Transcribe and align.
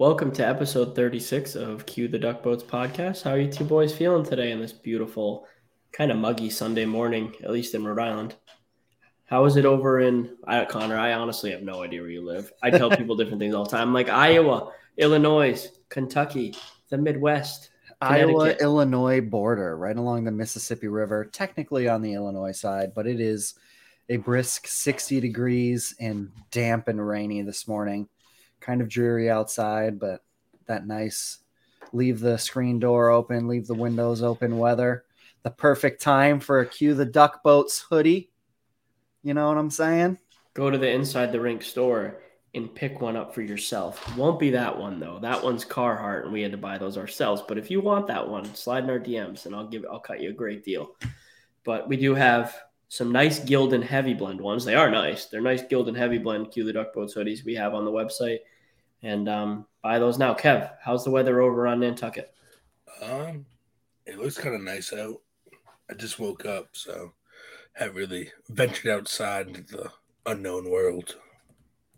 Welcome 0.00 0.32
to 0.32 0.48
episode 0.48 0.96
36 0.96 1.56
of 1.56 1.84
Cue 1.84 2.08
the 2.08 2.18
Duck 2.18 2.42
Boats 2.42 2.64
podcast. 2.64 3.22
How 3.22 3.32
are 3.32 3.38
you 3.38 3.52
two 3.52 3.64
boys 3.64 3.94
feeling 3.94 4.24
today 4.24 4.50
in 4.50 4.58
this 4.58 4.72
beautiful, 4.72 5.46
kind 5.92 6.10
of 6.10 6.16
muggy 6.16 6.48
Sunday 6.48 6.86
morning, 6.86 7.34
at 7.44 7.50
least 7.50 7.74
in 7.74 7.84
Rhode 7.84 8.02
Island? 8.02 8.34
How 9.26 9.44
is 9.44 9.58
it 9.58 9.66
over 9.66 10.00
in 10.00 10.38
I, 10.46 10.64
Connor? 10.64 10.96
I 10.96 11.12
honestly 11.12 11.50
have 11.50 11.60
no 11.60 11.82
idea 11.82 12.00
where 12.00 12.08
you 12.08 12.24
live. 12.24 12.50
I 12.62 12.70
tell 12.70 12.88
people 12.96 13.14
different 13.14 13.40
things 13.40 13.54
all 13.54 13.64
the 13.64 13.70
time, 13.76 13.92
like 13.92 14.08
Iowa, 14.08 14.72
Illinois, 14.96 15.68
Kentucky, 15.90 16.54
the 16.88 16.96
Midwest, 16.96 17.68
Iowa 18.00 18.52
Illinois 18.52 19.20
border, 19.20 19.76
right 19.76 19.98
along 19.98 20.24
the 20.24 20.30
Mississippi 20.30 20.88
River, 20.88 21.26
technically 21.26 21.90
on 21.90 22.00
the 22.00 22.14
Illinois 22.14 22.52
side, 22.52 22.94
but 22.94 23.06
it 23.06 23.20
is 23.20 23.52
a 24.08 24.16
brisk 24.16 24.66
60 24.66 25.20
degrees 25.20 25.94
and 26.00 26.30
damp 26.50 26.88
and 26.88 27.06
rainy 27.06 27.42
this 27.42 27.68
morning. 27.68 28.08
Kind 28.60 28.80
of 28.80 28.88
dreary 28.88 29.30
outside, 29.30 29.98
but 29.98 30.22
that 30.66 30.86
nice 30.86 31.38
leave 31.92 32.20
the 32.20 32.38
screen 32.38 32.78
door 32.78 33.10
open, 33.10 33.48
leave 33.48 33.66
the 33.66 33.74
windows 33.74 34.22
open 34.22 34.58
weather. 34.58 35.04
The 35.42 35.50
perfect 35.50 36.02
time 36.02 36.38
for 36.40 36.60
a 36.60 36.66
cue 36.66 36.94
the 36.94 37.04
duck 37.04 37.42
boats 37.42 37.84
hoodie. 37.88 38.30
You 39.22 39.34
know 39.34 39.48
what 39.48 39.58
I'm 39.58 39.70
saying? 39.70 40.18
Go 40.54 40.70
to 40.70 40.78
the 40.78 40.90
inside 40.90 41.32
the 41.32 41.40
rink 41.40 41.62
store 41.62 42.20
and 42.54 42.74
pick 42.74 43.00
one 43.00 43.16
up 43.16 43.34
for 43.34 43.42
yourself. 43.42 44.16
Won't 44.16 44.40
be 44.40 44.50
that 44.50 44.76
one 44.76 44.98
though. 44.98 45.18
That 45.20 45.42
one's 45.42 45.64
Carhartt, 45.64 46.24
and 46.24 46.32
we 46.32 46.42
had 46.42 46.52
to 46.52 46.58
buy 46.58 46.78
those 46.78 46.98
ourselves. 46.98 47.42
But 47.46 47.58
if 47.58 47.70
you 47.70 47.80
want 47.80 48.06
that 48.08 48.28
one, 48.28 48.44
slide 48.54 48.84
in 48.84 48.90
our 48.90 48.98
DMs, 48.98 49.46
and 49.46 49.54
I'll 49.54 49.68
give 49.68 49.84
I'll 49.90 50.00
cut 50.00 50.20
you 50.20 50.30
a 50.30 50.34
great 50.34 50.64
deal. 50.64 50.94
But 51.64 51.88
we 51.88 51.96
do 51.96 52.14
have 52.14 52.56
some 52.88 53.12
nice 53.12 53.38
Gildan 53.38 53.82
heavy 53.82 54.14
blend 54.14 54.40
ones. 54.40 54.64
They 54.64 54.74
are 54.74 54.90
nice. 54.90 55.26
They're 55.26 55.40
nice 55.40 55.62
Gildan 55.62 55.96
heavy 55.96 56.18
blend 56.18 56.50
Cue 56.50 56.64
the 56.64 56.72
Duck 56.72 56.92
Boats 56.92 57.14
hoodies 57.14 57.44
we 57.44 57.54
have 57.54 57.72
on 57.72 57.84
the 57.84 57.90
website, 57.90 58.38
and 59.02 59.28
um, 59.28 59.66
buy 59.82 59.98
those 59.98 60.18
now. 60.18 60.34
Kev, 60.34 60.70
how's 60.82 61.04
the 61.04 61.10
weather 61.10 61.40
over 61.40 61.66
on 61.66 61.80
Nantucket? 61.80 62.32
Um, 63.02 63.46
it 64.06 64.18
looks 64.18 64.38
kind 64.38 64.54
of 64.54 64.62
nice 64.62 64.92
out. 64.92 65.20
I 65.90 65.94
just 65.94 66.18
woke 66.18 66.44
up, 66.44 66.68
so 66.72 67.12
haven't 67.72 67.96
really 67.96 68.30
ventured 68.48 68.90
outside 68.90 69.48
into 69.48 69.62
the 69.62 69.90
unknown 70.26 70.70
world. 70.70 71.16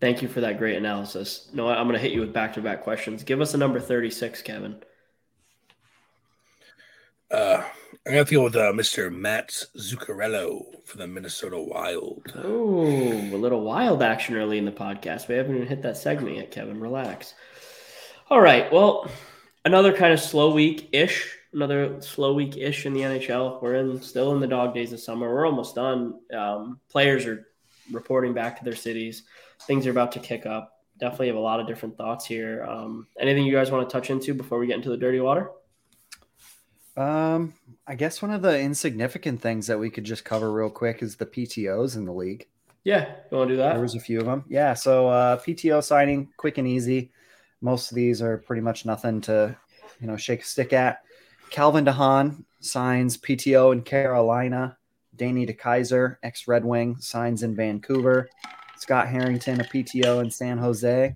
Thank 0.00 0.22
you 0.22 0.28
for 0.28 0.40
that 0.40 0.58
great 0.58 0.76
analysis. 0.76 1.48
No, 1.52 1.68
I'm 1.68 1.86
going 1.86 1.94
to 1.94 2.00
hit 2.00 2.12
you 2.12 2.20
with 2.20 2.32
back 2.32 2.54
to 2.54 2.60
back 2.60 2.82
questions. 2.82 3.22
Give 3.22 3.40
us 3.40 3.54
a 3.54 3.58
number 3.58 3.78
36, 3.78 4.42
Kevin. 4.42 4.82
Uh, 7.30 7.62
I'm 8.04 8.12
going 8.14 8.24
to 8.24 8.34
go 8.34 8.44
with 8.44 8.56
uh, 8.56 8.72
Mr. 8.72 9.14
Matt 9.14 9.50
Zuccarello 9.78 10.84
for 10.84 10.96
the 10.98 11.06
Minnesota 11.06 11.58
Wild. 11.58 12.32
Oh, 12.36 12.82
a 12.82 13.36
little 13.36 13.60
wild 13.62 14.02
action 14.02 14.36
early 14.36 14.58
in 14.58 14.64
the 14.64 14.72
podcast. 14.72 15.28
We 15.28 15.36
haven't 15.36 15.54
even 15.54 15.68
hit 15.68 15.82
that 15.82 15.96
segment 15.96 16.36
yet, 16.36 16.50
Kevin. 16.50 16.80
Relax. 16.80 17.34
All 18.28 18.40
right. 18.40 18.72
Well, 18.72 19.08
another 19.64 19.92
kind 19.92 20.12
of 20.12 20.20
slow 20.20 20.52
week 20.52 20.88
ish. 20.92 21.38
Another 21.52 22.00
slow 22.00 22.34
week 22.34 22.56
ish 22.56 22.86
in 22.86 22.92
the 22.92 23.02
NHL. 23.02 23.62
We're 23.62 23.76
in 23.76 24.02
still 24.02 24.34
in 24.34 24.40
the 24.40 24.48
dog 24.48 24.74
days 24.74 24.92
of 24.92 25.00
summer. 25.00 25.32
We're 25.32 25.46
almost 25.46 25.76
done. 25.76 26.18
Um, 26.36 26.80
players 26.88 27.26
are 27.26 27.46
reporting 27.92 28.32
back 28.34 28.58
to 28.58 28.64
their 28.64 28.74
cities 28.74 29.22
things 29.66 29.86
are 29.86 29.90
about 29.90 30.12
to 30.12 30.20
kick 30.20 30.46
up. 30.46 30.80
Definitely 30.98 31.28
have 31.28 31.36
a 31.36 31.40
lot 31.40 31.60
of 31.60 31.66
different 31.66 31.96
thoughts 31.96 32.26
here. 32.26 32.64
Um, 32.64 33.06
anything 33.18 33.44
you 33.44 33.52
guys 33.52 33.70
want 33.70 33.88
to 33.88 33.92
touch 33.92 34.10
into 34.10 34.34
before 34.34 34.58
we 34.58 34.66
get 34.66 34.76
into 34.76 34.90
the 34.90 34.96
dirty 34.96 35.20
water? 35.20 35.50
Um, 36.96 37.54
I 37.86 37.94
guess 37.94 38.20
one 38.20 38.30
of 38.30 38.42
the 38.42 38.60
insignificant 38.60 39.40
things 39.40 39.66
that 39.66 39.78
we 39.78 39.90
could 39.90 40.04
just 40.04 40.24
cover 40.24 40.52
real 40.52 40.70
quick 40.70 41.02
is 41.02 41.16
the 41.16 41.26
PTOs 41.26 41.96
in 41.96 42.04
the 42.04 42.12
league. 42.12 42.46
Yeah, 42.84 43.12
you 43.30 43.36
want 43.36 43.48
to 43.48 43.54
do 43.54 43.58
that? 43.58 43.74
There 43.74 43.82
was 43.82 43.94
a 43.94 44.00
few 44.00 44.18
of 44.18 44.26
them. 44.26 44.44
Yeah, 44.48 44.74
so 44.74 45.08
uh, 45.08 45.38
PTO 45.38 45.82
signing 45.82 46.28
quick 46.36 46.58
and 46.58 46.66
easy. 46.66 47.12
Most 47.60 47.90
of 47.90 47.94
these 47.94 48.20
are 48.20 48.38
pretty 48.38 48.62
much 48.62 48.84
nothing 48.84 49.20
to, 49.22 49.56
you 50.00 50.06
know, 50.06 50.16
shake 50.16 50.42
a 50.42 50.44
stick 50.44 50.72
at. 50.72 51.02
Calvin 51.50 51.84
DeHaan 51.84 52.44
signs 52.60 53.16
PTO 53.16 53.72
in 53.72 53.82
Carolina. 53.82 54.76
Danny 55.14 55.46
DeKeyser, 55.46 56.16
ex 56.22 56.48
Red 56.48 56.64
Wing, 56.64 56.96
signs 56.98 57.42
in 57.42 57.54
Vancouver. 57.54 58.28
Scott 58.78 59.06
Harrington, 59.06 59.60
a 59.60 59.64
PTO 59.64 60.20
in 60.22 60.30
San 60.30 60.58
Jose, 60.58 61.14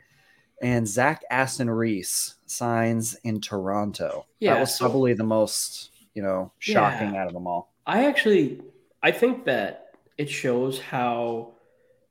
and 0.62 0.86
Zach 0.86 1.22
Aston 1.30 1.68
Reese 1.68 2.35
signs 2.50 3.14
in 3.24 3.40
Toronto. 3.40 4.26
Yeah, 4.40 4.54
that 4.54 4.60
was 4.60 4.78
probably 4.78 5.14
the 5.14 5.24
most, 5.24 5.90
you 6.14 6.22
know, 6.22 6.52
shocking 6.58 7.14
yeah, 7.14 7.22
out 7.22 7.26
of 7.26 7.32
them 7.32 7.46
all. 7.46 7.72
I 7.86 8.06
actually, 8.06 8.60
I 9.02 9.12
think 9.12 9.44
that 9.44 9.94
it 10.18 10.28
shows 10.30 10.80
how 10.80 11.54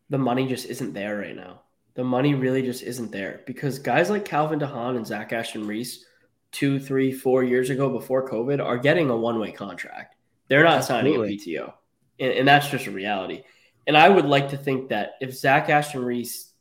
the 0.09 0.17
money 0.17 0.47
just 0.47 0.67
isn't 0.67 0.93
there 0.93 1.17
right 1.17 1.35
now. 1.35 1.61
The 1.95 2.03
money 2.03 2.35
really 2.35 2.61
just 2.61 2.83
isn't 2.83 3.11
there 3.11 3.41
because 3.45 3.79
guys 3.79 4.09
like 4.09 4.25
Calvin 4.25 4.59
DeHaan 4.59 4.97
and 4.97 5.07
Zach 5.07 5.31
Aston 5.33 5.65
Reese, 5.65 6.05
two, 6.51 6.79
three, 6.79 7.11
four 7.11 7.43
years 7.43 7.69
ago 7.69 7.89
before 7.89 8.27
COVID, 8.27 8.63
are 8.63 8.77
getting 8.77 9.09
a 9.09 9.17
one 9.17 9.39
way 9.39 9.51
contract. 9.51 10.15
They're 10.47 10.63
not 10.63 10.77
Absolutely. 10.77 11.37
signing 11.37 11.59
a 11.59 11.61
PTO. 11.61 11.73
And, 12.19 12.31
and, 12.31 12.47
that's 12.47 12.69
just 12.69 12.87
a 12.87 12.91
reality. 12.91 13.43
And 13.87 13.97
I 13.97 14.09
would 14.09 14.25
like 14.25 14.49
to 14.49 14.57
think 14.57 14.89
that 14.89 15.13
if 15.19 15.33
Zach 15.33 15.69
Aston 15.69 16.03
Reese 16.03 16.53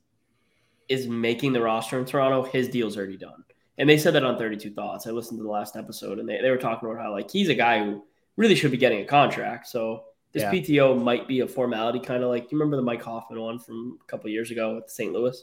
is 0.89 1.07
making 1.07 1.53
the 1.53 1.63
roster 1.63 1.99
in 1.99 2.05
Toronto, 2.05 2.43
his 2.43 2.69
deal's 2.69 2.97
already 2.97 3.17
done. 3.17 3.45
And 3.79 3.89
they 3.89 3.99
said 3.99 4.15
that 4.15 4.25
on 4.25 4.39
32 4.39 4.71
Thoughts. 4.73 5.07
I 5.07 5.11
listened 5.11 5.39
to 5.39 5.43
the 5.43 5.51
last 5.51 5.77
episode 5.77 6.19
and 6.19 6.29
they, 6.29 6.41
they 6.41 6.51
were 6.51 6.57
talking 6.57 6.89
about 6.89 7.03
how 7.03 7.13
like 7.13 7.31
he's 7.31 7.49
a 7.49 7.55
guy 7.55 7.85
who 7.85 8.05
really 8.37 8.55
should 8.55 8.71
be 8.71 8.77
getting 8.77 9.01
a 9.01 9.05
contract. 9.05 9.67
So 9.67 10.05
this 10.33 10.43
yeah. 10.43 10.53
PTO 10.53 11.01
might 11.01 11.29
be 11.29 11.41
a 11.41 11.49
formality, 11.49 12.01
kind 12.01 12.23
of 12.23 12.29
like 12.29 12.51
you 12.51 12.59
remember 12.59 12.77
the 12.77 12.83
Mike 12.83 13.03
Hoffman 13.03 13.41
one 13.41 13.59
from 13.59 13.99
a 14.01 14.05
couple 14.07 14.31
years 14.31 14.51
ago 14.51 14.77
with 14.77 14.91
St. 14.91 15.13
Louis? 15.13 15.43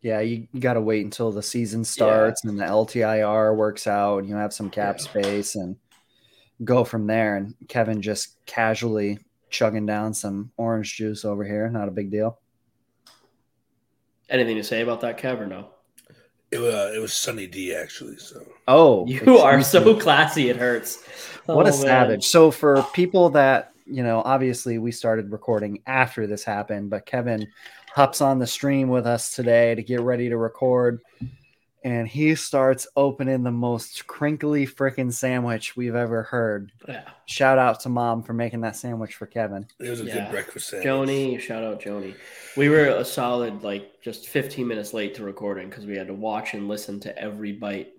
Yeah, 0.00 0.20
you, 0.20 0.48
you 0.52 0.60
got 0.60 0.74
to 0.74 0.80
wait 0.80 1.04
until 1.04 1.30
the 1.30 1.42
season 1.42 1.84
starts 1.84 2.42
yeah. 2.44 2.50
and 2.50 2.58
the 2.58 2.64
LTIR 2.64 3.56
works 3.56 3.86
out 3.86 4.18
and 4.18 4.28
you 4.28 4.34
have 4.34 4.52
some 4.52 4.68
cap 4.68 4.96
yeah. 4.98 5.04
space 5.04 5.54
and 5.54 5.76
go 6.64 6.82
from 6.82 7.06
there. 7.06 7.36
And 7.36 7.54
Kevin 7.68 8.02
just 8.02 8.44
casually 8.44 9.18
chugging 9.48 9.86
down 9.86 10.12
some 10.12 10.50
orange 10.56 10.96
juice 10.96 11.24
over 11.24 11.44
here. 11.44 11.68
Not 11.68 11.86
a 11.86 11.92
big 11.92 12.10
deal. 12.10 12.40
Anything 14.28 14.56
to 14.56 14.64
say 14.64 14.80
about 14.80 15.02
that, 15.02 15.18
Kev, 15.18 15.40
or 15.40 15.46
no? 15.46 15.68
It, 16.52 16.58
uh, 16.58 16.92
it 16.94 17.00
was 17.00 17.14
Sunny 17.14 17.46
D 17.46 17.74
actually. 17.74 18.18
So 18.18 18.46
oh, 18.68 19.06
you 19.06 19.38
are 19.38 19.62
so 19.62 19.96
classy. 19.98 20.50
It 20.50 20.56
hurts. 20.56 21.02
What 21.46 21.66
oh, 21.66 21.70
a 21.70 21.72
savage! 21.72 22.26
So 22.26 22.50
for 22.50 22.84
people 22.92 23.30
that 23.30 23.72
you 23.86 24.02
know, 24.02 24.22
obviously 24.24 24.78
we 24.78 24.92
started 24.92 25.32
recording 25.32 25.82
after 25.86 26.26
this 26.26 26.44
happened, 26.44 26.90
but 26.90 27.06
Kevin 27.06 27.46
hops 27.94 28.20
on 28.20 28.38
the 28.38 28.46
stream 28.46 28.88
with 28.88 29.06
us 29.06 29.34
today 29.34 29.74
to 29.74 29.82
get 29.82 30.00
ready 30.00 30.28
to 30.28 30.36
record 30.36 31.00
and 31.84 32.06
he 32.06 32.34
starts 32.34 32.86
opening 32.96 33.42
the 33.42 33.50
most 33.50 34.06
crinkly 34.06 34.66
freaking 34.66 35.12
sandwich 35.12 35.76
we've 35.76 35.94
ever 35.94 36.22
heard. 36.22 36.72
Yeah. 36.86 37.04
Shout 37.26 37.58
out 37.58 37.80
to 37.80 37.88
mom 37.88 38.22
for 38.22 38.32
making 38.32 38.60
that 38.60 38.76
sandwich 38.76 39.14
for 39.14 39.26
Kevin. 39.26 39.66
It 39.80 39.90
was 39.90 40.00
a 40.00 40.04
yeah. 40.04 40.14
good 40.14 40.30
breakfast 40.30 40.68
sandwich. 40.68 40.86
Joni, 40.86 41.40
shout 41.40 41.64
out 41.64 41.80
Joni. 41.80 42.14
We 42.56 42.68
were 42.68 42.86
a 42.86 43.04
solid 43.04 43.62
like 43.62 44.00
just 44.00 44.28
15 44.28 44.66
minutes 44.66 44.94
late 44.94 45.14
to 45.16 45.24
recording 45.24 45.68
because 45.68 45.86
we 45.86 45.96
had 45.96 46.06
to 46.06 46.14
watch 46.14 46.54
and 46.54 46.68
listen 46.68 47.00
to 47.00 47.18
every 47.18 47.52
bite, 47.52 47.92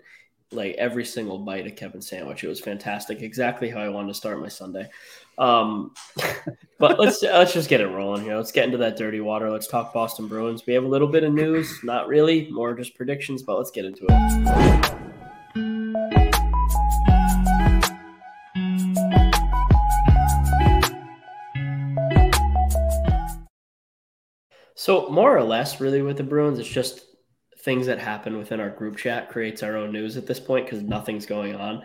like 0.50 0.74
every 0.76 1.04
single 1.04 1.38
bite 1.38 1.66
of 1.66 1.76
Kevin's 1.76 2.08
sandwich. 2.08 2.42
It 2.42 2.48
was 2.48 2.60
fantastic. 2.60 3.20
Exactly 3.20 3.68
how 3.68 3.80
I 3.80 3.88
wanted 3.88 4.08
to 4.08 4.14
start 4.14 4.40
my 4.40 4.48
Sunday. 4.48 4.88
Um, 5.36 5.92
but 6.78 6.98
let's 6.98 7.22
let's 7.22 7.52
just 7.52 7.68
get 7.68 7.80
it 7.80 7.88
rolling 7.88 8.22
here. 8.22 8.36
Let's 8.36 8.52
get 8.52 8.66
into 8.66 8.78
that 8.78 8.96
dirty 8.96 9.20
water. 9.20 9.50
Let's 9.50 9.66
talk 9.66 9.92
Boston 9.92 10.28
Bruins. 10.28 10.64
We 10.66 10.74
have 10.74 10.84
a 10.84 10.88
little 10.88 11.08
bit 11.08 11.24
of 11.24 11.32
news, 11.32 11.80
not 11.82 12.08
really, 12.08 12.48
more 12.50 12.74
just 12.74 12.94
predictions, 12.94 13.42
but 13.42 13.56
let's 13.56 13.70
get 13.70 13.84
into 13.84 14.06
it. 14.08 14.94
So 24.76 25.08
more 25.08 25.34
or 25.34 25.42
less, 25.42 25.80
really, 25.80 26.02
with 26.02 26.18
the 26.18 26.22
Bruins, 26.22 26.58
it's 26.58 26.68
just 26.68 27.06
things 27.60 27.86
that 27.86 27.98
happen 27.98 28.36
within 28.36 28.60
our 28.60 28.68
group 28.68 28.98
chat 28.98 29.30
creates 29.30 29.62
our 29.62 29.76
own 29.76 29.90
news 29.90 30.18
at 30.18 30.26
this 30.26 30.38
point 30.38 30.66
because 30.66 30.82
nothing's 30.82 31.24
going 31.24 31.54
on. 31.54 31.82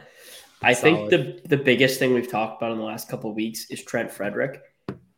I 0.62 0.74
think 0.74 1.10
the 1.10 1.42
the 1.46 1.58
biggest 1.58 2.00
thing 2.00 2.14
we've 2.14 2.30
talked 2.30 2.62
about 2.62 2.72
in 2.72 2.78
the 2.78 2.84
last 2.84 3.10
couple 3.10 3.30
of 3.30 3.36
weeks 3.36 3.70
is 3.70 3.84
Trent 3.84 4.12
Frederic. 4.12 4.62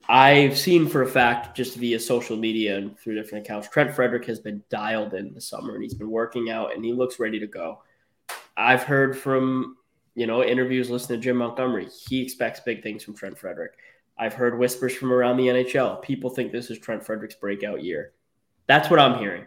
I've 0.07 0.57
seen 0.57 0.88
for 0.88 1.03
a 1.03 1.07
fact, 1.07 1.55
just 1.55 1.77
via 1.77 1.99
social 1.99 2.35
media 2.35 2.77
and 2.77 2.97
through 2.99 3.15
different 3.15 3.45
accounts, 3.45 3.69
Trent 3.69 3.93
Frederic 3.93 4.25
has 4.25 4.39
been 4.39 4.63
dialed 4.69 5.13
in 5.13 5.33
the 5.33 5.41
summer 5.41 5.73
and 5.73 5.83
he's 5.83 5.93
been 5.93 6.09
working 6.09 6.49
out 6.49 6.75
and 6.75 6.83
he 6.83 6.91
looks 6.91 7.19
ready 7.19 7.39
to 7.39 7.47
go. 7.47 7.81
I've 8.57 8.83
heard 8.83 9.17
from 9.17 9.77
you 10.15 10.27
know 10.27 10.43
interviews, 10.43 10.89
listening 10.89 11.19
to 11.19 11.23
Jim 11.23 11.38
Montgomery, 11.38 11.88
he 12.07 12.21
expects 12.21 12.59
big 12.59 12.83
things 12.83 13.03
from 13.03 13.15
Trent 13.15 13.38
Frederic. 13.38 13.71
I've 14.17 14.33
heard 14.33 14.59
whispers 14.59 14.95
from 14.95 15.11
around 15.11 15.38
the 15.38 15.47
NHL. 15.47 16.01
People 16.01 16.29
think 16.29 16.51
this 16.51 16.69
is 16.69 16.77
Trent 16.77 17.03
Frederic's 17.03 17.35
breakout 17.35 17.83
year. 17.83 18.13
That's 18.67 18.89
what 18.89 18.99
I'm 18.99 19.17
hearing. 19.17 19.45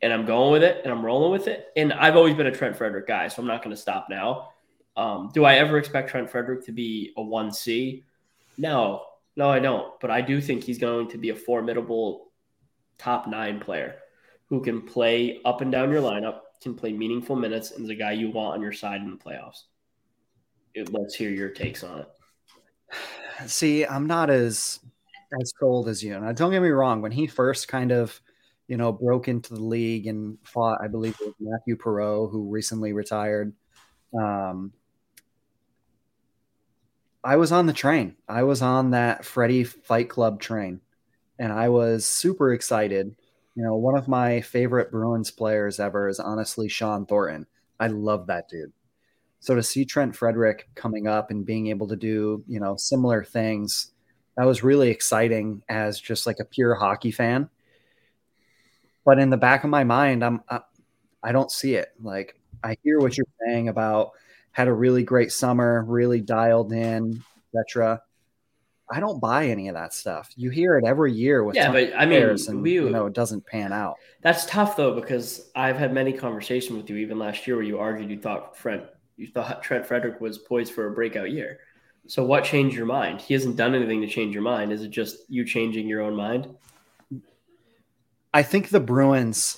And 0.00 0.12
I'm 0.12 0.24
going 0.24 0.52
with 0.52 0.62
it 0.62 0.80
and 0.82 0.92
I'm 0.92 1.04
rolling 1.04 1.30
with 1.30 1.46
it. 1.46 1.66
And 1.76 1.92
I've 1.92 2.16
always 2.16 2.34
been 2.34 2.46
a 2.46 2.52
Trent 2.52 2.76
Frederic 2.76 3.06
guy, 3.06 3.28
so 3.28 3.42
I'm 3.42 3.48
not 3.48 3.62
going 3.62 3.74
to 3.74 3.80
stop 3.80 4.06
now. 4.08 4.51
Um, 4.96 5.30
do 5.32 5.44
I 5.44 5.54
ever 5.54 5.78
expect 5.78 6.10
Trent 6.10 6.30
Frederic 6.30 6.64
to 6.66 6.72
be 6.72 7.12
a 7.16 7.22
1C? 7.22 8.02
No, 8.58 9.02
no, 9.36 9.50
I 9.50 9.58
don't. 9.58 9.98
But 10.00 10.10
I 10.10 10.20
do 10.20 10.40
think 10.40 10.64
he's 10.64 10.78
going 10.78 11.08
to 11.08 11.18
be 11.18 11.30
a 11.30 11.34
formidable 11.34 12.32
top 12.98 13.26
nine 13.26 13.58
player 13.58 13.96
who 14.48 14.60
can 14.60 14.82
play 14.82 15.40
up 15.44 15.60
and 15.62 15.72
down 15.72 15.90
your 15.90 16.02
lineup, 16.02 16.40
can 16.60 16.74
play 16.74 16.92
meaningful 16.92 17.36
minutes 17.36 17.70
and 17.70 17.84
is 17.84 17.90
a 17.90 17.94
guy 17.94 18.12
you 18.12 18.30
want 18.30 18.54
on 18.54 18.62
your 18.62 18.72
side 18.72 19.00
in 19.00 19.10
the 19.10 19.16
playoffs. 19.16 19.62
Let's 20.90 21.14
hear 21.14 21.30
your 21.30 21.48
takes 21.48 21.82
on 21.82 22.00
it. 22.00 22.08
See, 23.46 23.84
I'm 23.86 24.06
not 24.06 24.30
as 24.30 24.80
as 25.40 25.52
sold 25.58 25.88
as 25.88 26.02
you. 26.02 26.14
And 26.14 26.36
don't 26.36 26.50
get 26.50 26.62
me 26.62 26.68
wrong, 26.68 27.00
when 27.00 27.12
he 27.12 27.26
first 27.26 27.68
kind 27.68 27.92
of, 27.92 28.20
you 28.68 28.76
know, 28.76 28.92
broke 28.92 29.28
into 29.28 29.54
the 29.54 29.62
league 29.62 30.06
and 30.06 30.38
fought, 30.44 30.78
I 30.82 30.88
believe 30.88 31.16
it 31.20 31.26
was 31.26 31.34
Matthew 31.40 31.76
Perreault, 31.76 32.30
who 32.30 32.50
recently 32.50 32.92
retired. 32.92 33.52
Um, 34.18 34.72
I 37.24 37.36
was 37.36 37.52
on 37.52 37.66
the 37.66 37.72
train. 37.72 38.16
I 38.28 38.42
was 38.42 38.62
on 38.62 38.90
that 38.90 39.24
Freddie 39.24 39.64
Fight 39.64 40.08
Club 40.08 40.40
train, 40.40 40.80
and 41.38 41.52
I 41.52 41.68
was 41.68 42.04
super 42.04 42.52
excited. 42.52 43.14
You 43.54 43.62
know, 43.62 43.76
one 43.76 43.96
of 43.96 44.08
my 44.08 44.40
favorite 44.40 44.90
Bruins 44.90 45.30
players 45.30 45.78
ever 45.78 46.08
is 46.08 46.18
honestly 46.18 46.68
Shawn 46.68 47.06
Thornton. 47.06 47.46
I 47.78 47.88
love 47.88 48.26
that 48.26 48.48
dude. 48.48 48.72
So 49.40 49.54
to 49.54 49.62
see 49.62 49.84
Trent 49.84 50.14
Frederic 50.16 50.68
coming 50.74 51.06
up 51.06 51.30
and 51.30 51.44
being 51.44 51.66
able 51.68 51.88
to 51.88 51.96
do, 51.96 52.44
you 52.46 52.60
know, 52.60 52.76
similar 52.76 53.24
things, 53.24 53.90
that 54.36 54.46
was 54.46 54.62
really 54.62 54.90
exciting 54.90 55.62
as 55.68 56.00
just 56.00 56.26
like 56.26 56.38
a 56.40 56.44
pure 56.44 56.74
hockey 56.74 57.10
fan. 57.10 57.50
But 59.04 59.18
in 59.18 59.30
the 59.30 59.36
back 59.36 59.64
of 59.64 59.70
my 59.70 59.84
mind, 59.84 60.24
I'm 60.24 60.42
I, 60.48 60.60
I 61.22 61.32
don't 61.32 61.50
see 61.50 61.74
it. 61.74 61.88
Like 62.00 62.38
I 62.64 62.76
hear 62.82 63.00
what 63.00 63.16
you're 63.16 63.26
saying 63.46 63.68
about 63.68 64.12
had 64.52 64.68
a 64.68 64.72
really 64.72 65.02
great 65.02 65.32
summer, 65.32 65.84
really 65.86 66.20
dialed 66.20 66.72
in, 66.72 67.22
etc. 67.54 68.02
I 68.90 69.00
don't 69.00 69.20
buy 69.20 69.46
any 69.46 69.68
of 69.68 69.74
that 69.74 69.94
stuff. 69.94 70.30
You 70.36 70.50
hear 70.50 70.76
it 70.76 70.84
every 70.84 71.12
year 71.12 71.42
with 71.42 71.56
yeah, 71.56 71.72
but 71.72 71.92
I 71.96 72.04
mean, 72.04 72.22
and, 72.22 72.62
we, 72.62 72.72
you 72.72 72.90
know, 72.90 73.06
it 73.06 73.14
doesn't 73.14 73.46
pan 73.46 73.72
out. 73.72 73.96
That's 74.20 74.44
tough 74.44 74.76
though 74.76 74.94
because 74.94 75.50
I've 75.56 75.76
had 75.76 75.94
many 75.94 76.12
conversations 76.12 76.76
with 76.76 76.90
you 76.90 76.96
even 76.96 77.18
last 77.18 77.46
year 77.46 77.56
where 77.56 77.64
you 77.64 77.78
argued 77.78 78.10
you 78.10 78.18
thought 78.18 78.54
Trent, 78.54 78.84
you 79.16 79.28
thought 79.28 79.62
Trent 79.62 79.86
Frederic 79.86 80.20
was 80.20 80.38
poised 80.38 80.74
for 80.74 80.88
a 80.88 80.90
breakout 80.90 81.30
year. 81.30 81.60
So 82.06 82.22
what 82.22 82.44
changed 82.44 82.76
your 82.76 82.84
mind? 82.86 83.22
He 83.22 83.32
hasn't 83.32 83.56
done 83.56 83.74
anything 83.74 84.02
to 84.02 84.08
change 84.08 84.34
your 84.34 84.42
mind. 84.42 84.72
Is 84.72 84.82
it 84.82 84.90
just 84.90 85.18
you 85.28 85.46
changing 85.46 85.88
your 85.88 86.02
own 86.02 86.14
mind? 86.14 86.54
I 88.34 88.42
think 88.42 88.68
the 88.68 88.80
Bruins 88.80 89.56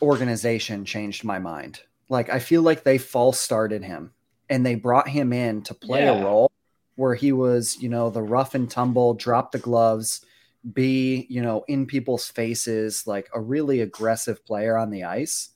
organization 0.00 0.86
changed 0.86 1.24
my 1.24 1.38
mind. 1.38 1.80
Like 2.08 2.30
I 2.30 2.38
feel 2.38 2.62
like 2.62 2.82
they 2.82 2.96
false 2.96 3.38
started 3.38 3.84
him 3.84 4.12
and 4.50 4.66
they 4.66 4.74
brought 4.74 5.08
him 5.08 5.32
in 5.32 5.62
to 5.62 5.74
play 5.74 6.04
yeah. 6.04 6.20
a 6.20 6.24
role 6.24 6.50
where 6.96 7.14
he 7.14 7.32
was, 7.32 7.80
you 7.80 7.88
know, 7.88 8.10
the 8.10 8.20
rough 8.20 8.54
and 8.54 8.68
tumble, 8.68 9.14
drop 9.14 9.52
the 9.52 9.58
gloves, 9.58 10.26
be, 10.74 11.26
you 11.30 11.40
know, 11.40 11.64
in 11.68 11.86
people's 11.86 12.28
faces, 12.28 13.06
like 13.06 13.30
a 13.32 13.40
really 13.40 13.80
aggressive 13.80 14.44
player 14.44 14.76
on 14.76 14.90
the 14.90 15.04
ice. 15.04 15.50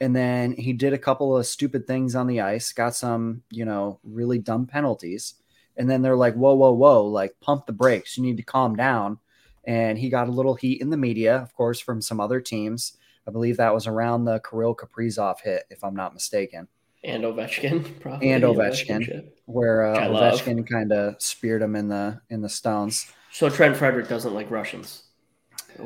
And 0.00 0.16
then 0.16 0.52
he 0.52 0.72
did 0.72 0.92
a 0.92 0.98
couple 0.98 1.36
of 1.36 1.46
stupid 1.46 1.86
things 1.86 2.16
on 2.16 2.26
the 2.26 2.40
ice, 2.40 2.72
got 2.72 2.96
some, 2.96 3.42
you 3.50 3.64
know, 3.64 4.00
really 4.02 4.38
dumb 4.38 4.66
penalties. 4.66 5.34
And 5.76 5.88
then 5.88 6.02
they're 6.02 6.16
like, 6.16 6.34
whoa, 6.34 6.54
whoa, 6.54 6.72
whoa, 6.72 7.04
like 7.04 7.38
pump 7.40 7.66
the 7.66 7.72
brakes. 7.72 8.16
You 8.16 8.24
need 8.24 8.38
to 8.38 8.42
calm 8.42 8.74
down. 8.74 9.18
And 9.64 9.98
he 9.98 10.08
got 10.08 10.28
a 10.28 10.32
little 10.32 10.54
heat 10.54 10.80
in 10.80 10.90
the 10.90 10.96
media, 10.96 11.36
of 11.36 11.54
course, 11.54 11.78
from 11.78 12.02
some 12.02 12.20
other 12.20 12.40
teams. 12.40 12.96
I 13.28 13.30
believe 13.30 13.58
that 13.58 13.74
was 13.74 13.86
around 13.86 14.24
the 14.24 14.40
Kirill 14.40 14.74
Kaprizov 14.74 15.40
hit, 15.40 15.64
if 15.70 15.84
I'm 15.84 15.94
not 15.94 16.14
mistaken 16.14 16.68
and 17.04 17.22
Ovechkin, 17.24 18.00
probably 18.00 18.30
and 18.30 18.42
Ovechkin, 18.42 19.28
where 19.46 19.86
uh, 19.86 19.98
Ovechkin 19.98 20.68
kind 20.68 20.92
of 20.92 21.20
speared 21.20 21.62
him 21.62 21.76
in 21.76 21.88
the 21.88 22.20
in 22.30 22.40
the 22.40 22.48
stones. 22.48 23.12
So 23.30 23.48
Trent 23.48 23.76
Frederic 23.76 24.08
doesn't 24.08 24.34
like 24.34 24.50
Russians. 24.50 25.04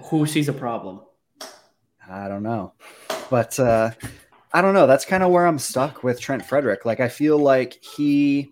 Who 0.05 0.26
sees 0.26 0.49
a 0.49 0.53
problem? 0.53 1.00
I 2.09 2.29
don't 2.29 2.43
know, 2.43 2.73
but 3.31 3.59
uh, 3.59 3.91
I 4.53 4.62
don't 4.62 4.75
know. 4.75 4.87
That's 4.87 5.05
kind 5.05 5.23
of 5.23 5.31
where 5.31 5.47
I'm 5.47 5.59
stuck 5.59 6.03
with 6.03 6.20
Trent 6.20 6.44
Frederic. 6.44 6.85
Like 6.85 7.00
I 7.00 7.09
feel 7.09 7.38
like 7.38 7.82
he 7.82 8.50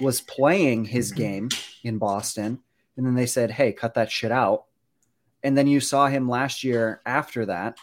was 0.00 0.20
playing 0.20 0.84
his 0.84 1.12
game 1.12 1.48
in 1.82 1.98
Boston, 1.98 2.60
and 2.96 3.04
then 3.04 3.14
they 3.14 3.26
said, 3.26 3.50
"Hey, 3.50 3.72
cut 3.72 3.94
that 3.94 4.10
shit 4.10 4.32
out." 4.32 4.64
And 5.42 5.58
then 5.58 5.66
you 5.66 5.80
saw 5.80 6.06
him 6.06 6.28
last 6.28 6.64
year 6.64 7.02
after 7.04 7.44
that 7.46 7.76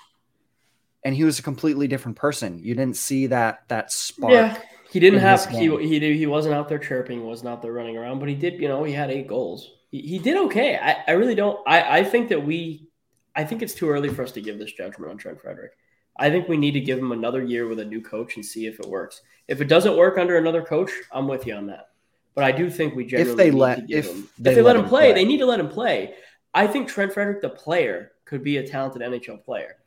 and 1.03 1.15
he 1.15 1.23
was 1.23 1.39
a 1.39 1.43
completely 1.43 1.87
different 1.87 2.17
person. 2.17 2.59
You 2.63 2.75
didn't 2.75 2.97
see 2.97 3.27
that 3.27 3.67
that 3.67 3.91
spark. 3.91 4.33
Yeah, 4.33 4.57
he 4.91 4.99
didn't 4.99 5.19
have 5.19 5.47
he 5.49 5.69
he 5.87 6.17
he 6.17 6.25
wasn't 6.25 6.55
out 6.55 6.69
there 6.69 6.79
chirping, 6.79 7.23
wasn't 7.23 7.49
out 7.49 7.61
there 7.61 7.71
running 7.71 7.97
around, 7.97 8.19
but 8.19 8.29
he 8.29 8.35
did. 8.35 8.61
You 8.61 8.67
know, 8.67 8.83
he 8.83 8.93
had 8.93 9.09
eight 9.09 9.27
goals. 9.27 9.71
He, 9.89 10.01
he 10.01 10.19
did 10.19 10.37
okay. 10.45 10.77
I, 10.77 10.97
I 11.07 11.11
really 11.11 11.35
don't. 11.35 11.59
I 11.67 11.99
I 11.99 12.03
think 12.03 12.29
that 12.29 12.45
we. 12.45 12.87
I 13.35 13.45
think 13.45 13.61
it's 13.61 13.73
too 13.73 13.89
early 13.89 14.09
for 14.09 14.23
us 14.23 14.33
to 14.33 14.41
give 14.41 14.59
this 14.59 14.73
judgment 14.73 15.09
on 15.09 15.17
Trent 15.17 15.39
Frederic. 15.39 15.71
I 16.17 16.29
think 16.29 16.49
we 16.49 16.57
need 16.57 16.73
to 16.73 16.81
give 16.81 16.99
him 16.99 17.13
another 17.13 17.41
year 17.41 17.67
with 17.67 17.79
a 17.79 17.85
new 17.85 18.01
coach 18.01 18.35
and 18.35 18.45
see 18.45 18.65
if 18.65 18.79
it 18.79 18.85
works. 18.85 19.21
If 19.47 19.61
it 19.61 19.69
doesn't 19.69 19.95
work 19.95 20.17
under 20.17 20.37
another 20.37 20.61
coach, 20.61 20.91
I'm 21.13 21.27
with 21.27 21.47
you 21.47 21.55
on 21.55 21.67
that. 21.67 21.87
But 22.35 22.43
I 22.43 22.51
do 22.51 22.69
think 22.69 22.93
we 22.93 23.05
generally 23.05 23.31
if 23.31 23.37
they 23.37 23.51
let 23.51 23.89
if 23.89 24.07
him, 24.07 24.27
they, 24.37 24.51
if 24.51 24.55
they 24.57 24.61
let, 24.61 24.75
him 24.75 24.83
play, 24.83 25.11
play, 25.11 25.13
they 25.13 25.25
need 25.25 25.37
to 25.37 25.45
let 25.45 25.59
him 25.59 25.69
play. 25.69 26.15
I 26.53 26.67
think 26.67 26.87
Trent 26.89 27.13
Frederic, 27.13 27.41
the 27.41 27.49
player, 27.49 28.11
could 28.25 28.43
be 28.43 28.57
a 28.57 28.67
talented 28.67 29.01
NHL 29.01 29.43
player. 29.43 29.77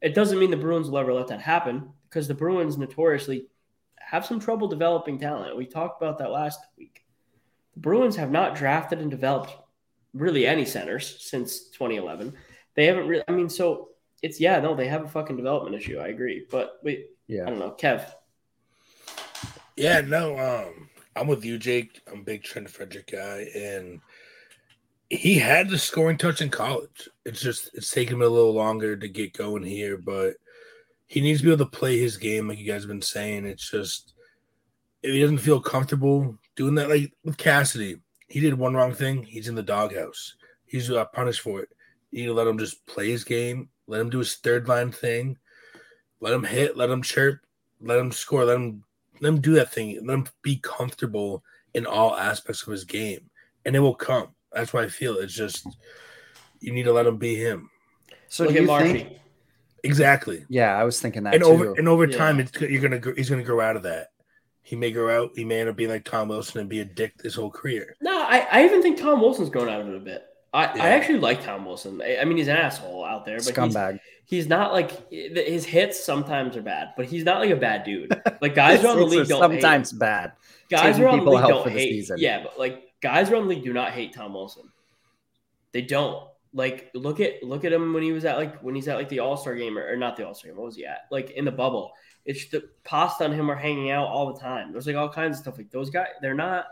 It 0.00 0.14
doesn't 0.14 0.38
mean 0.38 0.50
the 0.50 0.56
Bruins 0.56 0.88
will 0.88 0.98
ever 0.98 1.12
let 1.12 1.28
that 1.28 1.40
happen 1.40 1.90
because 2.08 2.26
the 2.26 2.34
Bruins 2.34 2.78
notoriously 2.78 3.46
have 3.98 4.26
some 4.26 4.40
trouble 4.40 4.66
developing 4.66 5.18
talent. 5.18 5.56
We 5.56 5.66
talked 5.66 6.02
about 6.02 6.18
that 6.18 6.30
last 6.30 6.60
week. 6.76 7.04
The 7.74 7.80
Bruins 7.80 8.16
have 8.16 8.30
not 8.30 8.56
drafted 8.56 8.98
and 8.98 9.10
developed 9.10 9.56
really 10.14 10.46
any 10.46 10.64
centers 10.64 11.16
since 11.20 11.68
2011. 11.70 12.34
They 12.74 12.86
haven't 12.86 13.08
really, 13.08 13.24
I 13.28 13.32
mean, 13.32 13.48
so 13.48 13.90
it's, 14.22 14.40
yeah, 14.40 14.58
no, 14.60 14.74
they 14.74 14.88
have 14.88 15.04
a 15.04 15.08
fucking 15.08 15.36
development 15.36 15.76
issue. 15.76 15.98
I 15.98 16.08
agree. 16.08 16.46
But 16.50 16.78
wait, 16.82 17.10
yeah, 17.26 17.42
I 17.46 17.50
don't 17.50 17.58
know. 17.58 17.76
Kev. 17.78 18.12
Yeah, 19.76 20.00
no, 20.00 20.38
um, 20.38 20.88
I'm 21.16 21.26
with 21.26 21.44
you, 21.44 21.58
Jake. 21.58 22.00
I'm 22.10 22.20
a 22.20 22.24
big 22.24 22.42
Trent 22.42 22.68
Frederic 22.68 23.12
guy. 23.12 23.48
And 23.54 24.00
he 25.10 25.36
had 25.38 25.68
the 25.68 25.76
scoring 25.76 26.16
touch 26.16 26.40
in 26.40 26.48
college. 26.48 27.08
It's 27.24 27.40
just 27.40 27.70
it's 27.74 27.90
taken 27.90 28.14
him 28.14 28.22
a 28.22 28.28
little 28.28 28.54
longer 28.54 28.96
to 28.96 29.08
get 29.08 29.36
going 29.36 29.64
here, 29.64 29.98
but 29.98 30.34
he 31.08 31.20
needs 31.20 31.40
to 31.40 31.46
be 31.46 31.52
able 31.52 31.64
to 31.64 31.78
play 31.78 31.98
his 31.98 32.16
game 32.16 32.46
like 32.46 32.58
you 32.58 32.66
guys 32.66 32.82
have 32.82 32.88
been 32.88 33.02
saying. 33.02 33.44
It's 33.44 33.68
just 33.68 34.14
if 35.02 35.12
he 35.12 35.20
doesn't 35.20 35.38
feel 35.38 35.60
comfortable 35.60 36.38
doing 36.54 36.76
that, 36.76 36.88
like 36.88 37.12
with 37.24 37.36
Cassidy, 37.36 37.96
he 38.28 38.38
did 38.38 38.54
one 38.54 38.74
wrong 38.74 38.94
thing, 38.94 39.24
he's 39.24 39.48
in 39.48 39.56
the 39.56 39.62
doghouse. 39.62 40.36
He's 40.66 40.88
uh, 40.88 41.04
punished 41.06 41.40
for 41.40 41.60
it. 41.60 41.70
You 42.12 42.32
let 42.32 42.46
him 42.46 42.58
just 42.58 42.86
play 42.86 43.10
his 43.10 43.24
game, 43.24 43.68
let 43.88 44.00
him 44.00 44.10
do 44.10 44.18
his 44.18 44.36
third 44.36 44.68
line 44.68 44.92
thing, 44.92 45.36
let 46.20 46.32
him 46.32 46.44
hit, 46.44 46.76
let 46.76 46.90
him 46.90 47.02
chirp, 47.02 47.40
let 47.80 47.98
him 47.98 48.12
score, 48.12 48.44
let 48.44 48.56
him 48.56 48.84
let 49.20 49.30
him 49.30 49.40
do 49.40 49.54
that 49.54 49.72
thing, 49.72 49.98
let 50.06 50.14
him 50.14 50.28
be 50.42 50.56
comfortable 50.62 51.42
in 51.74 51.84
all 51.84 52.16
aspects 52.16 52.64
of 52.64 52.70
his 52.70 52.84
game, 52.84 53.28
and 53.64 53.74
it 53.74 53.80
will 53.80 53.94
come 53.94 54.28
that's 54.52 54.72
why 54.72 54.82
I 54.82 54.88
feel. 54.88 55.16
It's 55.16 55.34
just 55.34 55.66
you 56.60 56.72
need 56.72 56.84
to 56.84 56.92
let 56.92 57.06
him 57.06 57.16
be 57.16 57.36
him. 57.36 57.70
So 58.28 58.44
Look 58.44 58.54
do 58.54 58.62
you 58.62 58.78
think? 58.78 59.20
Exactly. 59.82 60.44
Yeah, 60.48 60.76
I 60.76 60.84
was 60.84 61.00
thinking 61.00 61.24
that. 61.24 61.34
And 61.34 61.42
too. 61.42 61.50
over 61.50 61.74
and 61.74 61.88
over 61.88 62.06
time, 62.06 62.40
it's 62.40 62.58
you're 62.60 62.82
gonna 62.82 63.00
he's 63.16 63.30
gonna 63.30 63.42
grow 63.42 63.60
out 63.60 63.76
of 63.76 63.82
that. 63.84 64.08
He 64.62 64.76
may 64.76 64.92
grow 64.92 65.24
out. 65.24 65.32
He 65.34 65.44
may 65.44 65.60
end 65.60 65.68
up 65.68 65.76
being 65.76 65.90
like 65.90 66.04
Tom 66.04 66.28
Wilson 66.28 66.60
and 66.60 66.68
be 66.68 66.80
a 66.80 66.84
dick 66.84 67.16
this 67.18 67.34
whole 67.34 67.50
career. 67.50 67.96
No, 68.00 68.22
I, 68.22 68.46
I 68.52 68.64
even 68.64 68.82
think 68.82 68.98
Tom 68.98 69.20
Wilson's 69.20 69.50
grown 69.50 69.68
out 69.68 69.80
of 69.80 69.88
it 69.88 69.96
a 69.96 70.00
bit. 70.00 70.26
I, 70.52 70.76
yeah. 70.76 70.84
I 70.84 70.88
actually 70.90 71.18
like 71.18 71.42
Tom 71.42 71.64
Wilson. 71.64 72.02
I, 72.02 72.18
I, 72.18 72.24
mean, 72.24 72.36
he's 72.36 72.48
an 72.48 72.56
asshole 72.56 73.04
out 73.04 73.24
there, 73.24 73.36
but 73.36 73.54
scumbag. 73.54 74.00
He's, 74.26 74.44
he's, 74.44 74.48
not 74.48 74.72
like 74.72 75.10
his 75.10 75.64
hits 75.64 76.02
sometimes 76.02 76.56
are 76.56 76.62
bad, 76.62 76.90
but 76.96 77.06
he's 77.06 77.24
not 77.24 77.40
like 77.40 77.50
a 77.50 77.56
bad 77.56 77.84
dude. 77.84 78.20
Like 78.40 78.54
guys 78.56 78.84
around 78.84 78.98
the 78.98 79.04
league 79.06 79.28
don't 79.28 79.40
sometimes 79.40 79.92
hate. 79.92 80.00
bad. 80.00 80.32
Guys 80.68 80.98
around 80.98 81.24
the 81.24 81.30
league 81.30 81.46
don't 81.46 81.68
hate. 81.68 82.10
Yeah, 82.16 82.42
but 82.42 82.58
like 82.58 82.89
guys 83.00 83.30
around 83.30 83.42
the 83.42 83.48
league 83.50 83.64
do 83.64 83.72
not 83.72 83.92
hate 83.92 84.14
Tom 84.14 84.34
Wilson. 84.34 84.70
They 85.72 85.82
don't. 85.82 86.26
Like 86.52 86.90
look 86.94 87.20
at 87.20 87.44
look 87.44 87.64
at 87.64 87.72
him 87.72 87.92
when 87.92 88.02
he 88.02 88.10
was 88.10 88.24
at 88.24 88.36
like 88.36 88.60
when 88.60 88.74
he's 88.74 88.88
at 88.88 88.96
like 88.96 89.08
the 89.08 89.20
All 89.20 89.36
Star 89.36 89.54
game 89.54 89.78
or, 89.78 89.88
or, 89.88 89.96
not 89.96 90.16
the 90.16 90.26
All 90.26 90.34
Star 90.34 90.50
game. 90.50 90.58
What 90.58 90.66
was 90.66 90.76
he 90.76 90.84
at? 90.84 91.02
Like 91.10 91.30
in 91.30 91.44
the 91.44 91.52
bubble. 91.52 91.92
It's 92.24 92.48
the 92.48 92.68
pasta 92.82 93.24
on 93.24 93.32
him 93.32 93.50
are 93.50 93.56
hanging 93.56 93.92
out 93.92 94.08
all 94.08 94.32
the 94.32 94.40
time. 94.40 94.72
There's 94.72 94.86
like 94.86 94.96
all 94.96 95.08
kinds 95.08 95.38
of 95.38 95.42
stuff. 95.42 95.58
Like 95.58 95.70
those 95.70 95.90
guys, 95.90 96.08
they're 96.20 96.34
not. 96.34 96.66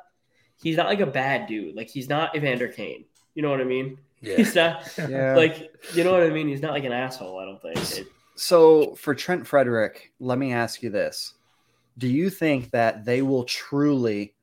He's 0.61 0.77
not 0.77 0.89
like 0.89 0.99
a 0.99 1.07
bad 1.07 1.47
dude. 1.47 1.77
Like 1.77 1.89
he's 1.89 2.09
not 2.09 2.35
Evander 2.35 2.67
Kane. 2.67 3.05
You 3.35 3.43
know 3.43 3.51
what 3.51 3.61
I 3.61 3.65
mean? 3.65 3.99
Yeah. 4.21 4.37
He's 4.37 4.55
not 4.57 4.93
yeah. 5.09 5.37
like 5.37 5.71
you 5.95 6.03
know 6.03 6.11
what 6.11 6.25
I 6.25 6.31
mean. 6.31 6.49
He's 6.49 6.61
not 6.61 6.73
like 6.73 6.85
an 6.85 6.93
asshole. 6.93 7.39
I 7.39 7.45
don't 7.45 7.63
think. 7.63 7.99
It, 7.99 8.09
so 8.35 8.97
for 8.97 9.15
Trent 9.15 9.47
Frederic, 9.47 10.13
let 10.19 10.39
me 10.39 10.53
ask 10.53 10.83
you 10.83 10.91
this: 10.91 11.35
Do 11.97 12.09
you 12.09 12.31
think 12.31 12.71
that 12.73 13.05
they 13.05 13.23
will 13.23 13.45
truly 13.45 14.35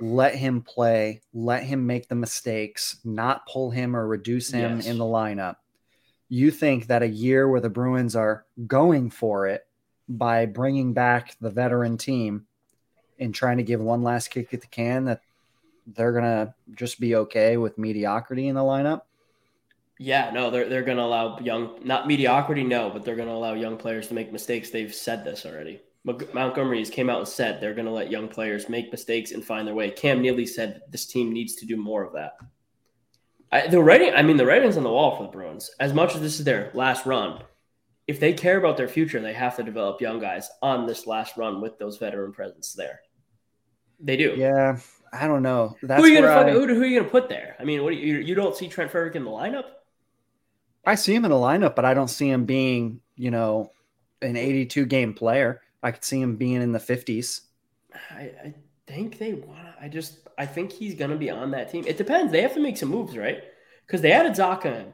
let 0.00 0.34
him 0.34 0.62
play, 0.62 1.20
let 1.32 1.62
him 1.62 1.86
make 1.86 2.08
the 2.08 2.14
mistakes, 2.14 2.98
not 3.04 3.46
pull 3.46 3.70
him 3.70 3.96
or 3.96 4.06
reduce 4.06 4.50
him 4.50 4.76
yes. 4.76 4.86
in 4.86 4.98
the 4.98 5.04
lineup. 5.04 5.56
You 6.28 6.50
think 6.50 6.86
that 6.88 7.02
a 7.02 7.08
year 7.08 7.48
where 7.48 7.60
the 7.60 7.70
Bruins 7.70 8.14
are 8.14 8.44
going 8.66 9.10
for 9.10 9.46
it 9.46 9.66
by 10.08 10.46
bringing 10.46 10.92
back 10.92 11.36
the 11.40 11.50
veteran 11.50 11.96
team 11.96 12.46
and 13.18 13.34
trying 13.34 13.56
to 13.56 13.62
give 13.62 13.80
one 13.80 14.02
last 14.02 14.28
kick 14.28 14.52
at 14.54 14.60
the 14.60 14.66
can, 14.66 15.06
that 15.06 15.22
they're 15.86 16.12
going 16.12 16.24
to 16.24 16.54
just 16.74 17.00
be 17.00 17.16
okay 17.16 17.56
with 17.56 17.78
mediocrity 17.78 18.48
in 18.48 18.54
the 18.54 18.60
lineup? 18.60 19.02
Yeah, 19.98 20.30
no, 20.32 20.50
they're 20.50 20.68
they're 20.68 20.84
going 20.84 20.98
to 20.98 21.02
allow 21.02 21.40
young, 21.40 21.80
not 21.82 22.06
mediocrity, 22.06 22.62
no, 22.62 22.88
but 22.88 23.04
they're 23.04 23.16
going 23.16 23.26
to 23.26 23.34
allow 23.34 23.54
young 23.54 23.76
players 23.76 24.06
to 24.08 24.14
make 24.14 24.32
mistakes. 24.32 24.70
They've 24.70 24.94
said 24.94 25.24
this 25.24 25.44
already. 25.44 25.80
Montgomery's 26.04 26.90
came 26.90 27.10
out 27.10 27.18
and 27.18 27.28
said 27.28 27.60
they're 27.60 27.74
going 27.74 27.86
to 27.86 27.92
let 27.92 28.10
young 28.10 28.28
players 28.28 28.68
make 28.68 28.90
mistakes 28.90 29.32
and 29.32 29.44
find 29.44 29.66
their 29.66 29.74
way. 29.74 29.90
Cam 29.90 30.22
Neely 30.22 30.46
said 30.46 30.80
this 30.90 31.06
team 31.06 31.32
needs 31.32 31.54
to 31.56 31.66
do 31.66 31.76
more 31.76 32.02
of 32.02 32.12
that. 32.14 32.36
I, 33.50 33.66
the 33.66 33.82
writing, 33.82 34.12
I 34.14 34.22
mean, 34.22 34.36
the 34.36 34.46
writing's 34.46 34.76
on 34.76 34.82
the 34.82 34.92
wall 34.92 35.16
for 35.16 35.24
the 35.24 35.30
Bruins. 35.30 35.70
As 35.80 35.92
much 35.92 36.14
as 36.14 36.20
this 36.20 36.38
is 36.38 36.44
their 36.44 36.70
last 36.74 37.06
run, 37.06 37.42
if 38.06 38.20
they 38.20 38.32
care 38.32 38.58
about 38.58 38.76
their 38.76 38.88
future, 38.88 39.20
they 39.20 39.32
have 39.32 39.56
to 39.56 39.62
develop 39.62 40.00
young 40.00 40.18
guys 40.18 40.50
on 40.62 40.86
this 40.86 41.06
last 41.06 41.36
run 41.36 41.60
with 41.60 41.78
those 41.78 41.98
veteran 41.98 42.32
presence 42.32 42.72
there. 42.72 43.00
They 44.00 44.16
do. 44.16 44.34
Yeah, 44.36 44.78
I 45.12 45.26
don't 45.26 45.42
know. 45.42 45.76
That's 45.82 46.00
who 46.00 46.06
are 46.06 46.08
you 46.08 46.20
gonna 46.20 46.32
I, 46.32 46.50
who, 46.50 46.66
who, 46.66 46.82
are 46.82 46.86
you 46.86 46.98
gonna 46.98 47.10
put 47.10 47.28
there? 47.28 47.56
I 47.58 47.64
mean, 47.64 47.82
what 47.82 47.90
do 47.90 47.96
you 47.96 48.18
you 48.18 48.34
don't 48.34 48.56
see 48.56 48.68
Trent 48.68 48.90
Frederic 48.90 49.16
in 49.16 49.24
the 49.24 49.30
lineup? 49.30 49.64
I 50.86 50.94
see 50.94 51.14
him 51.14 51.24
in 51.24 51.30
the 51.30 51.36
lineup, 51.36 51.74
but 51.74 51.84
I 51.84 51.94
don't 51.94 52.08
see 52.08 52.30
him 52.30 52.44
being, 52.44 53.00
you 53.16 53.30
know, 53.30 53.72
an 54.22 54.36
82 54.36 54.86
game 54.86 55.12
player. 55.12 55.60
I 55.82 55.92
could 55.92 56.04
see 56.04 56.20
him 56.20 56.36
being 56.36 56.60
in 56.62 56.72
the 56.72 56.78
50s. 56.78 57.42
I, 58.10 58.22
I 58.44 58.54
think 58.86 59.18
they 59.18 59.34
want. 59.34 59.74
I 59.80 59.88
just 59.88 60.28
I 60.36 60.46
think 60.46 60.72
he's 60.72 60.94
gonna 60.94 61.16
be 61.16 61.30
on 61.30 61.50
that 61.52 61.70
team. 61.70 61.84
It 61.86 61.96
depends. 61.96 62.32
They 62.32 62.42
have 62.42 62.54
to 62.54 62.60
make 62.60 62.76
some 62.76 62.88
moves, 62.88 63.16
right? 63.16 63.42
Because 63.86 64.00
they 64.00 64.12
added 64.12 64.32
Zacha 64.32 64.66
in. 64.66 64.92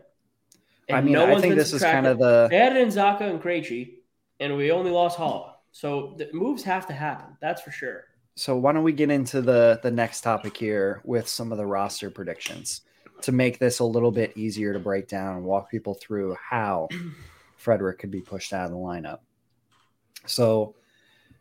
I 0.95 1.01
mean, 1.01 1.15
no 1.15 1.35
I 1.35 1.41
think 1.41 1.55
this 1.55 1.73
is 1.73 1.83
kind 1.83 2.07
of 2.07 2.19
the 2.19 2.49
they 2.51 2.59
added 2.59 2.79
in 2.79 2.89
Zacha 2.89 3.23
and 3.23 3.43
Krejci, 3.43 3.95
and 4.41 4.57
we 4.57 4.71
only 4.71 4.91
lost 4.91 5.17
Hall. 5.17 5.65
So 5.73 6.15
the 6.19 6.31
moves 6.33 6.63
have 6.65 6.87
to 6.89 6.93
happen. 6.93 7.37
That's 7.41 7.63
for 7.63 7.71
sure. 7.71 8.05
So 8.37 8.57
why 8.57 8.73
don't 8.73 8.85
we 8.85 8.93
get 8.93 9.11
into 9.11 9.41
the 9.41 9.81
the 9.83 9.91
next 9.91 10.21
topic 10.21 10.57
here 10.57 11.01
with 11.05 11.29
some 11.29 11.53
of 11.53 11.59
the 11.59 11.67
roster 11.67 12.11
predictions 12.11 12.83
to 13.23 13.33
make 13.33 13.59
this 13.59 13.79
a 13.79 13.85
little 13.85 14.11
bit 14.11 14.37
easier 14.37 14.73
to 14.73 14.79
break 14.79 15.09
down 15.09 15.37
and 15.37 15.45
walk 15.45 15.71
people 15.71 15.95
through 15.95 16.37
how 16.41 16.89
Frederic 17.57 17.99
could 17.99 18.11
be 18.11 18.21
pushed 18.21 18.53
out 18.53 18.67
of 18.67 18.71
the 18.71 18.77
lineup. 18.77 19.21
So 20.27 20.75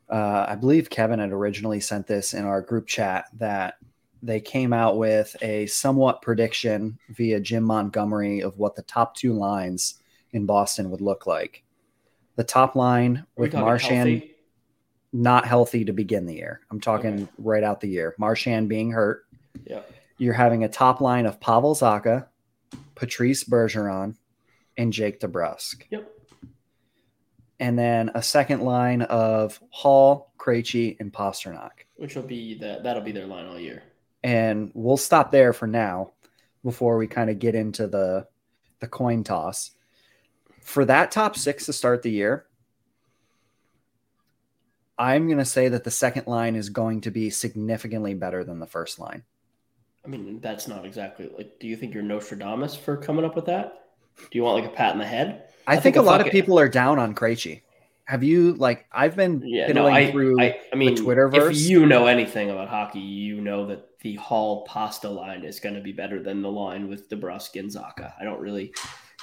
uh, 0.09 0.45
I 0.49 0.55
believe 0.55 0.89
Kevin 0.89 1.19
had 1.19 1.31
originally 1.31 1.79
sent 1.79 2.07
this 2.07 2.33
in 2.33 2.45
our 2.45 2.61
group 2.61 2.87
chat 2.87 3.25
that 3.37 3.75
they 4.21 4.39
came 4.39 4.71
out 4.71 4.97
with 4.97 5.35
a 5.41 5.65
somewhat 5.65 6.21
prediction 6.21 6.97
via 7.09 7.39
Jim 7.39 7.63
Montgomery 7.63 8.41
of 8.41 8.57
what 8.57 8.75
the 8.75 8.83
top 8.83 9.15
two 9.15 9.33
lines 9.33 9.99
in 10.31 10.45
Boston 10.45 10.89
would 10.91 11.01
look 11.01 11.27
like. 11.27 11.63
The 12.35 12.43
top 12.43 12.75
line 12.75 13.25
with 13.37 13.53
Marchand 13.53 14.09
healthy? 14.09 14.35
not 15.11 15.45
healthy 15.45 15.85
to 15.85 15.93
begin 15.93 16.25
the 16.25 16.35
year. 16.35 16.61
I'm 16.71 16.79
talking 16.79 17.23
okay. 17.23 17.31
right 17.37 17.63
out 17.63 17.81
the 17.81 17.89
year. 17.89 18.15
Marchand 18.17 18.69
being 18.69 18.91
hurt. 18.91 19.25
Yeah. 19.65 19.81
You're 20.17 20.33
having 20.33 20.63
a 20.63 20.69
top 20.69 21.01
line 21.01 21.25
of 21.25 21.39
Pavel 21.39 21.75
Zacha, 21.75 22.27
Patrice 22.95 23.43
Bergeron, 23.43 24.15
and 24.77 24.93
Jake 24.93 25.19
DeBrusk. 25.19 25.83
Yep. 25.89 26.12
And 27.59 27.77
then 27.77 28.11
a 28.15 28.23
second 28.23 28.61
line 28.61 29.03
of 29.03 29.61
Hall, 29.69 30.33
Krejci, 30.37 30.99
and 30.99 31.13
Pastrnak. 31.13 31.85
Which 31.95 32.15
will 32.15 32.23
be 32.23 32.55
that 32.55 32.83
that'll 32.83 33.03
be 33.03 33.11
their 33.11 33.27
line 33.27 33.45
all 33.45 33.59
year. 33.59 33.83
And 34.23 34.71
we'll 34.73 34.97
stop 34.97 35.31
there 35.31 35.53
for 35.53 35.67
now 35.67 36.11
before 36.63 36.97
we 36.97 37.07
kind 37.07 37.29
of 37.29 37.39
get 37.39 37.55
into 37.55 37.87
the 37.87 38.27
the 38.79 38.87
coin 38.87 39.23
toss. 39.23 39.71
For 40.61 40.85
that 40.85 41.11
top 41.11 41.35
six 41.35 41.65
to 41.67 41.73
start 41.73 42.03
the 42.03 42.11
year, 42.11 42.45
I'm 44.97 45.27
going 45.27 45.39
to 45.39 45.45
say 45.45 45.69
that 45.69 45.83
the 45.83 45.91
second 45.91 46.27
line 46.27 46.55
is 46.55 46.69
going 46.69 47.01
to 47.01 47.11
be 47.11 47.29
significantly 47.29 48.13
better 48.13 48.43
than 48.43 48.59
the 48.59 48.67
first 48.67 48.99
line. 48.99 49.23
I 50.05 50.09
mean, 50.09 50.39
that's 50.41 50.67
not 50.67 50.85
exactly 50.85 51.29
like. 51.37 51.59
Do 51.59 51.67
you 51.67 51.77
think 51.77 51.93
you're 51.93 52.03
Nostradamus 52.03 52.75
for 52.75 52.97
coming 52.97 53.25
up 53.25 53.35
with 53.35 53.45
that? 53.45 53.85
Do 54.17 54.37
you 54.37 54.43
want 54.43 54.61
like 54.61 54.71
a 54.71 54.75
pat 54.75 54.93
in 54.93 54.99
the 54.99 55.05
head? 55.05 55.49
I, 55.65 55.73
I 55.73 55.75
think, 55.75 55.95
think, 55.95 55.95
a 55.97 56.01
lot 56.01 56.21
of 56.21 56.27
people 56.27 56.59
are 56.59 56.69
down 56.69 56.99
on 56.99 57.15
Krejci. 57.15 57.61
Have 58.05 58.23
you 58.23 58.53
like? 58.55 58.85
I've 58.91 59.15
been 59.15 59.41
yeah, 59.45 59.71
no, 59.71 59.87
I, 59.87 60.11
through 60.11 60.39
I, 60.41 60.59
I 60.73 60.75
mean, 60.75 60.97
Twitterverse. 60.97 61.51
If 61.51 61.69
you 61.69 61.85
know 61.85 62.05
anything 62.05 62.49
about 62.49 62.67
hockey, 62.67 62.99
you 62.99 63.39
know 63.39 63.65
that 63.67 63.99
the 64.01 64.15
Hall 64.15 64.65
Pasta 64.65 65.09
line 65.09 65.45
is 65.45 65.61
going 65.61 65.75
to 65.75 65.81
be 65.81 65.93
better 65.93 66.21
than 66.21 66.41
the 66.41 66.51
line 66.51 66.89
with 66.89 67.09
DeBrusk 67.09 67.57
and 67.57 67.69
Zacha. 67.69 68.13
I 68.19 68.25
don't 68.25 68.41
really. 68.41 68.73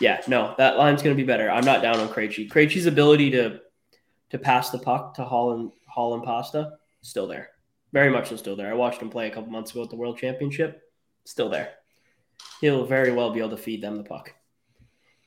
Yeah, 0.01 0.23
no, 0.27 0.55
that 0.57 0.79
line's 0.79 1.03
going 1.03 1.15
to 1.15 1.23
be 1.23 1.27
better. 1.27 1.51
I'm 1.51 1.65
not 1.65 1.83
down 1.83 1.99
on 1.99 2.09
Krejci. 2.09 2.51
Krejci's 2.51 2.87
ability 2.87 3.31
to 3.33 3.61
to 4.31 4.39
pass 4.39 4.71
the 4.71 4.79
puck 4.79 5.15
to 5.15 5.25
Hall 5.25 5.53
and 5.53 5.71
Hall 5.87 6.15
and 6.15 6.23
Pasta, 6.23 6.79
still 7.03 7.27
there. 7.27 7.51
Very 7.93 8.09
much 8.09 8.29
so 8.29 8.37
still 8.37 8.57
there. 8.57 8.71
I 8.71 8.75
watched 8.75 9.03
him 9.03 9.11
play 9.11 9.27
a 9.27 9.31
couple 9.31 9.51
months 9.51 9.73
ago 9.73 9.83
at 9.83 9.91
the 9.91 9.97
World 9.97 10.17
Championship. 10.17 10.83
Still 11.25 11.49
there. 11.49 11.73
He'll 12.61 12.87
very 12.87 13.13
well 13.13 13.33
be 13.33 13.41
able 13.41 13.51
to 13.51 13.57
feed 13.57 13.83
them 13.83 13.97
the 13.97 14.05
puck. 14.05 14.33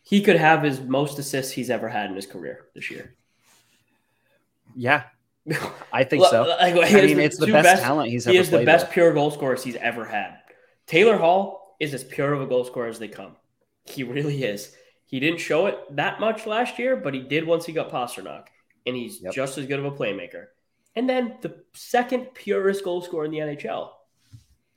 He 0.03 0.21
could 0.21 0.35
have 0.35 0.63
his 0.63 0.81
most 0.81 1.17
assists 1.17 1.53
he's 1.53 1.69
ever 1.69 1.87
had 1.87 2.09
in 2.09 2.15
his 2.15 2.27
career 2.27 2.67
this 2.75 2.91
year. 2.91 3.15
Yeah, 4.75 5.03
I 5.93 6.03
think 6.03 6.25
so. 6.25 6.43
Like, 6.43 6.75
I 6.75 7.01
mean, 7.01 7.19
it's 7.19 7.37
the 7.37 7.47
best, 7.47 7.63
best, 7.63 7.83
talent 7.83 8.09
he's 8.09 8.25
he 8.25 8.31
ever. 8.31 8.33
He 8.35 8.39
is 8.39 8.49
the 8.49 8.65
best 8.65 8.87
with. 8.87 8.93
pure 8.93 9.13
goal 9.13 9.31
scorers 9.31 9.63
he's 9.63 9.75
ever 9.77 10.05
had. 10.05 10.37
Taylor 10.87 11.17
Hall 11.17 11.75
is 11.79 11.93
as 11.93 12.03
pure 12.03 12.33
of 12.33 12.41
a 12.41 12.45
goal 12.45 12.63
scorer 12.63 12.87
as 12.87 12.99
they 12.99 13.07
come. 13.07 13.35
He 13.85 14.03
really 14.03 14.43
is. 14.43 14.75
He 15.05 15.19
didn't 15.19 15.39
show 15.39 15.67
it 15.67 15.77
that 15.95 16.19
much 16.19 16.45
last 16.45 16.79
year, 16.79 16.95
but 16.95 17.13
he 17.13 17.21
did 17.21 17.45
once 17.45 17.65
he 17.65 17.73
got 17.73 17.91
Pastrnak 17.91 18.45
and 18.85 18.95
he's 18.95 19.21
yep. 19.21 19.33
just 19.33 19.57
as 19.57 19.65
good 19.65 19.79
of 19.79 19.85
a 19.85 19.91
playmaker. 19.91 20.47
And 20.95 21.09
then 21.09 21.35
the 21.41 21.63
second 21.73 22.33
purest 22.33 22.83
goal 22.83 23.01
scorer 23.01 23.25
in 23.25 23.31
the 23.31 23.39
NHL 23.39 23.89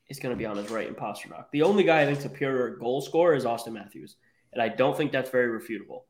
is 0.09 0.19
going 0.19 0.35
to 0.35 0.39
be 0.39 0.47
on 0.47 0.57
his 0.57 0.71
right 0.71 0.89
in 0.89 0.95
Pastrnak. 0.95 1.47
The 1.53 1.63
only 1.63 1.85
guy 1.85 2.03
I 2.03 2.07
think's 2.07 2.25
a 2.25 2.29
pure 2.29 2.77
goal 2.77 3.01
scorer 3.01 3.35
is 3.35 3.45
Auston 3.45 3.73
Matthews, 3.73 4.17
and 4.53 4.63
I 4.63 4.69
don't 4.69 4.97
think 4.97 5.13
that's 5.13 5.31
very 5.31 5.49
refutable 5.59 6.03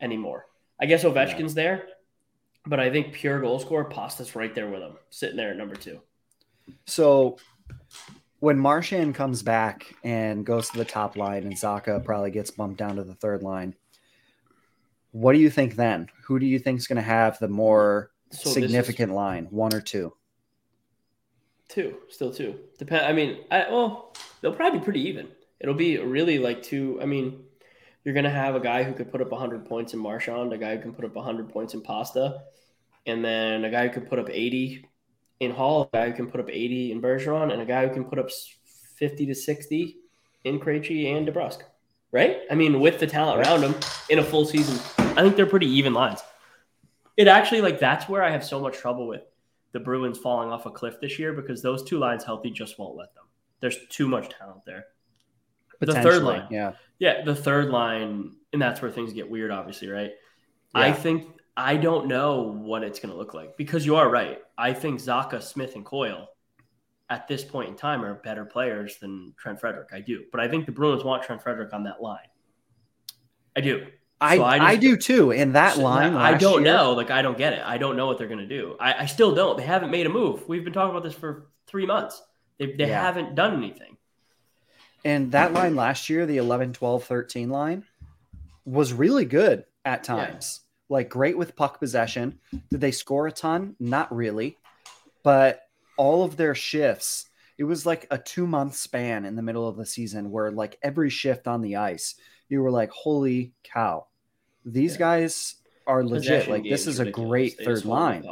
anymore. 0.00 0.46
I 0.80 0.86
guess 0.86 1.04
Ovechkin's 1.04 1.56
yeah. 1.56 1.62
there, 1.62 1.82
but 2.66 2.80
I 2.80 2.90
think 2.90 3.12
pure 3.12 3.40
goal 3.40 3.58
scorer 3.58 3.84
Pasta's 3.84 4.36
right 4.36 4.54
there 4.54 4.68
with 4.68 4.82
him, 4.82 4.96
sitting 5.10 5.36
there 5.36 5.50
at 5.50 5.56
number 5.56 5.74
two. 5.74 6.00
So 6.86 7.38
when 8.40 8.58
Marchand 8.58 9.14
comes 9.14 9.42
back 9.42 9.94
and 10.04 10.44
goes 10.44 10.70
to 10.70 10.78
the 10.78 10.84
top 10.84 11.16
line, 11.16 11.44
and 11.44 11.54
Zacha 11.54 12.04
probably 12.04 12.30
gets 12.30 12.50
bumped 12.50 12.78
down 12.78 12.96
to 12.96 13.04
the 13.04 13.14
third 13.14 13.42
line 13.42 13.74
what 15.12 15.32
do 15.32 15.38
you 15.38 15.50
think 15.50 15.76
then? 15.76 16.08
Who 16.24 16.38
do 16.38 16.46
you 16.46 16.58
think 16.58 16.78
is 16.78 16.86
going 16.86 16.96
to 16.96 17.02
have 17.02 17.38
the 17.38 17.48
more 17.48 18.10
so 18.30 18.50
significant 18.50 19.10
is, 19.10 19.16
line, 19.16 19.46
one 19.50 19.74
or 19.74 19.80
two? 19.80 20.12
Two, 21.68 21.96
still 22.08 22.32
two. 22.32 22.58
Depend. 22.78 23.06
I 23.06 23.12
mean, 23.12 23.38
I, 23.50 23.66
well, 23.70 24.14
they'll 24.40 24.54
probably 24.54 24.78
be 24.78 24.84
pretty 24.84 25.08
even. 25.08 25.28
It'll 25.60 25.74
be 25.74 25.98
really 25.98 26.38
like 26.38 26.62
two. 26.62 26.98
I 27.02 27.06
mean, 27.06 27.44
you're 28.08 28.14
going 28.14 28.24
to 28.24 28.30
have 28.30 28.56
a 28.56 28.60
guy 28.60 28.82
who 28.82 28.94
could 28.94 29.12
put 29.12 29.20
up 29.20 29.30
100 29.30 29.66
points 29.66 29.92
in 29.92 30.00
Marchand, 30.00 30.52
a 30.54 30.58
guy 30.58 30.76
who 30.76 30.82
can 30.82 30.94
put 30.94 31.04
up 31.04 31.14
100 31.14 31.50
points 31.50 31.74
in 31.74 31.82
Pasta, 31.82 32.42
and 33.06 33.22
then 33.22 33.64
a 33.64 33.70
guy 33.70 33.86
who 33.86 33.92
can 33.92 34.06
put 34.06 34.18
up 34.18 34.30
80 34.30 34.88
in 35.40 35.50
Hall, 35.50 35.90
a 35.92 35.96
guy 35.96 36.10
who 36.10 36.16
can 36.16 36.30
put 36.30 36.40
up 36.40 36.48
80 36.50 36.92
in 36.92 37.02
Bergeron, 37.02 37.52
and 37.52 37.60
a 37.60 37.66
guy 37.66 37.86
who 37.86 37.92
can 37.92 38.04
put 38.04 38.18
up 38.18 38.30
50 38.96 39.26
to 39.26 39.34
60 39.34 39.96
in 40.44 40.58
Krejci 40.58 41.14
and 41.14 41.28
DeBrusk 41.28 41.62
right? 42.12 42.40
I 42.50 42.54
mean, 42.54 42.80
with 42.80 42.98
the 42.98 43.06
talent 43.06 43.40
around 43.40 43.60
them 43.60 43.74
in 44.08 44.18
a 44.18 44.24
full 44.24 44.44
season, 44.44 44.78
I 44.98 45.22
think 45.22 45.36
they're 45.36 45.46
pretty 45.46 45.68
even 45.68 45.92
lines. 45.92 46.20
It 47.16 47.28
actually 47.28 47.60
like 47.60 47.78
that's 47.78 48.08
where 48.08 48.22
I 48.22 48.30
have 48.30 48.44
so 48.44 48.60
much 48.60 48.78
trouble 48.78 49.06
with 49.06 49.22
the 49.72 49.80
Bruins 49.80 50.18
falling 50.18 50.50
off 50.50 50.66
a 50.66 50.70
cliff 50.70 51.00
this 51.00 51.18
year 51.18 51.32
because 51.32 51.62
those 51.62 51.82
two 51.82 51.98
lines 51.98 52.24
healthy 52.24 52.50
just 52.50 52.78
won't 52.78 52.96
let 52.96 53.14
them. 53.14 53.24
There's 53.60 53.86
too 53.88 54.08
much 54.08 54.30
talent 54.30 54.64
there. 54.64 54.86
The 55.80 55.94
third 55.94 56.22
line, 56.22 56.46
yeah, 56.50 56.72
yeah, 56.98 57.22
the 57.22 57.34
third 57.34 57.68
line, 57.70 58.32
and 58.52 58.60
that's 58.60 58.82
where 58.82 58.90
things 58.90 59.12
get 59.12 59.30
weird, 59.30 59.50
obviously, 59.50 59.88
right? 59.88 60.10
Yeah. 60.74 60.80
I 60.80 60.92
think 60.92 61.26
I 61.56 61.76
don't 61.76 62.08
know 62.08 62.42
what 62.42 62.82
it's 62.82 62.98
going 63.00 63.12
to 63.12 63.18
look 63.18 63.34
like 63.34 63.56
because 63.56 63.86
you 63.86 63.96
are 63.96 64.08
right. 64.08 64.38
I 64.56 64.72
think 64.72 65.00
Zacha, 65.00 65.42
Smith, 65.42 65.74
and 65.76 65.84
Coyle 65.84 66.28
at 67.10 67.26
this 67.26 67.44
point 67.44 67.68
in 67.68 67.76
time 67.76 68.04
are 68.04 68.14
better 68.14 68.44
players 68.44 68.98
than 68.98 69.34
Trent 69.38 69.60
Frederic. 69.60 69.88
I 69.92 70.00
do, 70.00 70.24
but 70.30 70.40
I 70.40 70.48
think 70.48 70.66
the 70.66 70.72
Bruins 70.72 71.04
want 71.04 71.22
Trent 71.22 71.42
Frederic 71.42 71.72
on 71.72 71.84
that 71.84 72.02
line. 72.02 72.18
I 73.56 73.60
do. 73.60 73.86
I, 74.20 74.36
so 74.36 74.44
I, 74.44 74.58
just, 74.58 74.68
I, 74.68 74.76
do 74.76 74.96
too. 74.96 75.30
In 75.30 75.52
that 75.52 75.74
so 75.74 75.82
line, 75.82 76.14
I 76.14 76.36
don't 76.36 76.64
year, 76.64 76.72
know. 76.72 76.92
Like 76.92 77.10
I 77.10 77.22
don't 77.22 77.38
get 77.38 77.52
it. 77.52 77.62
I 77.64 77.78
don't 77.78 77.96
know 77.96 78.06
what 78.06 78.18
they're 78.18 78.26
going 78.26 78.40
to 78.40 78.48
do. 78.48 78.76
I, 78.80 79.02
I, 79.02 79.06
still 79.06 79.34
don't. 79.34 79.56
They 79.56 79.64
haven't 79.64 79.90
made 79.90 80.06
a 80.06 80.10
move. 80.10 80.48
We've 80.48 80.64
been 80.64 80.72
talking 80.72 80.90
about 80.90 81.04
this 81.04 81.14
for 81.14 81.48
three 81.66 81.86
months. 81.86 82.20
They, 82.58 82.72
they 82.72 82.88
yeah. 82.88 83.00
haven't 83.00 83.36
done 83.36 83.56
anything. 83.56 83.96
And 85.04 85.32
that 85.32 85.52
line 85.52 85.76
last 85.76 86.10
year, 86.10 86.26
the 86.26 86.38
11, 86.38 86.72
12, 86.72 87.04
13 87.04 87.50
line, 87.50 87.84
was 88.64 88.92
really 88.92 89.24
good 89.24 89.64
at 89.84 90.04
times. 90.04 90.60
Yeah. 90.62 90.96
Like 90.96 91.08
great 91.08 91.36
with 91.38 91.56
puck 91.56 91.78
possession. 91.78 92.38
Did 92.70 92.80
they 92.80 92.90
score 92.90 93.26
a 93.26 93.32
ton? 93.32 93.76
Not 93.78 94.14
really. 94.14 94.56
But 95.22 95.62
all 95.96 96.24
of 96.24 96.36
their 96.36 96.54
shifts 96.54 97.26
it 97.58 97.64
was 97.64 97.84
like 97.84 98.06
a 98.10 98.16
two 98.16 98.46
month 98.46 98.76
span 98.76 99.24
in 99.24 99.36
the 99.36 99.42
middle 99.42 99.68
of 99.68 99.76
the 99.76 99.84
season 99.84 100.30
where 100.30 100.50
like 100.50 100.78
every 100.80 101.10
shift 101.10 101.46
on 101.46 101.60
the 101.60 101.76
ice 101.76 102.14
you 102.48 102.62
were 102.62 102.70
like 102.70 102.90
holy 102.90 103.52
cow 103.64 104.06
these 104.64 104.92
yeah. 104.92 104.98
guys 104.98 105.56
are 105.86 106.04
legit 106.04 106.48
like 106.48 106.62
this 106.62 106.86
is 106.86 107.00
a 107.00 107.10
great 107.10 107.58
third 107.62 107.84
line 107.84 108.24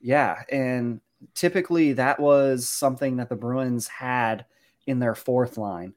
yeah 0.00 0.42
and 0.50 1.00
typically 1.34 1.94
that 1.94 2.18
was 2.20 2.68
something 2.68 3.16
that 3.16 3.28
the 3.28 3.36
bruins 3.36 3.88
had 3.88 4.46
in 4.86 4.98
their 4.98 5.14
fourth 5.14 5.58
line 5.58 5.94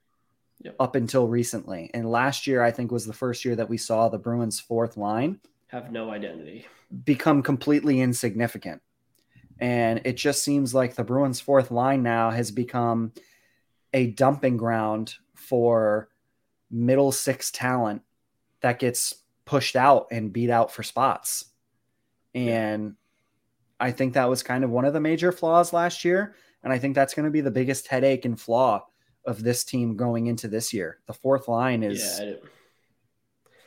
yep. 0.61 0.75
up 0.79 0.95
until 0.95 1.27
recently. 1.27 1.91
And 1.93 2.09
last 2.09 2.47
year, 2.47 2.63
I 2.63 2.71
think, 2.71 2.91
was 2.91 3.05
the 3.05 3.13
first 3.13 3.45
year 3.45 3.55
that 3.55 3.69
we 3.69 3.77
saw 3.77 4.09
the 4.09 4.17
Bruins' 4.17 4.59
fourth 4.59 4.97
line 4.97 5.39
have 5.67 5.91
no 5.91 6.11
identity, 6.11 6.65
become 7.03 7.41
completely 7.41 7.99
insignificant. 7.99 8.81
And 9.59 10.01
it 10.05 10.17
just 10.17 10.43
seems 10.43 10.73
like 10.73 10.95
the 10.95 11.03
Bruins' 11.03 11.39
fourth 11.39 11.71
line 11.71 12.03
now 12.03 12.31
has 12.31 12.51
become 12.51 13.13
a 13.93 14.07
dumping 14.07 14.57
ground 14.57 15.15
for 15.35 16.09
middle 16.69 17.11
six 17.11 17.51
talent 17.51 18.01
that 18.61 18.79
gets 18.79 19.15
pushed 19.45 19.75
out 19.75 20.07
and 20.11 20.33
beat 20.33 20.49
out 20.49 20.71
for 20.71 20.83
spots. 20.83 21.45
And 22.33 22.95
I 23.79 23.91
think 23.91 24.13
that 24.13 24.29
was 24.29 24.43
kind 24.43 24.63
of 24.63 24.69
one 24.69 24.85
of 24.85 24.93
the 24.93 24.99
major 24.99 25.31
flaws 25.31 25.73
last 25.73 26.05
year. 26.05 26.35
And 26.63 26.71
I 26.71 26.79
think 26.79 26.95
that's 26.95 27.13
going 27.13 27.25
to 27.25 27.31
be 27.31 27.41
the 27.41 27.51
biggest 27.51 27.87
headache 27.87 28.25
and 28.25 28.39
flaw 28.39 28.85
of 29.25 29.43
this 29.43 29.63
team 29.63 29.95
going 29.95 30.27
into 30.27 30.47
this 30.47 30.73
year. 30.73 30.99
The 31.07 31.13
fourth 31.13 31.47
line 31.47 31.83
is 31.83 32.19
yeah, 32.21 32.33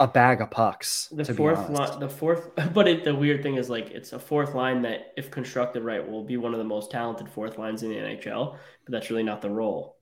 a 0.01 0.07
bag 0.07 0.41
of 0.41 0.51
pucks. 0.51 1.09
The 1.13 1.25
fourth 1.25 1.69
line, 1.71 1.99
the 1.99 2.09
fourth, 2.09 2.51
but 2.75 2.89
it, 2.89 3.05
the 3.05 3.15
weird 3.15 3.43
thing 3.43 3.57
is 3.57 3.71
like 3.71 3.91
it's 3.91 4.13
a 4.13 4.19
fourth 4.19 4.55
line 4.55 4.83
that, 4.83 5.13
if 5.17 5.31
constructed 5.31 5.83
right, 5.83 6.07
will 6.07 6.25
be 6.25 6.37
one 6.37 6.53
of 6.53 6.59
the 6.59 6.65
most 6.65 6.91
talented 6.91 7.29
fourth 7.29 7.59
lines 7.59 7.83
in 7.83 7.91
the 7.91 7.97
NHL. 7.97 8.57
But 8.85 8.93
that's 8.93 9.11
really 9.11 9.23
not 9.23 9.43
the 9.43 9.51
role. 9.51 9.97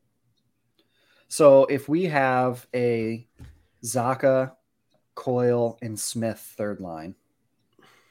So 1.28 1.64
if 1.66 1.88
we 1.88 2.04
have 2.04 2.66
a 2.74 3.26
Zacha, 3.84 4.52
Coyle, 5.14 5.78
and 5.82 5.98
Smith 5.98 6.38
third 6.56 6.80
line, 6.80 7.14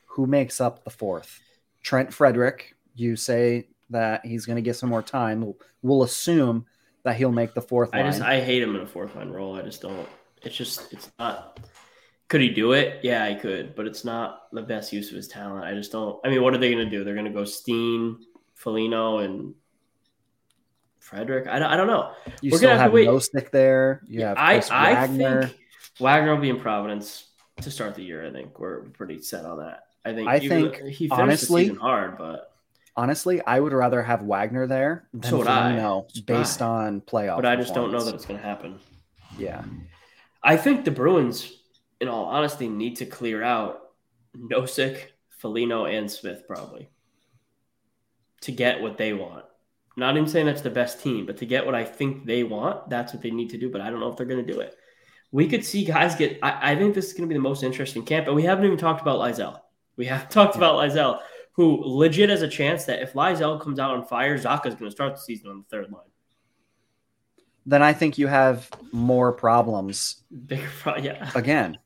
who 0.07 0.27
makes 0.27 0.61
up 0.61 0.83
the 0.83 0.89
fourth? 0.89 1.39
Trent 1.81 2.13
Frederic. 2.13 2.75
You 2.95 3.15
say 3.15 3.69
that 3.93 4.25
he's 4.25 4.45
going 4.45 4.57
to 4.57 4.61
get 4.61 4.75
some 4.75 4.89
more 4.89 5.01
time. 5.01 5.53
We'll, 5.81 6.03
assume 6.03 6.65
that 7.03 7.15
he'll 7.15 7.31
make 7.31 7.53
the 7.53 7.61
fourth. 7.61 7.89
I 7.93 8.03
just 8.03 8.21
I 8.21 8.41
hate 8.41 8.61
him 8.61 8.75
in 8.75 8.81
a 8.81 8.87
fourth 8.87 9.15
line 9.15 9.29
role. 9.29 9.55
I 9.55 9.61
just 9.61 9.81
don't. 9.81 10.07
It's 10.41 10.55
just 10.55 10.91
it's 10.93 11.09
not. 11.17 11.59
Could 12.27 12.41
he 12.41 12.49
do 12.49 12.73
it? 12.73 12.99
Yeah, 13.03 13.29
he 13.29 13.35
could, 13.35 13.75
but 13.75 13.85
it's 13.87 14.03
not 14.03 14.51
the 14.51 14.61
best 14.61 14.91
use 14.91 15.09
of 15.09 15.15
his 15.15 15.27
talent. 15.27 15.65
I 15.65 15.73
just 15.73 15.91
don't. 15.91 16.19
I 16.25 16.29
mean, 16.29 16.41
what 16.41 16.53
are 16.53 16.57
they 16.57 16.71
going 16.71 16.83
to 16.83 16.89
do? 16.89 17.03
They're 17.03 17.13
going 17.13 17.25
to 17.25 17.31
go 17.31 17.45
Steen, 17.45 18.17
Foligno, 18.55 19.19
and 19.19 19.53
Frederic. 21.03 21.47
I 21.47 21.59
don't, 21.59 21.71
I 21.71 21.77
don't 21.77 21.87
know. 21.87 22.13
You 22.41 22.51
We're 22.51 22.57
still 22.57 22.69
gonna 22.69 22.81
have, 22.81 22.91
have 22.91 23.01
Nosek 23.01 23.51
there. 23.51 24.01
Yeah, 24.07 24.33
I, 24.37 24.63
I 24.71 25.07
think 25.07 25.53
Wagner 25.99 26.33
will 26.33 26.41
be 26.41 26.49
in 26.49 26.59
Providence 26.59 27.25
to 27.61 27.69
start 27.69 27.95
the 27.95 28.03
year. 28.03 28.25
I 28.25 28.31
think 28.31 28.57
we're 28.59 28.83
pretty 28.89 29.21
set 29.21 29.45
on 29.45 29.59
that. 29.59 29.83
I 30.05 30.13
think. 30.13 30.27
I 30.27 30.39
think 30.39 30.77
he 30.77 31.09
finished 31.09 31.11
honestly 31.11 31.67
hard, 31.69 32.17
but 32.17 32.52
honestly, 32.95 33.41
I 33.45 33.59
would 33.59 33.73
rather 33.73 34.01
have 34.01 34.21
Wagner 34.21 34.67
there 34.67 35.07
than 35.13 35.29
so 35.29 35.43
Foligno 35.43 36.07
based 36.25 36.61
I. 36.61 36.65
on 36.65 37.01
playoff. 37.01 37.37
But 37.37 37.45
I 37.45 37.55
just 37.55 37.73
don't 37.73 37.91
know 37.91 38.03
that 38.03 38.15
it's 38.15 38.25
going 38.25 38.39
to 38.39 38.45
happen. 38.45 38.79
Yeah, 39.37 39.63
I 40.43 40.57
think 40.57 40.85
the 40.85 40.91
Bruins, 40.91 41.51
in 41.99 42.07
all 42.07 42.25
honesty, 42.25 42.67
need 42.67 42.97
to 42.97 43.05
clear 43.05 43.41
out 43.41 43.81
Nosek, 44.37 44.99
Foligno, 45.29 45.85
and 45.85 46.09
Smith 46.09 46.43
probably 46.47 46.89
to 48.41 48.51
get 48.51 48.81
what 48.81 48.97
they 48.97 49.13
want. 49.13 49.45
Not 49.95 50.15
even 50.17 50.27
saying 50.27 50.47
that's 50.47 50.61
the 50.61 50.69
best 50.69 51.01
team, 51.01 51.25
but 51.25 51.37
to 51.37 51.45
get 51.45 51.65
what 51.65 51.75
I 51.75 51.85
think 51.85 52.25
they 52.25 52.43
want, 52.43 52.89
that's 52.89 53.13
what 53.13 53.21
they 53.21 53.31
need 53.31 53.49
to 53.51 53.57
do. 53.57 53.69
But 53.69 53.81
I 53.81 53.89
don't 53.89 53.99
know 53.99 54.09
if 54.09 54.17
they're 54.17 54.25
going 54.25 54.45
to 54.45 54.53
do 54.53 54.59
it. 54.59 54.75
We 55.31 55.47
could 55.47 55.65
see 55.65 55.85
guys 55.85 56.15
get. 56.15 56.39
I, 56.43 56.73
I 56.73 56.75
think 56.75 56.93
this 56.93 57.07
is 57.07 57.13
going 57.13 57.23
to 57.23 57.27
be 57.27 57.35
the 57.35 57.41
most 57.41 57.63
interesting 57.63 58.03
camp, 58.03 58.25
but 58.25 58.35
we 58.35 58.43
haven't 58.43 58.65
even 58.65 58.77
talked 58.77 59.01
about 59.01 59.19
Lysell. 59.19 59.59
We 59.95 60.05
have 60.07 60.29
talked 60.29 60.55
about 60.55 60.75
Lysell, 60.75 61.21
who 61.53 61.81
legit 61.83 62.29
has 62.29 62.41
a 62.41 62.47
chance 62.47 62.85
that 62.85 63.01
if 63.01 63.13
Lysell 63.13 63.61
comes 63.61 63.79
out 63.79 63.91
on 63.91 64.05
fire, 64.05 64.37
Zacha 64.37 64.67
is 64.67 64.75
going 64.75 64.89
to 64.89 64.91
start 64.91 65.15
the 65.15 65.21
season 65.21 65.49
on 65.49 65.57
the 65.59 65.63
third 65.69 65.91
line. 65.91 66.01
Then 67.65 67.81
I 67.81 67.93
think 67.93 68.17
you 68.17 68.27
have 68.27 68.69
more 68.91 69.31
problems. 69.31 70.23
Bigger, 70.47 70.69
pro- 70.81 70.97
yeah. 70.97 71.31
Again, 71.35 71.77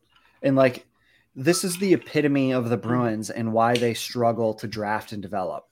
and 0.42 0.56
like 0.56 0.86
this 1.36 1.64
is 1.64 1.78
the 1.78 1.94
epitome 1.94 2.52
of 2.52 2.70
the 2.70 2.78
Bruins 2.78 3.30
and 3.30 3.54
why 3.54 3.76
they 3.76 3.94
struggle 3.94 4.56
to 4.56 4.68
draft 4.68 5.12
and 5.12 5.22
develop. 5.22 5.68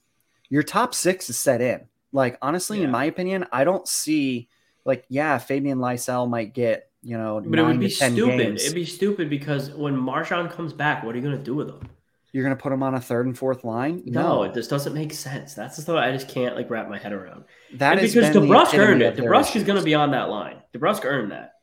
Your 0.49 0.61
top 0.61 0.93
six 0.93 1.29
is 1.29 1.39
set 1.39 1.61
in. 1.61 1.87
Like 2.11 2.37
honestly, 2.41 2.79
yeah. 2.79 2.85
in 2.85 2.91
my 2.91 3.05
opinion, 3.05 3.45
I 3.51 3.63
don't 3.63 3.87
see 3.87 4.49
like 4.85 5.05
yeah, 5.09 5.37
Fabian 5.37 5.79
Lysell 5.79 6.29
might 6.29 6.53
get 6.53 6.91
you 7.01 7.17
know, 7.17 7.41
but 7.45 7.59
it 7.59 7.63
would 7.63 7.79
be 7.79 7.89
stupid. 7.89 8.37
Games. 8.37 8.63
It'd 8.63 8.75
be 8.75 8.85
stupid 8.85 9.29
because 9.29 9.69
when 9.71 9.95
Marchand 9.95 10.49
comes 10.49 10.73
back, 10.73 11.03
what 11.03 11.13
are 11.13 11.17
you 11.17 11.23
going 11.23 11.37
to 11.37 11.43
do 11.43 11.53
with 11.53 11.69
him? 11.69 11.87
You're 12.35 12.43
going 12.43 12.57
to 12.57 12.61
put 12.61 12.73
him 12.73 12.83
on 12.83 12.95
a 12.95 12.99
third 12.99 13.27
and 13.27 13.37
fourth 13.37 13.63
line? 13.63 14.03
No, 14.05 14.43
no 14.43 14.51
this 14.51 14.67
doesn't 14.67 14.93
make 14.93 15.13
sense. 15.13 15.53
That's 15.53 15.77
the 15.77 15.83
thought 15.83 16.03
I 16.03 16.11
just 16.11 16.27
can't 16.27 16.53
like 16.53 16.69
wrap 16.69 16.89
my 16.89 16.97
head 16.97 17.13
around. 17.13 17.45
That 17.75 17.97
is 17.97 18.13
because 18.13 18.35
DeBrusk 18.35 18.77
earned 18.77 19.01
it. 19.01 19.15
DeBrusk 19.15 19.55
is 19.55 19.63
going 19.63 19.79
to 19.79 19.85
be 19.85 19.95
on 19.95 20.11
that 20.11 20.29
line. 20.29 20.57
DeBrusk 20.73 21.05
earned 21.05 21.31
that, 21.31 21.53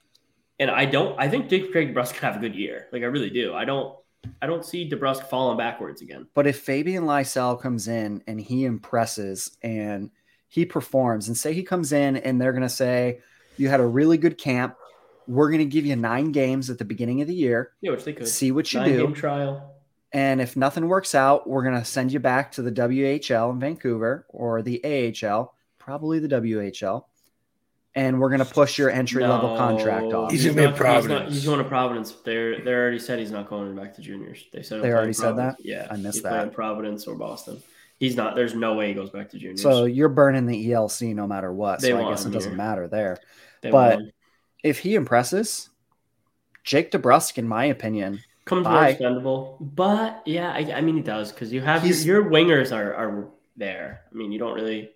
and 0.59 0.71
I 0.71 0.87
don't. 0.87 1.15
I 1.21 1.29
think 1.29 1.51
Dick 1.51 1.73
Craig 1.73 1.95
DeBrusk 1.95 2.15
can 2.15 2.33
have 2.33 2.37
a 2.37 2.41
good 2.41 2.55
year. 2.55 2.89
Like 2.91 3.03
I 3.03 3.05
really 3.05 3.29
do. 3.29 3.53
I 3.53 3.67
don't. 3.67 3.95
I 4.41 4.47
don't 4.47 4.65
see 4.65 4.89
DeBrusk 4.89 5.29
falling 5.29 5.59
backwards 5.59 6.01
again. 6.01 6.27
But 6.33 6.47
if 6.47 6.61
Fabian 6.61 7.05
Lysell 7.05 7.61
comes 7.61 7.87
in 7.87 8.23
and 8.27 8.41
he 8.41 8.65
impresses 8.65 9.59
and 9.61 10.11
he 10.49 10.65
performs, 10.65 11.29
and 11.29 11.37
say 11.37 11.53
he 11.53 11.65
comes 11.65 11.93
in 11.93 12.17
and 12.17 12.41
they're 12.41 12.53
going 12.53 12.63
to 12.63 12.71
say 12.71 13.21
you 13.59 13.69
had 13.69 13.81
a 13.81 13.87
really 13.87 14.17
good 14.17 14.39
camp 14.39 14.77
we're 15.29 15.49
going 15.51 15.61
to 15.61 15.65
give 15.65 15.87
you 15.87 15.95
nine 15.95 16.33
games 16.33 16.69
at 16.69 16.79
the 16.79 16.85
beginning 16.85 17.21
of 17.21 17.29
the 17.29 17.35
year. 17.35 17.73
Yeah, 17.81 17.93
which 17.93 18.05
they 18.05 18.13
could. 18.13 18.27
See 18.27 18.51
what 18.51 18.73
you 18.73 18.81
nine 18.81 18.89
do. 18.89 19.15
trial. 19.15 19.72
And 20.12 20.40
if 20.40 20.57
nothing 20.57 20.88
works 20.88 21.14
out, 21.14 21.48
we're 21.48 21.62
going 21.62 21.79
to 21.79 21.85
send 21.85 22.12
you 22.12 22.20
back 22.20 22.53
to 22.53 22.62
the 22.62 22.70
WHL 22.72 23.53
in 23.53 23.61
Vancouver 23.61 24.27
or 24.29 24.61
the 24.61 24.83
AHL, 24.85 25.55
probably 25.79 26.18
the 26.18 26.29
WHL. 26.29 27.05
And 27.94 28.20
we're 28.20 28.29
going 28.29 28.44
to 28.44 28.46
push 28.46 28.79
your 28.79 28.90
entry 28.90 29.22
level 29.22 29.51
no, 29.51 29.57
contract 29.57 30.12
off. 30.12 30.31
He's, 30.31 30.44
he's 30.44 30.55
going 30.55 30.70
to 30.70 30.77
Providence. 30.77 31.25
He's, 31.27 31.35
he's, 31.35 31.44
going 31.44 31.59
to 31.59 31.68
Providence. 31.68 32.12
They're 32.25 32.62
they 32.62 32.72
already 32.72 32.98
said 32.98 33.18
he's 33.18 33.31
not 33.31 33.48
going 33.48 33.75
back 33.77 33.94
to 33.96 34.01
juniors. 34.01 34.46
They 34.51 34.62
said 34.62 34.83
they 34.83 34.92
already 34.92 35.12
said 35.12 35.37
that. 35.37 35.57
Yeah, 35.61 35.88
I 35.90 35.96
missed 35.96 36.22
that. 36.22 36.55
Providence 36.55 37.07
or 37.07 37.16
Boston. 37.16 37.62
He's 37.98 38.16
not. 38.16 38.35
There's 38.35 38.55
no 38.55 38.75
way 38.75 38.88
he 38.88 38.94
goes 38.94 39.11
back 39.11 39.29
to 39.31 39.38
juniors. 39.38 39.61
So 39.61 39.85
you're 39.85 40.09
burning 40.09 40.46
the 40.46 40.70
ELC 40.70 41.14
no 41.14 41.27
matter 41.27 41.53
what. 41.53 41.81
They 41.81 41.90
so 41.90 42.07
I 42.07 42.11
guess 42.11 42.25
it 42.25 42.31
doesn't 42.31 42.53
here. 42.53 42.57
matter 42.57 42.88
there. 42.88 43.18
They 43.61 43.70
but 43.70 44.01
if 44.62 44.79
he 44.79 44.94
impresses, 44.94 45.68
Jake 46.64 46.92
DeBrusk, 46.92 47.37
in 47.37 47.46
my 47.46 47.66
opinion, 47.66 48.20
comes 48.44 48.66
more 48.66 48.85
expendable. 48.85 49.59
But 49.61 50.22
yeah, 50.26 50.50
I, 50.50 50.74
I 50.74 50.81
mean 50.81 50.96
he 50.96 51.02
does 51.02 51.33
because 51.33 51.52
you 51.52 51.61
have 51.61 51.87
your, 51.87 51.96
your, 51.96 52.31
wingers 52.31 52.74
are 52.76 52.94
are 52.94 53.28
there. 53.57 54.02
I 54.11 54.14
mean 54.14 54.33
you 54.33 54.38
don't 54.38 54.55
really. 54.55 54.90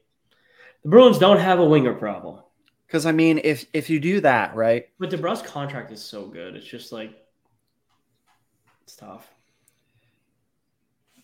The 0.82 0.88
Bruins 0.88 1.18
don't 1.18 1.38
have 1.38 1.58
a 1.58 1.64
winger 1.64 1.94
problem. 1.94 2.40
Because 2.86 3.06
I 3.06 3.12
mean, 3.12 3.40
if 3.42 3.66
if 3.72 3.90
you 3.90 3.98
do 3.98 4.20
that 4.20 4.54
right, 4.54 4.88
but 4.98 5.10
DeBrusk 5.10 5.44
contract 5.44 5.90
is 5.90 6.02
so 6.02 6.26
good, 6.26 6.54
it's 6.54 6.66
just 6.66 6.92
like 6.92 7.10
it's 8.84 8.94
tough. 8.94 9.28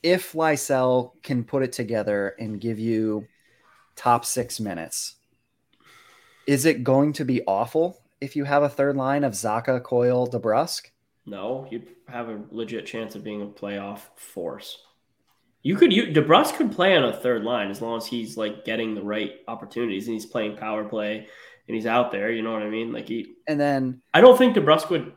If 0.03 0.33
Lysell 0.33 1.13
can 1.23 1.45
put 1.45 1.63
it 1.63 1.73
together 1.73 2.35
and 2.41 2.61
give 2.61 2.81
you 2.81 3.29
top 3.95 4.25
six 4.25 4.59
minutes, 4.59 5.15
is 6.49 6.65
it 6.65 6.83
going 6.83 7.13
to 7.15 7.25
be 7.25 7.43
awful? 7.45 8.03
if 8.23 8.37
you 8.37 8.45
have 8.45 8.63
a 8.63 8.69
third 8.69 8.97
line 8.97 9.25
of 9.25 9.33
Zacha, 9.33 9.83
Coyle, 9.83 10.29
DeBrusk? 10.29 10.92
No, 11.25 11.67
you'd 11.71 11.89
have 12.09 12.29
a 12.29 12.41
legit 12.51 12.87
chance 12.87 13.15
of 13.15 13.23
being 13.25 13.43
a 13.43 13.47
playoff 13.47 14.01
force. 14.17 14.79
You 15.63 15.77
could 15.77 15.93
you 15.93 16.07
DeBrusk 16.07 16.57
could 16.57 16.73
play 16.73 16.97
on 16.97 17.05
a 17.05 17.13
third 17.13 17.45
line 17.45 17.71
as 17.71 17.81
long 17.81 17.97
as 17.97 18.07
he's 18.07 18.37
like 18.37 18.65
getting 18.65 18.95
the 18.95 19.03
right 19.03 19.35
opportunities 19.47 20.09
and 20.09 20.15
he's 20.15 20.27
playing 20.27 20.57
power 20.57 20.85
play 20.85 21.29
and 21.69 21.75
he's 21.75 21.87
out 21.87 22.11
there. 22.11 22.33
You 22.33 22.43
know 22.43 22.53
what 22.53 22.63
I 22.63 22.69
mean? 22.69 22.93
Like 22.93 23.07
he 23.07 23.35
and 23.47 23.61
then 23.61 24.03
I 24.13 24.21
don't 24.21 24.37
think 24.37 24.57
DeBrusk 24.57 24.91
would 24.91 25.13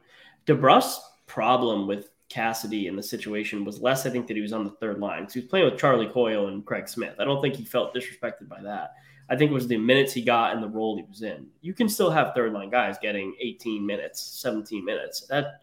DeBrusk's 0.46 1.02
problem 1.26 1.88
with 1.88 2.10
Cassidy 2.30 2.86
in 2.88 2.96
the 2.96 3.04
situation 3.04 3.66
was 3.66 3.82
less 3.82 4.06
I 4.06 4.12
think 4.12 4.28
that 4.28 4.36
he 4.36 4.42
was 4.42 4.54
on 4.54 4.64
the 4.64 4.72
third 4.72 5.00
line. 5.00 5.28
So 5.28 5.36
he 5.36 5.40
was 5.42 5.50
playing 5.50 5.66
with 5.66 5.80
Charlie 5.80 6.10
Coyle 6.10 6.48
and 6.48 6.66
Craig 6.66 6.88
Smith. 6.88 7.16
I 7.20 7.24
don't 7.24 7.42
think 7.42 7.56
he 7.56 7.66
felt 7.66 7.96
disrespected 7.96 8.48
by 8.48 8.62
that. 8.62 8.94
I 9.30 9.36
think 9.36 9.50
it 9.50 9.56
was 9.56 9.68
the 9.68 9.78
minutes 9.78 10.14
he 10.14 10.22
got 10.22 10.54
and 10.54 10.62
the 10.62 10.70
role 10.70 10.98
he 10.98 11.04
was 11.04 11.24
in. 11.24 11.48
You 11.62 11.74
can 11.74 11.90
still 11.90 12.12
have 12.12 12.36
third 12.36 12.54
line 12.54 12.70
guys 12.70 12.98
getting 13.02 13.36
18 13.40 13.84
minutes, 13.84 14.22
17 14.22 14.86
minutes. 14.86 15.26
That 15.28 15.62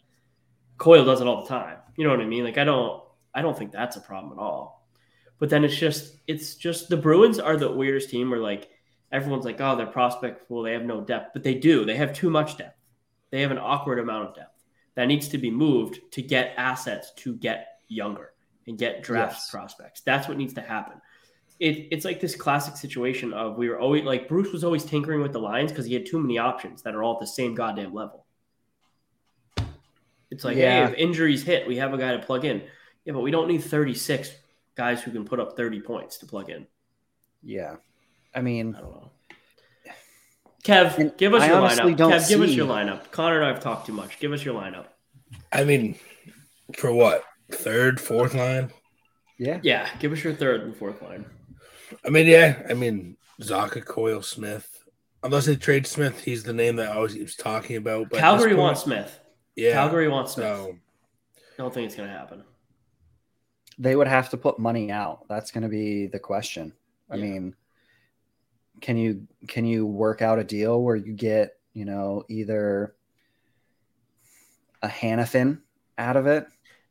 Coyle 0.82 1.04
does 1.04 1.20
it 1.20 1.26
all 1.26 1.42
the 1.42 1.48
time. 1.48 1.78
You 1.96 2.04
know 2.04 2.10
what 2.10 2.20
I 2.20 2.26
mean? 2.26 2.44
Like 2.44 2.58
I 2.58 2.64
don't 2.64 3.02
I 3.34 3.42
don't 3.42 3.56
think 3.56 3.72
that's 3.72 3.96
a 3.96 4.00
problem 4.00 4.32
at 4.32 4.42
all. 4.42 4.86
But 5.38 5.48
then 5.48 5.64
it's 5.64 5.76
just 5.76 6.16
it's 6.26 6.56
just 6.56 6.88
the 6.88 6.96
Bruins 6.96 7.38
are 7.38 7.56
the 7.56 7.70
weirdest 7.70 8.10
team 8.10 8.30
where 8.30 8.40
like 8.40 8.68
everyone's 9.10 9.44
like, 9.44 9.60
oh, 9.60 9.76
they're 9.76 9.86
prospect 9.86 10.46
full, 10.48 10.62
they 10.62 10.72
have 10.72 10.84
no 10.84 11.00
depth. 11.00 11.30
But 11.32 11.42
they 11.42 11.54
do. 11.54 11.84
They 11.84 11.96
have 11.96 12.12
too 12.12 12.30
much 12.30 12.58
depth. 12.58 12.78
They 13.30 13.40
have 13.42 13.50
an 13.50 13.58
awkward 13.58 13.98
amount 13.98 14.28
of 14.28 14.34
depth 14.34 14.62
that 14.94 15.06
needs 15.06 15.28
to 15.28 15.38
be 15.38 15.50
moved 15.50 16.00
to 16.12 16.22
get 16.22 16.54
assets 16.56 17.12
to 17.16 17.34
get 17.36 17.78
younger 17.88 18.32
and 18.66 18.76
get 18.78 19.02
draft 19.02 19.34
yes. 19.34 19.50
prospects. 19.50 20.02
That's 20.02 20.28
what 20.28 20.36
needs 20.36 20.54
to 20.54 20.60
happen 20.60 21.00
it, 21.62 21.86
it's 21.92 22.04
like 22.04 22.20
this 22.20 22.34
classic 22.34 22.76
situation 22.76 23.32
of 23.32 23.56
we 23.56 23.68
were 23.68 23.78
always 23.78 24.02
like 24.02 24.26
Bruce 24.26 24.52
was 24.52 24.64
always 24.64 24.84
tinkering 24.84 25.22
with 25.22 25.32
the 25.32 25.38
lines 25.38 25.70
because 25.70 25.86
he 25.86 25.94
had 25.94 26.04
too 26.04 26.18
many 26.18 26.36
options 26.36 26.82
that 26.82 26.92
are 26.92 27.04
all 27.04 27.14
at 27.14 27.20
the 27.20 27.26
same 27.26 27.54
goddamn 27.54 27.94
level. 27.94 28.26
It's 30.32 30.44
like, 30.44 30.56
yeah. 30.56 30.86
hey, 30.86 30.92
if 30.92 30.98
injuries 30.98 31.42
hit, 31.42 31.66
we 31.66 31.76
have 31.76 31.92
a 31.92 31.98
guy 31.98 32.12
to 32.12 32.18
plug 32.18 32.46
in. 32.46 32.62
Yeah, 33.04 33.12
but 33.12 33.20
we 33.20 33.30
don't 33.30 33.48
need 33.48 33.62
36 33.62 34.30
guys 34.74 35.02
who 35.02 35.10
can 35.10 35.26
put 35.26 35.38
up 35.38 35.56
30 35.58 35.82
points 35.82 36.16
to 36.18 36.26
plug 36.26 36.48
in. 36.48 36.66
Yeah. 37.42 37.76
I 38.34 38.40
mean, 38.40 38.74
I 38.74 38.80
don't 38.80 38.90
know. 38.92 39.10
Kev, 40.64 40.96
and 40.96 41.14
give 41.18 41.34
us 41.34 41.42
I 41.42 41.48
your 41.48 41.56
lineup. 41.56 41.96
Kev, 41.96 42.20
see... 42.22 42.34
give 42.34 42.42
us 42.42 42.52
your 42.52 42.66
lineup. 42.66 43.10
Connor 43.10 43.36
and 43.36 43.44
I 43.44 43.48
have 43.48 43.60
talked 43.60 43.86
too 43.86 43.92
much. 43.92 44.18
Give 44.20 44.32
us 44.32 44.42
your 44.42 44.58
lineup. 44.58 44.86
I 45.52 45.64
mean, 45.64 45.96
for 46.76 46.92
what? 46.92 47.24
Third, 47.50 48.00
fourth 48.00 48.32
line? 48.32 48.72
Yeah. 49.38 49.60
Yeah. 49.62 49.86
Give 49.98 50.12
us 50.12 50.24
your 50.24 50.32
third 50.32 50.62
and 50.62 50.74
fourth 50.74 51.02
line. 51.02 51.26
I 52.06 52.08
mean, 52.08 52.26
yeah. 52.26 52.62
I 52.70 52.72
mean, 52.72 53.18
Zacha 53.42 53.84
Coyle 53.84 54.22
Smith. 54.22 54.66
Unless 55.22 55.44
they 55.44 55.56
trade 55.56 55.86
Smith, 55.86 56.24
he's 56.24 56.42
the 56.42 56.54
name 56.54 56.76
that 56.76 56.90
I 56.90 56.94
always 56.94 57.12
keeps 57.12 57.36
talking 57.36 57.76
about. 57.76 58.08
But 58.08 58.20
Calgary 58.20 58.54
wants 58.54 58.82
Smith. 58.82 59.18
Yeah. 59.56 59.72
Calgary 59.72 60.08
wants 60.08 60.32
Smith. 60.32 60.56
So, 60.56 60.76
I 61.36 61.40
don't 61.58 61.72
think 61.72 61.86
it's 61.86 61.94
going 61.94 62.08
to 62.08 62.14
happen. 62.14 62.42
They 63.78 63.96
would 63.96 64.06
have 64.06 64.30
to 64.30 64.36
put 64.36 64.58
money 64.58 64.90
out. 64.90 65.26
That's 65.28 65.50
going 65.50 65.62
to 65.62 65.68
be 65.68 66.06
the 66.06 66.18
question. 66.18 66.72
I 67.10 67.16
yeah. 67.16 67.22
mean, 67.22 67.56
can 68.80 68.96
you 68.96 69.26
can 69.48 69.64
you 69.64 69.86
work 69.86 70.22
out 70.22 70.38
a 70.38 70.44
deal 70.44 70.82
where 70.82 70.96
you 70.96 71.12
get 71.12 71.58
you 71.72 71.84
know 71.84 72.24
either 72.28 72.94
a 74.82 74.88
Hanifin 74.88 75.60
out 75.98 76.16
of 76.16 76.26
it? 76.26 76.46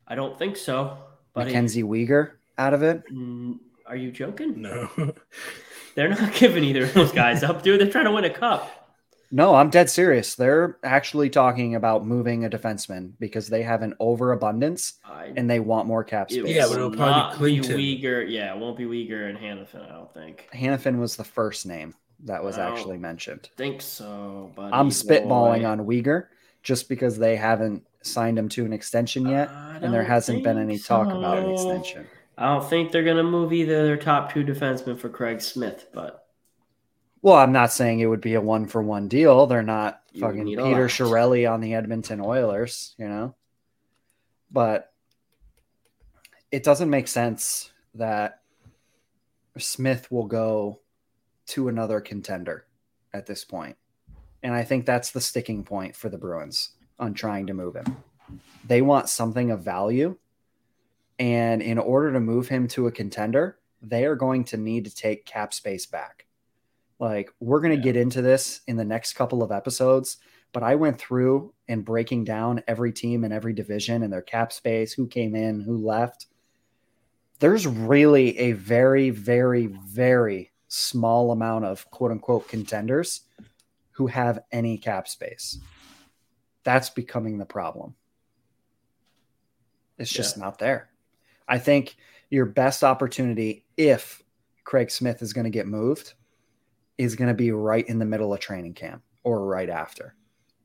I 0.06 0.14
don't 0.14 0.38
think 0.38 0.56
so. 0.56 0.98
Buddy. 1.34 1.50
Mackenzie 1.50 1.82
Weegar 1.82 2.32
out 2.58 2.74
of 2.74 2.82
it? 2.82 3.02
Mm, 3.12 3.58
are 3.86 3.96
you 3.96 4.10
joking? 4.10 4.60
No. 4.60 4.90
They're 5.94 6.08
not 6.08 6.34
giving 6.38 6.64
either 6.64 6.84
of 6.84 6.94
those 6.94 7.12
guys 7.12 7.42
up, 7.42 7.62
dude. 7.62 7.80
They're 7.80 7.90
trying 7.90 8.06
to 8.06 8.10
win 8.10 8.24
a 8.24 8.30
cup. 8.30 8.81
No, 9.34 9.54
I'm 9.54 9.70
dead 9.70 9.88
serious. 9.88 10.34
They're 10.34 10.76
actually 10.84 11.30
talking 11.30 11.74
about 11.74 12.04
moving 12.04 12.44
a 12.44 12.50
defenseman 12.50 13.12
because 13.18 13.48
they 13.48 13.62
have 13.62 13.80
an 13.80 13.94
overabundance 13.98 14.98
I, 15.06 15.32
and 15.34 15.48
they 15.48 15.58
want 15.58 15.88
more 15.88 16.04
cap 16.04 16.30
space. 16.30 16.44
Yeah, 16.46 16.66
but 16.68 16.76
it'll 16.76 16.90
probably 16.90 17.58
be 17.60 17.66
Weegar. 17.66 18.30
Yeah, 18.30 18.54
it 18.54 18.60
won't 18.60 18.76
be 18.76 18.84
Weegar 18.84 19.30
and 19.30 19.38
Hanifin, 19.38 19.90
I 19.90 19.94
don't 19.94 20.12
think. 20.12 20.48
Hanifin 20.54 20.98
was 20.98 21.16
the 21.16 21.24
first 21.24 21.64
name 21.64 21.94
that 22.24 22.44
was 22.44 22.58
actually 22.58 22.98
mentioned. 22.98 23.48
Think 23.56 23.80
so, 23.80 24.52
but 24.54 24.72
I'm 24.74 24.90
spitballing 24.90 25.62
boy. 25.62 25.66
on 25.66 25.86
Weegar 25.86 26.26
just 26.62 26.90
because 26.90 27.18
they 27.18 27.34
haven't 27.34 27.84
signed 28.02 28.38
him 28.38 28.50
to 28.50 28.66
an 28.66 28.72
extension 28.74 29.26
yet, 29.26 29.50
and 29.80 29.94
there 29.94 30.04
hasn't 30.04 30.44
been 30.44 30.58
any 30.58 30.78
talk 30.78 31.08
so. 31.08 31.18
about 31.18 31.38
an 31.38 31.50
extension. 31.50 32.06
I 32.36 32.46
don't 32.46 32.68
think 32.68 32.92
they're 32.92 33.02
going 33.02 33.16
to 33.16 33.22
move 33.22 33.52
either 33.52 33.80
of 33.80 33.84
their 33.86 33.96
top 33.96 34.32
two 34.32 34.44
defensemen 34.44 34.98
for 34.98 35.08
Craig 35.08 35.40
Smith, 35.40 35.86
but. 35.94 36.21
Well, 37.22 37.36
I'm 37.36 37.52
not 37.52 37.72
saying 37.72 38.00
it 38.00 38.06
would 38.06 38.20
be 38.20 38.34
a 38.34 38.40
one 38.40 38.66
for 38.66 38.82
one 38.82 39.08
deal. 39.08 39.46
They're 39.46 39.62
not 39.62 40.02
you 40.12 40.20
fucking 40.20 40.46
Peter 40.46 40.88
Chiarelli 40.88 41.50
on 41.50 41.60
the 41.60 41.74
Edmonton 41.74 42.20
Oilers, 42.20 42.94
you 42.98 43.08
know? 43.08 43.34
But 44.50 44.92
it 46.50 46.64
doesn't 46.64 46.90
make 46.90 47.08
sense 47.08 47.70
that 47.94 48.40
Smith 49.56 50.10
will 50.10 50.26
go 50.26 50.80
to 51.46 51.68
another 51.68 52.00
contender 52.00 52.66
at 53.14 53.26
this 53.26 53.44
point. 53.44 53.76
And 54.42 54.52
I 54.52 54.64
think 54.64 54.84
that's 54.84 55.12
the 55.12 55.20
sticking 55.20 55.62
point 55.62 55.94
for 55.94 56.08
the 56.08 56.18
Bruins 56.18 56.70
on 56.98 57.14
trying 57.14 57.46
to 57.46 57.54
move 57.54 57.76
him. 57.76 57.96
They 58.66 58.82
want 58.82 59.08
something 59.08 59.50
of 59.50 59.60
value 59.62 60.16
and 61.18 61.62
in 61.62 61.78
order 61.78 62.12
to 62.12 62.20
move 62.20 62.48
him 62.48 62.66
to 62.68 62.88
a 62.88 62.92
contender, 62.92 63.58
they 63.80 64.04
are 64.06 64.16
going 64.16 64.44
to 64.44 64.56
need 64.56 64.84
to 64.86 64.94
take 64.94 65.24
cap 65.24 65.54
space 65.54 65.86
back. 65.86 66.26
Like, 67.02 67.32
we're 67.40 67.58
going 67.58 67.72
to 67.72 67.84
yeah. 67.84 67.92
get 67.92 68.00
into 68.00 68.22
this 68.22 68.60
in 68.68 68.76
the 68.76 68.84
next 68.84 69.14
couple 69.14 69.42
of 69.42 69.50
episodes, 69.50 70.18
but 70.52 70.62
I 70.62 70.76
went 70.76 71.00
through 71.00 71.52
and 71.66 71.84
breaking 71.84 72.22
down 72.22 72.62
every 72.68 72.92
team 72.92 73.24
and 73.24 73.34
every 73.34 73.52
division 73.52 74.04
and 74.04 74.12
their 74.12 74.22
cap 74.22 74.52
space, 74.52 74.92
who 74.92 75.08
came 75.08 75.34
in, 75.34 75.60
who 75.60 75.84
left. 75.84 76.26
There's 77.40 77.66
really 77.66 78.38
a 78.38 78.52
very, 78.52 79.10
very, 79.10 79.66
very 79.66 80.52
small 80.68 81.32
amount 81.32 81.64
of 81.64 81.90
quote 81.90 82.12
unquote 82.12 82.46
contenders 82.46 83.22
who 83.90 84.06
have 84.06 84.44
any 84.52 84.78
cap 84.78 85.08
space. 85.08 85.58
That's 86.62 86.88
becoming 86.88 87.36
the 87.36 87.44
problem. 87.44 87.96
It's 89.98 90.12
just 90.12 90.36
yeah. 90.36 90.44
not 90.44 90.60
there. 90.60 90.88
I 91.48 91.58
think 91.58 91.96
your 92.30 92.46
best 92.46 92.84
opportunity, 92.84 93.64
if 93.76 94.22
Craig 94.62 94.88
Smith 94.88 95.20
is 95.20 95.32
going 95.32 95.46
to 95.46 95.50
get 95.50 95.66
moved, 95.66 96.14
is 97.02 97.16
going 97.16 97.28
to 97.28 97.34
be 97.34 97.52
right 97.52 97.86
in 97.88 97.98
the 97.98 98.04
middle 98.04 98.32
of 98.32 98.40
training 98.40 98.74
camp 98.74 99.02
or 99.22 99.44
right 99.44 99.68
after. 99.68 100.14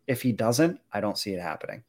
If 0.07 0.21
he 0.21 0.31
doesn't, 0.31 0.79
I 0.93 1.01
don't 1.01 1.17
see 1.17 1.33
it 1.33 1.41
happening. 1.41 1.83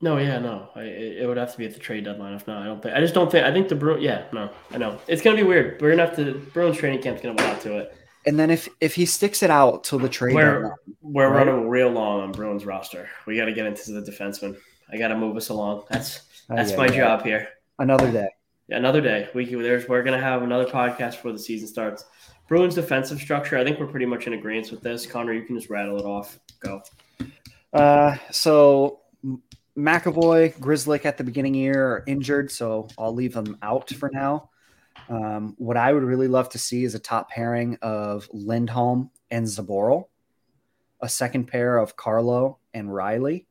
No, 0.00 0.18
yeah, 0.18 0.38
no. 0.38 0.68
I, 0.74 0.82
it 0.82 1.26
would 1.26 1.38
have 1.38 1.52
to 1.52 1.58
be 1.58 1.64
at 1.64 1.72
the 1.72 1.80
trade 1.80 2.04
deadline. 2.04 2.34
If 2.34 2.46
not, 2.46 2.62
I 2.62 2.66
don't 2.66 2.82
think. 2.82 2.94
I 2.94 3.00
just 3.00 3.14
don't 3.14 3.30
think. 3.30 3.46
I 3.46 3.52
think 3.52 3.68
the 3.68 3.74
Bruins. 3.74 4.02
Yeah, 4.02 4.24
no, 4.34 4.50
I 4.70 4.76
know 4.76 5.00
it's 5.06 5.22
gonna 5.22 5.36
be 5.36 5.44
weird. 5.44 5.80
We're 5.80 5.90
gonna 5.90 6.04
have 6.04 6.16
to. 6.16 6.34
Bruins 6.52 6.76
training 6.76 7.00
camp's 7.00 7.22
gonna 7.22 7.42
want 7.42 7.62
to 7.62 7.78
it. 7.78 7.96
And 8.26 8.38
then 8.38 8.50
if 8.50 8.68
if 8.82 8.94
he 8.94 9.06
sticks 9.06 9.42
it 9.42 9.48
out 9.48 9.84
till 9.84 9.98
the 9.98 10.10
trade, 10.10 10.34
we're 10.34 10.62
deadline, 10.62 10.78
we're 11.00 11.28
right? 11.30 11.46
running 11.46 11.68
real 11.70 11.88
long 11.88 12.20
on 12.20 12.32
Bruins 12.32 12.66
roster. 12.66 13.08
We 13.26 13.36
got 13.36 13.46
to 13.46 13.54
get 13.54 13.64
into 13.64 13.92
the 13.92 14.02
defenseman. 14.02 14.58
I 14.92 14.98
got 14.98 15.08
to 15.08 15.16
move 15.16 15.36
us 15.38 15.48
along. 15.48 15.84
That's 15.88 16.20
oh, 16.50 16.56
that's 16.56 16.72
yeah, 16.72 16.76
my 16.76 16.86
yeah. 16.86 16.96
job 16.96 17.24
here. 17.24 17.48
Another 17.78 18.10
day. 18.10 18.28
Another 18.70 19.00
day. 19.00 19.28
We 19.34 19.44
there's 19.44 19.88
we're 19.88 20.02
gonna 20.02 20.20
have 20.20 20.42
another 20.42 20.64
podcast 20.64 21.12
before 21.12 21.32
the 21.32 21.38
season 21.38 21.68
starts. 21.68 22.06
Bruins 22.48 22.74
defensive 22.74 23.20
structure. 23.20 23.58
I 23.58 23.64
think 23.64 23.78
we're 23.78 23.86
pretty 23.86 24.06
much 24.06 24.26
in 24.26 24.32
agreement 24.32 24.70
with 24.70 24.80
this. 24.80 25.06
Connor, 25.06 25.32
you 25.32 25.42
can 25.42 25.56
just 25.56 25.70
rattle 25.70 25.98
it 25.98 26.04
off. 26.04 26.38
Go. 26.60 26.82
Uh, 27.72 28.16
so 28.30 29.00
McAvoy, 29.76 30.54
Grzelcyk 30.58 31.04
at 31.04 31.18
the 31.18 31.24
beginning 31.24 31.54
year 31.54 31.86
are 31.86 32.04
injured, 32.06 32.50
so 32.50 32.88
I'll 32.96 33.14
leave 33.14 33.34
them 33.34 33.58
out 33.62 33.90
for 33.90 34.10
now. 34.12 34.50
Um, 35.08 35.54
what 35.58 35.76
I 35.76 35.92
would 35.92 36.04
really 36.04 36.28
love 36.28 36.48
to 36.50 36.58
see 36.58 36.84
is 36.84 36.94
a 36.94 36.98
top 36.98 37.30
pairing 37.30 37.76
of 37.82 38.28
Lindholm 38.32 39.10
and 39.30 39.44
Zboril, 39.44 40.04
a 41.00 41.08
second 41.08 41.46
pair 41.46 41.76
of 41.76 41.96
Carlo 41.96 42.58
and 42.72 42.94
Reilly, 42.94 43.46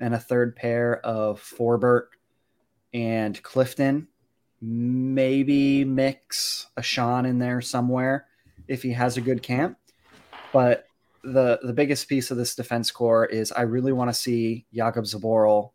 and 0.00 0.14
a 0.14 0.18
third 0.18 0.56
pair 0.56 1.04
of 1.04 1.42
Forbort 1.42 2.06
and 2.94 3.42
Clifton. 3.42 4.08
Maybe 4.60 5.84
mix 5.84 6.68
a 6.76 6.82
Sean 6.82 7.26
in 7.26 7.38
there 7.38 7.60
somewhere 7.60 8.26
if 8.68 8.82
he 8.82 8.92
has 8.92 9.16
a 9.16 9.20
good 9.20 9.42
camp. 9.42 9.78
But 10.52 10.86
the 11.22 11.58
the 11.62 11.72
biggest 11.72 12.08
piece 12.08 12.30
of 12.30 12.36
this 12.36 12.54
defense 12.54 12.90
core 12.90 13.26
is 13.26 13.52
I 13.52 13.62
really 13.62 13.92
want 13.92 14.08
to 14.08 14.14
see 14.14 14.64
Jakub 14.74 15.04
Zboril 15.04 15.72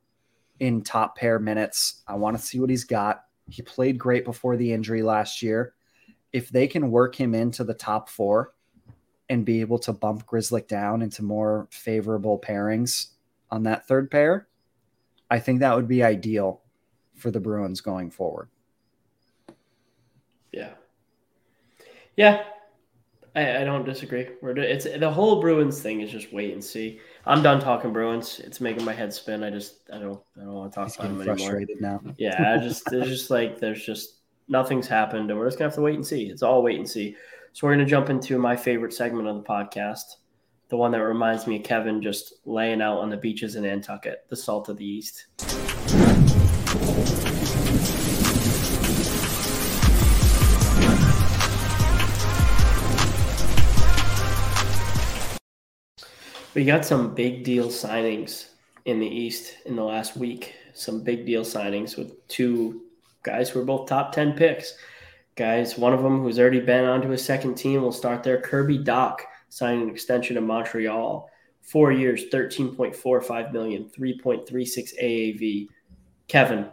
in 0.60 0.82
top 0.82 1.18
pair 1.18 1.40
minutes. 1.40 2.04
I 2.08 2.16
want 2.16 2.38
to 2.38 2.44
see 2.44 2.60
what 2.60 2.70
he's 2.70 2.84
got. 2.84 3.26
He 3.50 3.62
played 3.62 3.98
great 3.98 4.24
before 4.24 4.56
the 4.56 4.72
injury 4.72 5.04
last 5.04 5.42
year. 5.42 5.74
If 6.32 6.50
they 6.50 6.68
can 6.68 6.92
work 6.92 7.16
him 7.16 7.36
into 7.36 7.64
the 7.64 7.74
top 7.74 8.10
four 8.10 8.54
and 9.30 9.46
be 9.46 9.62
able 9.62 9.80
to 9.80 9.92
bump 9.92 10.26
Grzelcyk 10.26 10.68
down 10.68 11.02
into 11.02 11.24
more 11.24 11.68
favorable 11.72 12.40
pairings 12.40 13.08
on 13.50 13.64
that 13.64 13.88
third 13.88 14.10
pair, 14.10 14.48
I 15.30 15.40
think 15.40 15.60
that 15.60 15.76
would 15.76 15.88
be 15.88 16.04
ideal 16.04 16.62
for 17.16 17.32
the 17.32 17.40
Bruins 17.40 17.82
going 17.82 18.12
forward. 18.12 18.50
Yeah. 20.52 20.72
Yeah. 22.16 22.44
I, 23.34 23.62
I 23.62 23.64
don't 23.64 23.86
disagree. 23.86 24.28
We're 24.42 24.58
it's 24.58 24.86
the 24.86 25.10
whole 25.10 25.40
Bruins 25.40 25.82
thing 25.82 26.02
is 26.02 26.12
just 26.12 26.34
wait 26.34 26.54
and 26.54 26.64
see. 26.64 27.00
I'm 27.26 27.42
done 27.42 27.62
talking 27.62 27.94
Bruins. 27.94 28.40
It's 28.40 28.60
making 28.60 28.84
my 28.84 28.94
head 28.94 29.14
spin. 29.14 29.44
I 29.44 29.50
just 29.50 29.90
I 29.94 30.00
don't 30.00 30.20
I 30.38 30.44
don't 30.44 30.54
want 30.54 30.74
to 30.74 30.76
talk 30.76 30.88
He's 30.88 30.96
about 30.98 31.18
them 31.18 31.30
anymore. 31.30 31.64
now. 31.80 32.02
yeah, 32.18 32.56
I 32.56 32.58
just 32.58 32.92
it's 32.92 33.08
just 33.08 33.30
like 33.30 33.60
there's 33.60 33.86
just 33.86 34.16
nothing's 34.50 34.88
happened, 34.88 35.30
and 35.32 35.40
we're 35.40 35.48
just 35.48 35.58
gonna 35.58 35.70
have 35.70 35.76
to 35.76 35.82
wait 35.82 35.96
and 35.96 36.06
see. 36.06 36.24
It's 36.26 36.44
all 36.44 36.62
wait 36.62 36.78
and 36.78 36.90
see. 36.90 37.16
So 37.54 37.66
we're 37.68 37.74
gonna 37.74 37.86
jump 37.86 38.10
into 38.10 38.38
my 38.38 38.58
favorite 38.58 38.94
segment 38.94 39.30
of 39.30 39.38
the 39.38 39.44
podcast 39.44 40.16
the 40.72 40.78
one 40.78 40.92
that 40.94 41.04
reminds 41.04 41.48
me 41.48 41.58
of 41.58 41.64
Kevin 41.64 42.02
just 42.02 42.36
laying 42.46 42.82
out 42.82 43.00
on 43.00 43.10
the 43.10 43.18
beaches 43.18 43.58
in 43.58 43.64
Nantucket, 43.64 44.26
the 44.30 44.38
salt 44.38 44.70
of 44.70 44.78
the 44.78 44.86
East. 44.86 45.28
We 56.54 56.66
got 56.66 56.84
some 56.84 57.16
big 57.16 57.46
deal 57.46 57.70
signings 57.70 58.50
in 58.84 59.00
the 59.00 59.08
East 59.08 59.56
in 59.66 59.78
the 59.78 59.84
last 59.84 60.18
week. 60.18 60.54
Some 60.74 61.02
big 61.02 61.26
deal 61.26 61.44
signings 61.44 61.98
with 61.98 62.28
two 62.28 62.82
guys 63.24 63.50
who 63.50 63.62
are 63.62 63.66
both 63.66 63.88
top 63.88 64.12
10 64.12 64.34
picks. 64.34 64.74
Guys, 65.38 65.78
one 65.78 65.94
of 65.94 66.04
them 66.04 66.22
who's 66.22 66.40
already 66.40 66.60
been 66.60 66.84
onto 66.84 67.08
his 67.08 67.24
second 67.24 67.56
team 67.56 67.82
will 67.82 67.94
start 67.94 68.22
there. 68.22 68.42
Kirby 68.42 68.80
Dach 68.80 69.20
signing 69.48 69.84
an 69.84 69.90
extension 69.90 70.36
in 70.36 70.46
Montreal. 70.46 71.30
Four 71.62 71.94
years, 71.94 72.26
13.45 72.34 73.54
million, 73.54 73.90
3.36 73.98 74.94
AAV. 75.02 75.68
Kevin, 76.28 76.68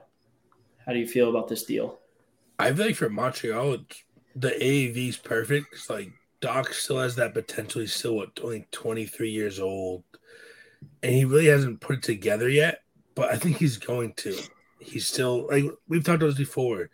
how 0.84 0.92
do 0.92 0.98
you 0.98 1.06
feel 1.06 1.30
about 1.30 1.46
this 1.46 1.62
deal? 1.62 2.00
I 2.58 2.72
think 2.72 2.96
for 2.96 3.08
Montreal, 3.08 3.78
the 4.34 4.50
AAV 4.50 5.08
is 5.10 5.16
perfect. 5.16 5.66
It's 5.72 5.88
like 5.88 6.10
Dach 6.40 6.72
still 6.72 6.98
has 6.98 7.16
that 7.16 7.34
potential. 7.34 7.80
He's 7.80 7.94
still 7.94 8.16
what, 8.16 8.30
only 8.42 8.66
23 8.70 9.30
years 9.30 9.58
old, 9.58 10.04
and 11.02 11.12
he 11.12 11.24
really 11.24 11.46
hasn't 11.46 11.80
put 11.80 11.96
it 11.96 12.02
together 12.02 12.48
yet. 12.48 12.82
But 13.14 13.30
I 13.30 13.36
think 13.36 13.56
he's 13.56 13.76
going 13.76 14.12
to. 14.18 14.36
He's 14.80 15.06
still 15.06 15.48
like 15.48 15.64
we've 15.88 16.04
talked 16.04 16.22
about 16.22 16.28
this 16.28 16.38
before. 16.38 16.90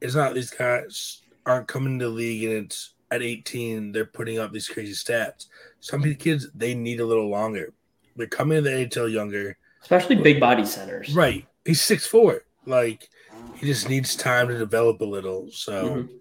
It's 0.00 0.14
not 0.14 0.34
these 0.34 0.50
guys 0.50 1.22
aren't 1.46 1.68
coming 1.68 1.98
to 1.98 2.06
the 2.06 2.10
league 2.10 2.44
and 2.44 2.64
it's 2.64 2.94
at 3.10 3.22
18 3.22 3.92
they're 3.92 4.04
putting 4.04 4.38
up 4.38 4.52
these 4.52 4.68
crazy 4.68 4.92
stats. 4.92 5.46
Some 5.80 6.00
of 6.00 6.08
the 6.08 6.14
kids 6.14 6.48
they 6.54 6.74
need 6.74 7.00
a 7.00 7.06
little 7.06 7.28
longer. 7.28 7.72
They're 8.16 8.26
coming 8.26 8.62
to 8.62 8.62
the 8.62 8.70
NHL 8.70 9.12
younger, 9.12 9.56
especially 9.82 10.16
big 10.16 10.40
body 10.40 10.64
centers. 10.64 11.14
Right, 11.14 11.46
he's 11.64 11.82
six 11.82 12.06
four. 12.06 12.42
Like 12.66 13.08
he 13.56 13.66
just 13.66 13.88
needs 13.88 14.16
time 14.16 14.48
to 14.48 14.58
develop 14.58 15.00
a 15.00 15.04
little. 15.04 15.50
So 15.50 15.84
mm-hmm. 15.84 16.14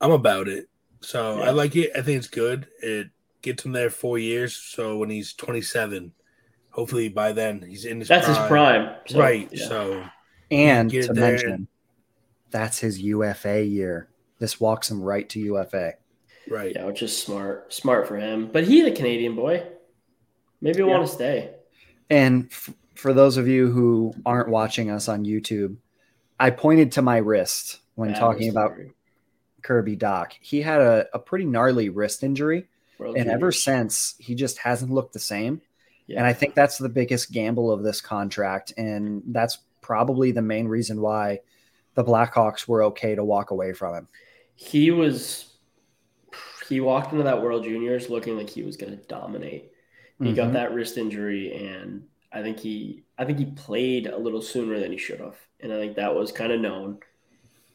I'm 0.00 0.12
about 0.12 0.48
it. 0.48 0.68
So 1.02 1.38
yeah. 1.38 1.44
I 1.44 1.50
like 1.50 1.76
it. 1.76 1.90
I 1.94 2.02
think 2.02 2.18
it's 2.18 2.28
good. 2.28 2.66
It 2.80 3.10
gets 3.42 3.64
him 3.64 3.72
there 3.72 3.90
four 3.90 4.18
years. 4.18 4.54
So 4.54 4.96
when 4.96 5.10
he's 5.10 5.32
27, 5.34 6.12
hopefully 6.70 7.08
by 7.08 7.32
then 7.32 7.62
he's 7.62 7.84
in 7.84 7.98
his 8.00 8.08
that's 8.08 8.26
prime. 8.26 8.38
his 8.38 8.48
prime. 8.48 8.96
So, 9.06 9.18
right. 9.18 9.48
Yeah. 9.52 9.68
So 9.68 10.04
and 10.50 10.90
to 10.90 11.12
mention, 11.14 11.68
that's 12.50 12.78
his 12.78 13.00
UFA 13.00 13.64
year. 13.64 14.08
This 14.38 14.60
walks 14.60 14.90
him 14.90 15.00
right 15.00 15.28
to 15.30 15.40
UFA. 15.40 15.94
Right. 16.48 16.72
Yeah, 16.74 16.84
which 16.84 17.02
is 17.02 17.16
smart. 17.16 17.72
Smart 17.72 18.06
for 18.06 18.16
him. 18.16 18.48
But 18.52 18.64
he's 18.64 18.84
a 18.84 18.90
Canadian 18.90 19.36
boy. 19.36 19.66
Maybe 20.60 20.78
he'll 20.78 20.88
yeah. 20.88 20.98
want 20.98 21.06
to 21.06 21.12
stay. 21.12 21.50
And 22.10 22.48
f- 22.50 22.74
for 22.94 23.12
those 23.12 23.36
of 23.36 23.48
you 23.48 23.70
who 23.70 24.14
aren't 24.26 24.48
watching 24.48 24.90
us 24.90 25.08
on 25.08 25.24
YouTube, 25.24 25.76
I 26.38 26.50
pointed 26.50 26.92
to 26.92 27.02
my 27.02 27.18
wrist 27.18 27.80
when 27.94 28.10
that 28.10 28.18
talking 28.18 28.50
about 28.50 28.72
Kirby 29.62 29.96
Dach. 29.96 30.32
He 30.40 30.62
had 30.62 30.80
a, 30.80 31.06
a 31.14 31.18
pretty 31.18 31.44
gnarly 31.44 31.88
wrist 31.88 32.22
injury. 32.22 32.68
World 32.98 33.16
and 33.16 33.30
ever 33.30 33.52
since, 33.52 34.14
he 34.18 34.34
just 34.34 34.58
hasn't 34.58 34.92
looked 34.92 35.12
the 35.12 35.18
same. 35.18 35.60
Yeah. 36.06 36.18
And 36.18 36.26
I 36.26 36.32
think 36.32 36.54
that's 36.54 36.78
the 36.78 36.88
biggest 36.88 37.32
gamble 37.32 37.70
of 37.70 37.82
this 37.82 38.00
contract. 38.00 38.72
And 38.76 39.22
that's 39.26 39.58
probably 39.80 40.32
the 40.32 40.42
main 40.42 40.68
reason 40.68 41.00
why 41.00 41.40
the 41.94 42.04
Blackhawks 42.04 42.66
were 42.66 42.84
okay 42.84 43.14
to 43.14 43.24
walk 43.24 43.50
away 43.50 43.72
from 43.72 43.94
him. 43.94 44.08
He 44.54 44.90
was 44.90 45.52
he 46.68 46.80
walked 46.80 47.12
into 47.12 47.24
that 47.24 47.42
World 47.42 47.64
Juniors 47.64 48.08
looking 48.08 48.36
like 48.36 48.48
he 48.48 48.62
was 48.62 48.76
going 48.76 48.96
to 48.96 49.04
dominate. 49.04 49.72
He 50.18 50.26
mm-hmm. 50.26 50.34
got 50.34 50.52
that 50.52 50.72
wrist 50.72 50.96
injury, 50.96 51.52
and 51.66 52.04
I 52.32 52.42
think 52.42 52.58
he 52.58 53.02
I 53.18 53.24
think 53.24 53.38
he 53.38 53.46
played 53.46 54.06
a 54.06 54.16
little 54.16 54.40
sooner 54.40 54.78
than 54.78 54.92
he 54.92 54.98
should 54.98 55.20
have, 55.20 55.36
and 55.60 55.72
I 55.72 55.76
think 55.76 55.96
that 55.96 56.14
was 56.14 56.32
kind 56.32 56.52
of 56.52 56.60
known, 56.60 57.00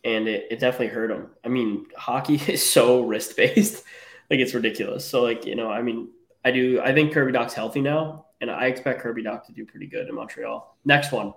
and 0.08 0.28
it, 0.28 0.48
it 0.50 0.60
definitely 0.60 0.88
hurt 0.88 1.12
him. 1.12 1.28
I 1.43 1.50
mean, 1.50 1.86
hockey 1.96 2.36
is 2.48 2.67
so 2.67 3.02
wrist 3.02 3.36
based, 3.36 3.84
like 4.32 4.39
it's 4.39 4.54
ridiculous. 4.54 5.06
So 5.06 5.22
like 5.22 5.46
you 5.46 5.56
know, 5.56 5.70
I 5.70 5.82
mean, 5.82 6.10
I 6.46 6.52
do 6.52 6.82
I 6.82 6.93
think 6.93 7.13
Kirby 7.13 7.34
Dach's 7.34 7.54
healthy 7.54 7.82
now, 7.82 8.26
and 8.41 8.50
I 8.50 8.67
expect 8.67 9.02
Kirby 9.02 9.24
Dach 9.24 9.46
to 9.46 9.52
do 9.52 9.65
pretty 9.65 9.88
good 9.88 10.08
in 10.08 10.15
Montreal. 10.15 10.78
Next 10.86 11.12
one, 11.12 11.34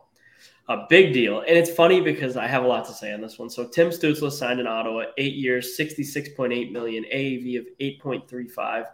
a 0.68 0.87
big 0.88 1.12
deal. 1.12 1.40
And 1.40 1.59
it's 1.59 1.70
funny 1.70 2.00
because 2.00 2.37
I 2.37 2.46
have 2.46 2.64
a 2.64 2.66
lot 2.66 2.87
to 2.87 2.92
say 2.92 3.12
on 3.12 3.20
this 3.20 3.38
one. 3.38 3.50
So 3.50 3.66
Tim 3.66 3.88
Stützle 3.88 4.30
signed 4.30 4.61
in 4.61 4.68
Ottawa, 4.68 5.06
eight 5.18 5.35
years, 5.35 5.76
66.8 5.76 6.70
million, 6.70 7.04
AAV 7.12 7.59
of 7.59 7.66
8.35, 7.80 8.87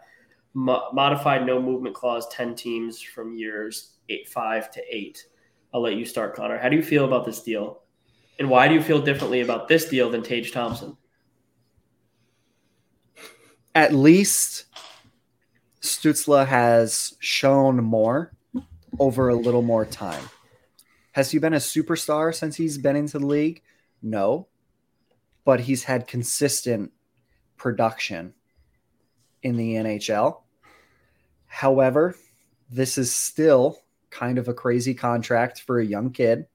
mo- 0.55 0.89
modified 0.91 1.45
no 1.45 1.61
movement 1.61 1.95
clause, 1.95 2.27
10 2.29 2.55
teams 2.55 2.99
from 2.99 3.35
years 3.35 3.91
eight, 4.09 4.27
five 4.27 4.71
to 4.71 4.81
eight. 4.89 5.25
I'll 5.73 5.81
let 5.81 5.95
you 5.95 6.05
start, 6.05 6.35
Connor. 6.35 6.57
How 6.57 6.69
do 6.69 6.77
you 6.77 6.83
feel 6.83 7.05
about 7.05 7.25
this 7.25 7.43
deal? 7.43 7.81
And 8.39 8.49
why 8.49 8.67
do 8.67 8.73
you 8.75 8.81
feel 8.81 9.01
differently 9.01 9.41
about 9.41 9.67
this 9.67 9.89
deal 9.89 10.09
than 10.09 10.23
Tage 10.23 10.51
Thompson? 10.51 10.95
At 13.73 13.93
least 13.93 14.65
Stützle 15.81 16.45
has 16.45 17.15
shown 17.19 17.83
more 17.83 18.33
over 18.99 19.29
a 19.29 19.35
little 19.35 19.61
more 19.61 19.85
time. 19.85 20.23
Has 21.11 21.31
he 21.31 21.39
been 21.39 21.53
a 21.53 21.57
superstar 21.57 22.33
since 22.33 22.55
he's 22.55 22.77
been 22.77 22.95
into 22.95 23.19
the 23.19 23.25
league? 23.25 23.63
No. 24.01 24.47
But 25.45 25.61
he's 25.61 25.83
had 25.83 26.07
consistent 26.07 26.91
production 27.57 28.33
in 29.41 29.57
the 29.57 29.75
NHL. 29.75 30.41
However, 31.47 32.15
this 32.69 32.97
is 32.97 33.11
still 33.11 33.79
kind 34.09 34.37
of 34.37 34.47
a 34.47 34.53
crazy 34.53 34.93
contract 34.93 35.61
for 35.61 35.79
a 35.79 35.85
young 35.85 36.11
kid. 36.11 36.45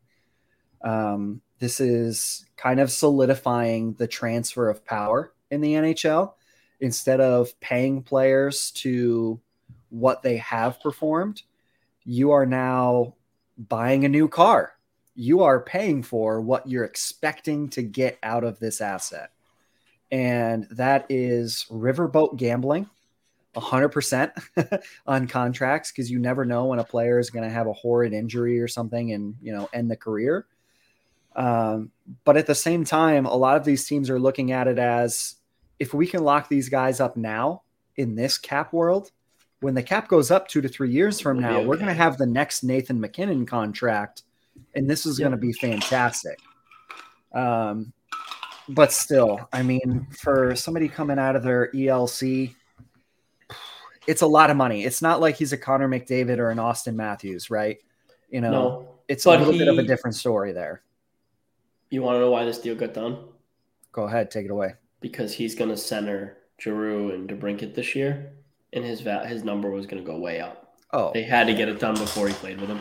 Um, 0.82 1.40
this 1.62 1.78
is 1.78 2.44
kind 2.56 2.80
of 2.80 2.90
solidifying 2.90 3.92
the 3.92 4.08
transfer 4.08 4.68
of 4.68 4.84
power 4.84 5.32
in 5.48 5.60
the 5.60 5.74
NHL. 5.74 6.32
Instead 6.80 7.20
of 7.20 7.58
paying 7.60 8.02
players 8.02 8.72
to 8.72 9.40
what 9.88 10.22
they 10.22 10.38
have 10.38 10.80
performed, 10.80 11.42
you 12.02 12.32
are 12.32 12.46
now 12.46 13.14
buying 13.56 14.04
a 14.04 14.08
new 14.08 14.26
car. 14.26 14.72
You 15.14 15.44
are 15.44 15.60
paying 15.60 16.02
for 16.02 16.40
what 16.40 16.68
you're 16.68 16.82
expecting 16.82 17.68
to 17.70 17.82
get 17.82 18.18
out 18.24 18.42
of 18.42 18.58
this 18.58 18.80
asset. 18.80 19.30
And 20.10 20.66
that 20.72 21.06
is 21.08 21.64
riverboat 21.70 22.38
gambling 22.38 22.90
100% 23.54 24.82
on 25.06 25.28
contracts 25.28 25.92
because 25.92 26.10
you 26.10 26.18
never 26.18 26.44
know 26.44 26.66
when 26.66 26.80
a 26.80 26.84
player 26.84 27.20
is 27.20 27.30
going 27.30 27.48
to 27.48 27.54
have 27.54 27.68
a 27.68 27.72
horrid 27.72 28.12
injury 28.12 28.58
or 28.58 28.66
something 28.66 29.12
and, 29.12 29.36
you 29.40 29.52
know, 29.52 29.68
end 29.72 29.88
the 29.88 29.96
career. 29.96 30.44
Um, 31.34 31.90
but 32.24 32.36
at 32.36 32.46
the 32.46 32.54
same 32.54 32.84
time, 32.84 33.26
a 33.26 33.34
lot 33.34 33.56
of 33.56 33.64
these 33.64 33.86
teams 33.86 34.10
are 34.10 34.18
looking 34.18 34.52
at 34.52 34.68
it 34.68 34.78
as 34.78 35.36
if 35.78 35.94
we 35.94 36.06
can 36.06 36.24
lock 36.24 36.48
these 36.48 36.68
guys 36.68 37.00
up 37.00 37.16
now 37.16 37.62
in 37.96 38.14
this 38.14 38.38
cap 38.38 38.72
world, 38.72 39.10
when 39.60 39.74
the 39.74 39.82
cap 39.82 40.08
goes 40.08 40.30
up 40.30 40.48
two 40.48 40.60
to 40.60 40.68
three 40.68 40.90
years 40.90 41.20
from 41.20 41.38
now, 41.38 41.58
okay. 41.58 41.66
we're 41.66 41.76
going 41.76 41.86
to 41.86 41.94
have 41.94 42.18
the 42.18 42.26
next 42.26 42.64
Nathan 42.64 43.00
MacKinnon 43.00 43.46
contract, 43.46 44.22
and 44.74 44.90
this 44.90 45.06
is 45.06 45.18
going 45.18 45.30
to 45.30 45.36
be 45.36 45.52
fantastic. 45.52 46.38
Um, 47.32 47.92
but 48.68 48.92
still, 48.92 49.48
I 49.52 49.62
mean, 49.62 50.08
for 50.20 50.54
somebody 50.56 50.88
coming 50.88 51.18
out 51.18 51.36
of 51.36 51.42
their 51.42 51.70
ELC, 51.72 52.54
it's 54.06 54.22
a 54.22 54.26
lot 54.26 54.50
of 54.50 54.56
money. 54.56 54.84
It's 54.84 55.00
not 55.00 55.20
like 55.20 55.36
he's 55.36 55.52
a 55.52 55.58
Connor 55.58 55.88
McDavid 55.88 56.38
or 56.38 56.50
an 56.50 56.58
Auston 56.58 56.94
Matthews, 56.94 57.50
right? 57.50 57.78
You 58.30 58.40
know, 58.40 58.50
no, 58.50 58.88
it's 59.08 59.26
a 59.26 59.30
little 59.30 59.52
he, 59.52 59.58
bit 59.58 59.68
of 59.68 59.78
a 59.78 59.82
different 59.82 60.16
story 60.16 60.52
there. 60.52 60.82
You 61.92 62.00
want 62.00 62.16
to 62.16 62.20
know 62.20 62.30
why 62.30 62.46
this 62.46 62.58
deal 62.58 62.74
got 62.74 62.94
done? 62.94 63.18
Go 63.92 64.04
ahead, 64.04 64.30
take 64.30 64.46
it 64.46 64.50
away. 64.50 64.76
Because 65.02 65.34
he's 65.34 65.54
going 65.54 65.68
to 65.68 65.76
center 65.76 66.38
Giroux 66.58 67.10
and 67.10 67.28
DeBrincat 67.28 67.74
this 67.74 67.94
year 67.94 68.32
and 68.72 68.82
his 68.82 69.02
va- 69.02 69.26
his 69.26 69.44
number 69.44 69.70
was 69.70 69.84
going 69.84 70.02
to 70.02 70.06
go 70.06 70.18
way 70.18 70.40
up. 70.40 70.74
Oh, 70.94 71.10
they 71.12 71.22
had 71.22 71.46
to 71.48 71.54
get 71.54 71.68
it 71.68 71.78
done 71.78 71.94
before 71.94 72.28
he 72.28 72.32
played 72.34 72.58
with 72.58 72.70
him. 72.70 72.80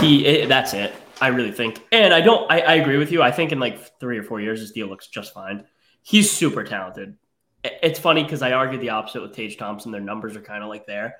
He 0.00 0.24
it, 0.24 0.48
that's 0.48 0.72
it. 0.72 0.94
I 1.20 1.28
really 1.28 1.52
think, 1.52 1.84
and 1.92 2.14
I 2.14 2.22
don't. 2.22 2.50
I, 2.50 2.60
I 2.60 2.74
agree 2.76 2.96
with 2.96 3.12
you. 3.12 3.20
I 3.20 3.30
think 3.30 3.52
in 3.52 3.60
like 3.60 4.00
three 4.00 4.16
or 4.16 4.22
four 4.22 4.40
years, 4.40 4.60
this 4.60 4.70
deal 4.70 4.86
looks 4.86 5.08
just 5.08 5.34
fine. 5.34 5.66
He's 6.02 6.30
super 6.30 6.64
talented. 6.64 7.16
It's 7.62 7.98
funny 7.98 8.22
because 8.22 8.40
I 8.40 8.52
argued 8.52 8.80
the 8.80 8.88
opposite 8.88 9.20
with 9.20 9.34
Tage 9.34 9.58
Thompson. 9.58 9.92
Their 9.92 10.00
numbers 10.00 10.34
are 10.34 10.40
kind 10.40 10.62
of 10.62 10.70
like 10.70 10.86
there. 10.86 11.16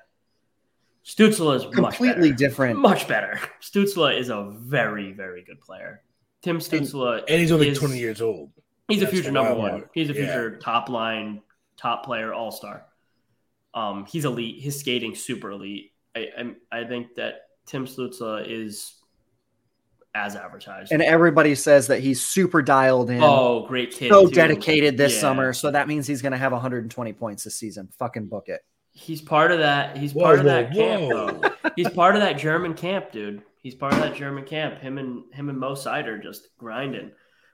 Stützle 1.05 1.55
is 1.55 1.75
completely 1.75 2.33
different. 2.33 2.79
Much 2.79 3.07
better. 3.07 3.39
Stützle 3.61 4.19
is 4.19 4.31
a 4.31 4.51
very, 4.57 5.13
very 5.13 5.45
good 5.45 5.61
player. 5.61 6.03
Tim 6.43 6.59
Stützle, 6.59 7.21
and, 7.21 7.29
and 7.29 7.41
he's 7.41 7.53
only 7.53 7.69
is, 7.69 7.79
20 7.79 7.99
years 7.99 8.21
old. 8.21 8.51
He's 8.89 9.01
That's 9.01 9.13
a 9.13 9.15
future 9.15 9.31
number 9.31 9.55
one. 9.55 9.85
He's 9.93 10.11
a 10.11 10.15
future 10.15 10.53
yeah. 10.53 10.59
top 10.61 10.89
line, 10.89 11.43
top 11.77 12.05
player, 12.05 12.33
all 12.33 12.51
star. 12.51 12.87
Um, 13.75 14.07
he's 14.07 14.25
elite. 14.25 14.63
His 14.63 14.79
skating 14.79 15.15
super 15.15 15.51
elite. 15.51 15.93
I, 16.17 16.29
I, 16.71 16.81
I 16.81 16.85
think 16.85 17.15
that 17.17 17.49
Tim 17.67 17.87
Stützle 17.87 18.45
is 18.49 19.01
as 20.15 20.35
advertised. 20.35 20.93
And 20.93 21.03
everybody 21.03 21.55
says 21.55 21.87
that 21.87 22.01
he's 22.01 22.21
super 22.21 22.63
dialed 22.63 23.11
in. 23.11 23.23
Oh, 23.23 23.67
great 23.67 23.93
kid. 23.93 24.11
So 24.11 24.27
too. 24.27 24.35
dedicated 24.35 24.97
this 24.97 25.15
yeah. 25.15 25.21
summer. 25.21 25.53
So 25.53 25.71
that 25.71 25.89
means 25.89 26.07
he's 26.07 26.23
going 26.23 26.33
to 26.33 26.39
have 26.39 26.53
120 26.53 27.13
points 27.13 27.45
this 27.45 27.57
season. 27.57 27.89
Fucking 27.99 28.27
book 28.27 28.49
it. 28.49 28.63
He's 28.93 29.23
part 29.23 29.53
of 29.53 29.61
that. 29.61 29.97
He's 29.97 30.13
whoa, 30.13 30.25
part 30.25 30.39
of 30.41 30.47
that 30.47 30.75
whoa. 30.75 31.41
camp. 31.41 31.55
he's 31.77 31.89
part 31.91 32.17
of 32.17 32.23
that 32.23 32.39
German 32.39 32.75
camp, 32.75 33.13
dude. 33.13 33.43
He's 33.63 33.75
part 33.75 33.93
of 33.93 34.01
that 34.01 34.15
German 34.15 34.45
camp. 34.45 34.79
Him 34.79 34.99
and 34.99 35.25
him 35.33 35.49
and 35.49 35.59
Mo 35.59 35.73
Seider 35.73 36.23
just 36.23 36.49
grinding. 36.59 37.13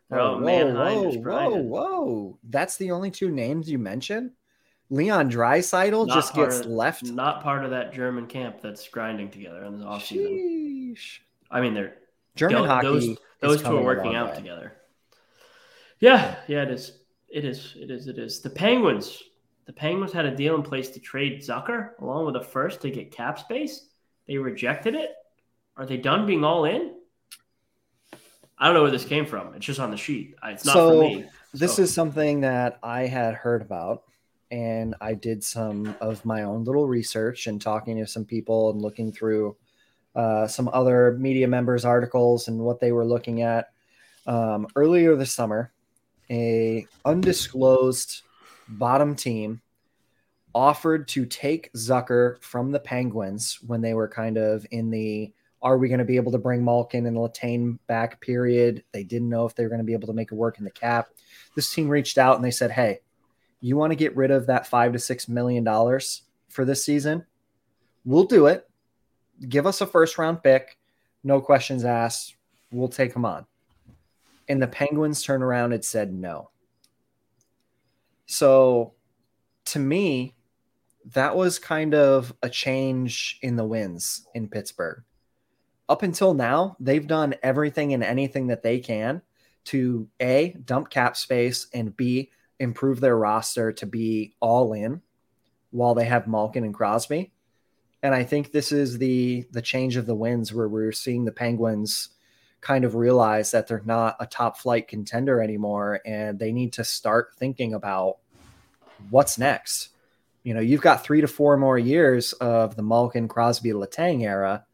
Bro, 0.08 0.36
oh, 0.36 0.40
whoa, 0.40 0.72
whoa, 0.72 1.10
whoa, 1.18 1.56
whoa! 1.56 2.38
That's 2.44 2.76
the 2.76 2.92
only 2.92 3.10
two 3.10 3.30
names 3.30 3.68
you 3.68 3.78
mentioned. 3.78 4.30
Leon 4.88 5.30
Draisaitl 5.30 6.06
just 6.08 6.32
gets 6.32 6.60
of, 6.60 6.66
left. 6.66 7.04
Not 7.04 7.42
part 7.42 7.64
of 7.64 7.72
that 7.72 7.92
German 7.92 8.28
camp 8.28 8.60
that's 8.62 8.86
grinding 8.88 9.30
together 9.30 9.64
in 9.64 9.80
the 9.80 9.84
offseason. 9.84 10.94
Sheesh. 10.94 11.18
I 11.50 11.60
mean, 11.60 11.74
they're 11.74 11.96
German 12.36 12.58
those, 12.58 12.68
hockey. 12.68 12.86
Those, 12.86 13.18
those 13.40 13.62
two 13.62 13.76
are 13.76 13.82
working 13.82 14.14
out 14.14 14.30
way. 14.30 14.36
together. 14.36 14.74
Yeah, 15.98 16.36
yeah, 16.46 16.62
it 16.62 16.70
is. 16.70 16.98
It 17.28 17.44
is. 17.44 17.74
It 17.76 17.90
is. 17.90 18.06
It 18.06 18.18
is. 18.18 18.40
The 18.40 18.50
Penguins. 18.50 19.22
The 19.66 19.72
Penguins 19.72 20.12
had 20.12 20.26
a 20.26 20.36
deal 20.36 20.54
in 20.54 20.62
place 20.62 20.90
to 20.90 21.00
trade 21.00 21.42
Zucker 21.42 21.98
along 22.00 22.26
with 22.26 22.36
a 22.36 22.44
first 22.44 22.80
to 22.82 22.90
get 22.90 23.10
cap 23.10 23.40
space. 23.40 23.88
They 24.28 24.36
rejected 24.36 24.94
it. 24.94 25.10
Are 25.76 25.86
they 25.86 25.96
done 25.96 26.26
being 26.26 26.44
all 26.44 26.64
in? 26.64 26.94
I 28.58 28.66
don't 28.66 28.74
know 28.74 28.82
where 28.82 28.90
this 28.90 29.04
came 29.04 29.26
from. 29.26 29.54
It's 29.54 29.66
just 29.66 29.80
on 29.80 29.90
the 29.90 29.96
sheet. 29.96 30.34
It's 30.44 30.64
not 30.64 30.72
so, 30.72 30.90
for 30.90 31.02
me. 31.02 31.24
This 31.52 31.76
so. 31.76 31.82
is 31.82 31.92
something 31.92 32.40
that 32.40 32.78
I 32.82 33.06
had 33.06 33.34
heard 33.34 33.60
about 33.62 34.04
and 34.50 34.94
I 35.00 35.14
did 35.14 35.42
some 35.42 35.96
of 36.00 36.24
my 36.24 36.42
own 36.42 36.64
little 36.64 36.86
research 36.86 37.46
and 37.46 37.60
talking 37.60 37.96
to 37.96 38.06
some 38.06 38.24
people 38.24 38.70
and 38.70 38.80
looking 38.80 39.12
through 39.12 39.56
uh, 40.14 40.46
some 40.46 40.70
other 40.72 41.16
media 41.18 41.48
members' 41.48 41.84
articles 41.84 42.48
and 42.48 42.58
what 42.58 42.80
they 42.80 42.92
were 42.92 43.04
looking 43.04 43.42
at. 43.42 43.72
Um, 44.26 44.66
earlier 44.76 45.14
this 45.16 45.32
summer, 45.32 45.72
a 46.30 46.86
undisclosed 47.04 48.22
bottom 48.68 49.14
team, 49.14 49.60
offered 50.54 51.06
to 51.08 51.26
take 51.26 51.70
Zucker 51.74 52.42
from 52.42 52.72
the 52.72 52.80
Penguins 52.80 53.58
when 53.66 53.82
they 53.82 53.92
were 53.92 54.08
kind 54.08 54.38
of 54.38 54.66
in 54.70 54.90
the 54.90 55.32
are 55.66 55.78
we 55.78 55.88
going 55.88 55.98
to 55.98 56.04
be 56.04 56.14
able 56.14 56.30
to 56.30 56.38
bring 56.38 56.64
Malkin 56.64 57.06
and 57.06 57.16
Letang 57.16 57.78
back 57.88 58.20
period? 58.20 58.84
They 58.92 59.02
didn't 59.02 59.28
know 59.28 59.46
if 59.46 59.56
they 59.56 59.64
were 59.64 59.68
going 59.68 59.80
to 59.80 59.84
be 59.84 59.94
able 59.94 60.06
to 60.06 60.14
make 60.14 60.30
it 60.30 60.36
work 60.36 60.58
in 60.58 60.64
the 60.64 60.70
cap. 60.70 61.08
This 61.56 61.72
team 61.72 61.88
reached 61.88 62.18
out 62.18 62.36
and 62.36 62.44
they 62.44 62.52
said, 62.52 62.70
Hey, 62.70 63.00
you 63.60 63.76
want 63.76 63.90
to 63.90 63.96
get 63.96 64.14
rid 64.14 64.30
of 64.30 64.46
that 64.46 64.68
five 64.68 64.92
to 64.92 65.00
six 65.00 65.28
million 65.28 65.64
dollars 65.64 66.22
for 66.48 66.64
this 66.64 66.84
season? 66.84 67.26
We'll 68.04 68.24
do 68.24 68.46
it. 68.46 68.70
Give 69.48 69.66
us 69.66 69.80
a 69.80 69.88
first 69.88 70.18
round 70.18 70.40
pick, 70.40 70.78
no 71.24 71.40
questions 71.40 71.84
asked. 71.84 72.36
We'll 72.70 72.88
take 72.88 73.12
them 73.12 73.24
on. 73.24 73.46
And 74.48 74.62
the 74.62 74.68
Penguins 74.68 75.24
turned 75.24 75.42
around 75.42 75.72
and 75.72 75.84
said 75.84 76.14
no. 76.14 76.50
So 78.26 78.94
to 79.66 79.80
me, 79.80 80.36
that 81.12 81.34
was 81.34 81.58
kind 81.58 81.92
of 81.92 82.32
a 82.40 82.48
change 82.48 83.40
in 83.42 83.56
the 83.56 83.64
winds 83.64 84.28
in 84.32 84.48
Pittsburgh. 84.48 85.02
Up 85.88 86.02
until 86.02 86.34
now, 86.34 86.76
they've 86.80 87.06
done 87.06 87.34
everything 87.42 87.94
and 87.94 88.02
anything 88.02 88.48
that 88.48 88.62
they 88.62 88.80
can 88.80 89.22
to 89.66 90.08
A, 90.20 90.56
dump 90.64 90.90
cap 90.90 91.16
space, 91.16 91.68
and 91.72 91.96
B, 91.96 92.30
improve 92.58 93.00
their 93.00 93.16
roster 93.16 93.72
to 93.72 93.86
be 93.86 94.34
all 94.40 94.72
in 94.72 95.02
while 95.70 95.94
they 95.94 96.06
have 96.06 96.26
Malkin 96.26 96.64
and 96.64 96.74
Crosby. 96.74 97.32
And 98.02 98.14
I 98.14 98.24
think 98.24 98.52
this 98.52 98.72
is 98.72 98.98
the 98.98 99.46
the 99.50 99.62
change 99.62 99.96
of 99.96 100.06
the 100.06 100.14
winds 100.14 100.52
where 100.52 100.68
we're 100.68 100.92
seeing 100.92 101.24
the 101.24 101.32
Penguins 101.32 102.10
kind 102.60 102.84
of 102.84 102.94
realize 102.94 103.50
that 103.50 103.68
they're 103.68 103.82
not 103.84 104.16
a 104.18 104.26
top 104.26 104.58
flight 104.58 104.88
contender 104.88 105.40
anymore 105.40 106.00
and 106.04 106.38
they 106.38 106.52
need 106.52 106.72
to 106.72 106.84
start 106.84 107.34
thinking 107.36 107.74
about 107.74 108.18
what's 109.10 109.38
next. 109.38 109.90
You 110.42 110.54
know, 110.54 110.60
you've 110.60 110.80
got 110.80 111.04
three 111.04 111.20
to 111.20 111.28
four 111.28 111.56
more 111.56 111.78
years 111.78 112.32
of 112.34 112.76
the 112.76 112.82
Malkin, 112.82 113.28
Crosby, 113.28 113.70
Letang 113.70 114.22
era. 114.22 114.64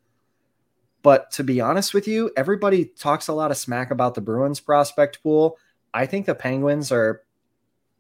But 1.03 1.31
to 1.33 1.45
be 1.45 1.61
honest 1.61 1.95
with 1.95 2.07
you, 2.07 2.31
everybody 2.37 2.85
talks 2.87 3.29
a 3.29 3.33
lot 3.33 3.51
of 3.51 3.57
smack 3.57 3.91
about 3.91 4.15
the 4.15 4.21
Bruins 4.21 4.61
prospect 4.61 5.23
pool. 5.23 5.59
I 5.93 6.07
think 6.07 6.27
the 6.27 6.35
Penguins 6.35 6.93
are 6.93 7.23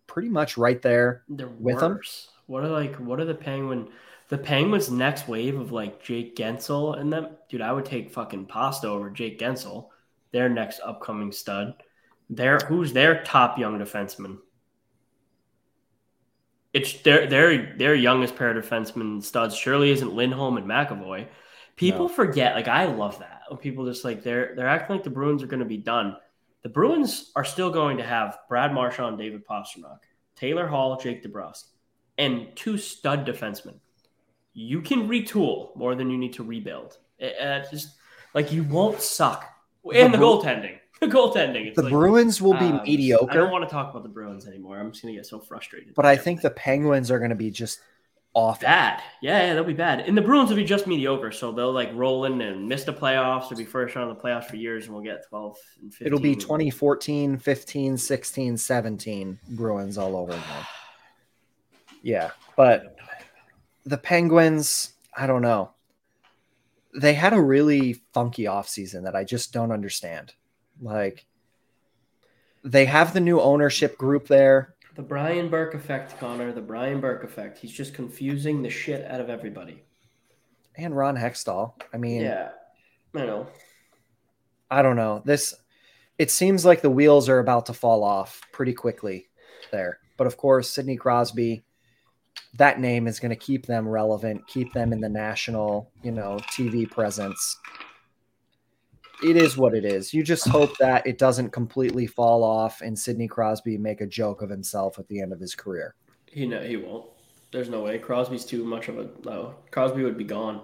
pretty 0.06 0.28
much 0.28 0.56
right 0.56 0.80
there 0.82 1.24
They're 1.28 1.48
with 1.48 1.82
worse. 1.82 2.26
them. 2.26 2.32
What 2.46 2.64
are 2.64 2.68
like 2.68 2.96
what 2.96 3.20
are 3.20 3.24
the 3.24 3.34
Penguin 3.34 3.88
the 4.28 4.38
Penguins 4.38 4.90
next 4.90 5.28
wave 5.28 5.58
of 5.58 5.72
like 5.72 6.02
Jake 6.02 6.36
Guentzel 6.36 6.98
and 6.98 7.12
them? 7.12 7.36
Dude, 7.48 7.60
I 7.60 7.72
would 7.72 7.84
take 7.84 8.12
fucking 8.12 8.46
Pasta 8.46 8.88
over 8.88 9.10
Jake 9.10 9.38
Guentzel, 9.38 9.88
Their 10.32 10.48
next 10.48 10.80
upcoming 10.80 11.32
stud. 11.32 11.74
Their 12.30 12.58
who's 12.68 12.92
their 12.92 13.22
top 13.24 13.58
young 13.58 13.78
defenseman? 13.78 14.38
It's 16.72 16.94
their 17.02 17.26
their 17.26 17.76
their 17.76 17.94
youngest 17.94 18.36
pair 18.36 18.56
of 18.56 18.64
defensemen 18.64 19.22
studs 19.22 19.54
surely 19.56 19.90
isn't 19.90 20.14
Lindholm 20.14 20.56
and 20.56 20.66
McAvoy. 20.66 21.28
People 21.76 22.08
no. 22.08 22.14
forget, 22.14 22.54
like 22.54 22.68
I 22.68 22.86
love 22.86 23.18
that 23.20 23.42
when 23.48 23.58
people 23.58 23.84
just 23.86 24.04
like 24.04 24.22
they're 24.22 24.54
they're 24.54 24.68
acting 24.68 24.96
like 24.96 25.04
the 25.04 25.10
Bruins 25.10 25.42
are 25.42 25.46
going 25.46 25.60
to 25.60 25.66
be 25.66 25.78
done. 25.78 26.16
The 26.62 26.68
Bruins 26.68 27.32
are 27.34 27.44
still 27.44 27.70
going 27.70 27.96
to 27.96 28.04
have 28.04 28.38
Brad 28.48 28.72
Marchand, 28.72 29.18
David 29.18 29.46
Pastrnak, 29.46 29.98
Taylor 30.36 30.66
Hall, 30.66 30.96
Jake 30.96 31.24
DeBrusk, 31.24 31.64
and 32.18 32.48
two 32.54 32.78
stud 32.78 33.26
defensemen. 33.26 33.74
You 34.54 34.80
can 34.80 35.08
retool 35.08 35.74
more 35.76 35.94
than 35.94 36.10
you 36.10 36.18
need 36.18 36.34
to 36.34 36.44
rebuild. 36.44 36.98
It, 37.18 37.66
just 37.70 37.94
like 38.34 38.52
you 38.52 38.64
won't 38.64 39.00
suck. 39.00 39.44
And 39.92 40.14
the, 40.14 40.18
the 40.18 40.24
goaltending 40.24 40.78
the 41.02 41.08
goaltending. 41.08 41.74
the 41.74 41.82
like, 41.82 41.90
Bruins 41.90 42.40
will 42.40 42.54
be 42.54 42.72
mediocre. 42.72 43.30
I 43.30 43.34
don't 43.34 43.50
want 43.50 43.68
to 43.68 43.72
talk 43.72 43.90
about 43.90 44.04
the 44.04 44.08
Bruins 44.08 44.46
anymore. 44.46 44.78
I'm 44.78 44.90
just 44.92 45.02
gonna 45.02 45.14
get 45.14 45.26
so 45.26 45.40
frustrated. 45.40 45.94
But 45.94 46.06
I 46.06 46.16
think 46.16 46.40
the 46.40 46.50
Penguins 46.50 47.10
are 47.10 47.18
gonna 47.18 47.34
be 47.34 47.50
just 47.50 47.80
awful. 48.34 48.66
Bad. 48.66 49.02
Yeah, 49.20 49.46
yeah, 49.46 49.54
they'll 49.54 49.64
be 49.64 49.72
bad. 49.72 50.00
And 50.00 50.16
the 50.16 50.22
Bruins 50.22 50.50
will 50.50 50.56
be 50.56 50.64
just 50.64 50.86
mediocre. 50.86 51.32
So 51.32 51.52
they'll 51.52 51.72
like 51.72 51.90
roll 51.94 52.24
in 52.24 52.40
and 52.40 52.68
miss 52.68 52.84
the 52.84 52.92
playoffs 52.92 53.50
or 53.50 53.56
be 53.56 53.64
first 53.64 53.94
round 53.94 54.10
of 54.10 54.16
the 54.16 54.22
playoffs 54.22 54.46
for 54.46 54.56
years 54.56 54.86
and 54.86 54.94
we'll 54.94 55.02
get 55.02 55.26
12 55.28 55.56
and 55.82 55.92
15. 55.92 56.06
It'll 56.06 56.20
be 56.20 56.34
2014, 56.34 57.38
15, 57.38 57.96
16, 57.96 58.56
17 58.56 59.38
Bruins 59.50 59.98
all 59.98 60.16
over 60.16 60.32
again. 60.32 60.44
Yeah. 62.04 62.32
But 62.56 62.96
the 63.86 63.96
Penguins, 63.96 64.94
I 65.16 65.28
don't 65.28 65.40
know. 65.40 65.70
They 67.00 67.14
had 67.14 67.32
a 67.32 67.40
really 67.40 68.02
funky 68.12 68.46
offseason 68.46 69.04
that 69.04 69.14
I 69.14 69.22
just 69.22 69.52
don't 69.52 69.70
understand. 69.70 70.34
Like 70.80 71.26
they 72.64 72.86
have 72.86 73.12
the 73.12 73.20
new 73.20 73.40
ownership 73.40 73.96
group 73.96 74.26
there. 74.26 74.71
The 74.94 75.02
Brian 75.02 75.48
Burke 75.48 75.74
effect, 75.74 76.18
Connor. 76.18 76.52
The 76.52 76.60
Brian 76.60 77.00
Burke 77.00 77.24
effect. 77.24 77.58
He's 77.58 77.72
just 77.72 77.94
confusing 77.94 78.62
the 78.62 78.68
shit 78.68 79.04
out 79.10 79.20
of 79.20 79.30
everybody. 79.30 79.82
And 80.76 80.96
Ron 80.96 81.16
Hextall. 81.16 81.74
I 81.94 81.96
mean, 81.96 82.22
yeah, 82.22 82.50
I 83.14 83.24
know. 83.24 83.46
I 84.70 84.82
don't 84.82 84.96
know. 84.96 85.22
This. 85.24 85.54
It 86.18 86.30
seems 86.30 86.64
like 86.64 86.82
the 86.82 86.90
wheels 86.90 87.28
are 87.28 87.38
about 87.38 87.66
to 87.66 87.72
fall 87.72 88.04
off 88.04 88.40
pretty 88.52 88.74
quickly 88.74 89.28
there. 89.70 89.98
But 90.18 90.26
of 90.26 90.36
course, 90.36 90.68
Sidney 90.68 90.96
Crosby, 90.96 91.64
that 92.58 92.78
name 92.78 93.08
is 93.08 93.18
going 93.18 93.30
to 93.30 93.36
keep 93.36 93.66
them 93.66 93.88
relevant, 93.88 94.46
keep 94.46 94.72
them 94.74 94.92
in 94.92 95.00
the 95.00 95.08
national, 95.08 95.90
you 96.02 96.12
know, 96.12 96.38
TV 96.50 96.88
presence 96.88 97.58
it 99.22 99.36
is 99.36 99.56
what 99.56 99.74
it 99.74 99.84
is. 99.84 100.12
You 100.12 100.22
just 100.22 100.48
hope 100.48 100.76
that 100.78 101.06
it 101.06 101.18
doesn't 101.18 101.50
completely 101.50 102.06
fall 102.06 102.42
off 102.42 102.80
and 102.80 102.98
Sidney 102.98 103.28
Crosby 103.28 103.78
make 103.78 104.00
a 104.00 104.06
joke 104.06 104.42
of 104.42 104.50
himself 104.50 104.98
at 104.98 105.08
the 105.08 105.20
end 105.20 105.32
of 105.32 105.40
his 105.40 105.54
career. 105.54 105.94
He 106.26 106.46
no, 106.46 106.60
he 106.60 106.76
won't. 106.76 107.06
There's 107.52 107.68
no 107.68 107.82
way. 107.82 107.98
Crosby's 107.98 108.44
too 108.44 108.64
much 108.64 108.88
of 108.88 108.98
a 108.98 109.08
no. 109.24 109.54
Crosby 109.70 110.02
would 110.02 110.16
be 110.16 110.24
gone. 110.24 110.62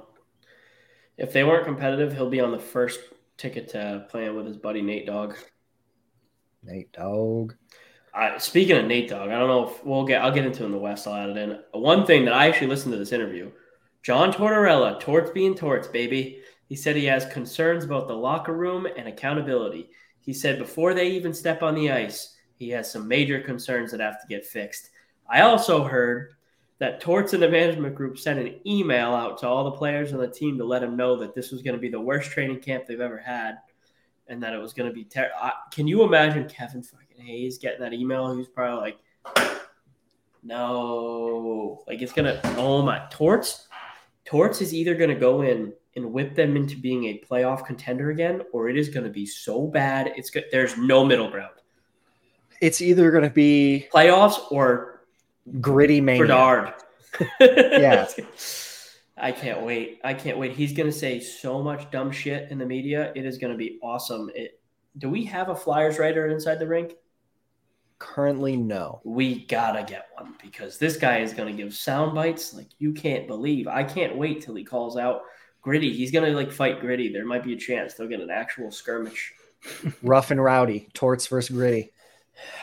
If 1.16 1.32
they 1.32 1.44
weren't 1.44 1.66
competitive, 1.66 2.12
he'll 2.12 2.30
be 2.30 2.40
on 2.40 2.52
the 2.52 2.58
first 2.58 3.00
ticket 3.36 3.68
to 3.70 4.06
playing 4.08 4.36
with 4.36 4.46
his 4.46 4.56
buddy 4.56 4.82
Nate 4.82 5.06
Dogg. 5.06 5.34
Nate 6.62 6.92
Dogg. 6.92 7.54
Uh, 8.14 8.38
speaking 8.38 8.76
of 8.76 8.86
Nate 8.86 9.08
Dogg, 9.10 9.28
I 9.28 9.38
don't 9.38 9.48
know 9.48 9.68
if 9.68 9.84
we'll 9.84 10.04
get. 10.04 10.22
I'll 10.22 10.32
get 10.32 10.46
into 10.46 10.64
in 10.64 10.72
the 10.72 10.78
West. 10.78 11.06
I'll 11.06 11.14
add 11.14 11.30
it 11.30 11.36
in. 11.36 11.58
One 11.72 12.06
thing 12.06 12.24
that 12.24 12.34
I 12.34 12.48
actually 12.48 12.68
listened 12.68 12.92
to 12.92 12.98
this 12.98 13.12
interview. 13.12 13.50
John 14.02 14.32
Tortorella, 14.32 14.98
torts 15.00 15.30
being 15.30 15.54
torts, 15.54 15.88
baby. 15.88 16.40
He 16.68 16.76
said 16.76 16.96
he 16.96 17.06
has 17.06 17.24
concerns 17.26 17.84
about 17.84 18.08
the 18.08 18.16
locker 18.16 18.52
room 18.52 18.86
and 18.96 19.08
accountability. 19.08 19.90
He 20.20 20.34
said 20.34 20.58
before 20.58 20.92
they 20.92 21.08
even 21.08 21.32
step 21.32 21.62
on 21.62 21.74
the 21.74 21.90
ice, 21.90 22.36
he 22.56 22.68
has 22.70 22.90
some 22.90 23.08
major 23.08 23.40
concerns 23.40 23.90
that 23.90 24.00
have 24.00 24.20
to 24.20 24.26
get 24.28 24.44
fixed. 24.44 24.90
I 25.28 25.40
also 25.40 25.84
heard 25.84 26.34
that 26.78 27.00
Torts 27.00 27.32
and 27.32 27.42
the 27.42 27.48
management 27.48 27.94
group 27.94 28.18
sent 28.18 28.38
an 28.38 28.60
email 28.66 29.14
out 29.14 29.38
to 29.38 29.48
all 29.48 29.64
the 29.64 29.72
players 29.72 30.12
on 30.12 30.18
the 30.18 30.28
team 30.28 30.58
to 30.58 30.64
let 30.64 30.80
them 30.80 30.96
know 30.96 31.16
that 31.16 31.34
this 31.34 31.50
was 31.50 31.62
going 31.62 31.74
to 31.74 31.80
be 31.80 31.88
the 31.88 32.00
worst 32.00 32.30
training 32.30 32.60
camp 32.60 32.86
they've 32.86 33.00
ever 33.00 33.18
had 33.18 33.58
and 34.28 34.42
that 34.42 34.52
it 34.52 34.58
was 34.58 34.72
going 34.72 34.88
to 34.88 34.94
be 34.94 35.04
terrible. 35.04 35.34
Can 35.72 35.88
you 35.88 36.02
imagine 36.02 36.48
Kevin 36.48 36.82
fucking 36.82 37.24
Hayes 37.24 37.58
getting 37.58 37.80
that 37.80 37.94
email? 37.94 38.36
He's 38.36 38.46
probably 38.46 38.92
like, 39.34 39.58
no, 40.42 41.82
like 41.86 42.00
it's 42.00 42.12
going 42.12 42.26
to, 42.26 42.56
oh 42.56 42.82
my, 42.82 43.06
Torts, 43.10 43.66
Torts 44.24 44.60
is 44.60 44.74
either 44.74 44.94
going 44.94 45.10
to 45.10 45.16
go 45.16 45.42
in 45.42 45.72
and 45.98 46.12
whip 46.12 46.34
them 46.34 46.56
into 46.56 46.76
being 46.76 47.04
a 47.04 47.22
playoff 47.28 47.66
contender 47.66 48.10
again, 48.10 48.42
or 48.52 48.68
it 48.68 48.76
is 48.78 48.88
going 48.88 49.04
to 49.04 49.10
be 49.10 49.26
so 49.26 49.66
bad. 49.66 50.12
It's 50.16 50.30
good. 50.30 50.44
There's 50.50 50.78
no 50.78 51.04
middle 51.04 51.28
ground. 51.28 51.54
It's 52.60 52.80
either 52.80 53.10
going 53.10 53.24
to 53.24 53.30
be 53.30 53.88
playoffs 53.92 54.50
or 54.50 55.02
gritty 55.60 56.00
mania. 56.00 56.22
Bedard. 56.22 56.74
yeah. 57.40 58.08
I 59.20 59.32
can't 59.32 59.62
wait. 59.62 60.00
I 60.04 60.14
can't 60.14 60.38
wait. 60.38 60.52
He's 60.52 60.72
going 60.72 60.88
to 60.88 60.96
say 60.96 61.18
so 61.18 61.60
much 61.60 61.90
dumb 61.90 62.12
shit 62.12 62.50
in 62.52 62.58
the 62.58 62.66
media. 62.66 63.12
It 63.16 63.26
is 63.26 63.36
going 63.36 63.52
to 63.52 63.58
be 63.58 63.80
awesome. 63.82 64.30
It, 64.34 64.60
do 64.96 65.10
we 65.10 65.24
have 65.24 65.48
a 65.48 65.56
Flyers 65.56 65.98
writer 65.98 66.28
inside 66.28 66.60
the 66.60 66.68
rink? 66.68 66.94
Currently, 67.98 68.56
no. 68.56 69.00
We 69.04 69.44
gotta 69.46 69.82
get 69.82 70.06
one 70.14 70.34
because 70.40 70.78
this 70.78 70.96
guy 70.96 71.18
is 71.18 71.32
going 71.32 71.48
to 71.54 71.62
give 71.62 71.74
sound 71.74 72.14
bites 72.14 72.54
like 72.54 72.68
you 72.78 72.92
can't 72.92 73.26
believe. 73.26 73.66
I 73.66 73.82
can't 73.82 74.16
wait 74.16 74.40
till 74.40 74.54
he 74.54 74.62
calls 74.62 74.96
out 74.96 75.22
Gritty. 75.68 75.92
He's 75.92 76.10
gonna 76.10 76.30
like 76.30 76.50
fight 76.50 76.80
Gritty. 76.80 77.12
There 77.12 77.26
might 77.26 77.44
be 77.44 77.52
a 77.52 77.56
chance 77.56 77.92
they'll 77.92 78.08
get 78.08 78.20
an 78.20 78.30
actual 78.30 78.70
skirmish. 78.70 79.34
Rough 80.02 80.30
and 80.30 80.42
rowdy. 80.42 80.88
Torts 80.94 81.26
versus 81.26 81.54
Gritty. 81.54 81.92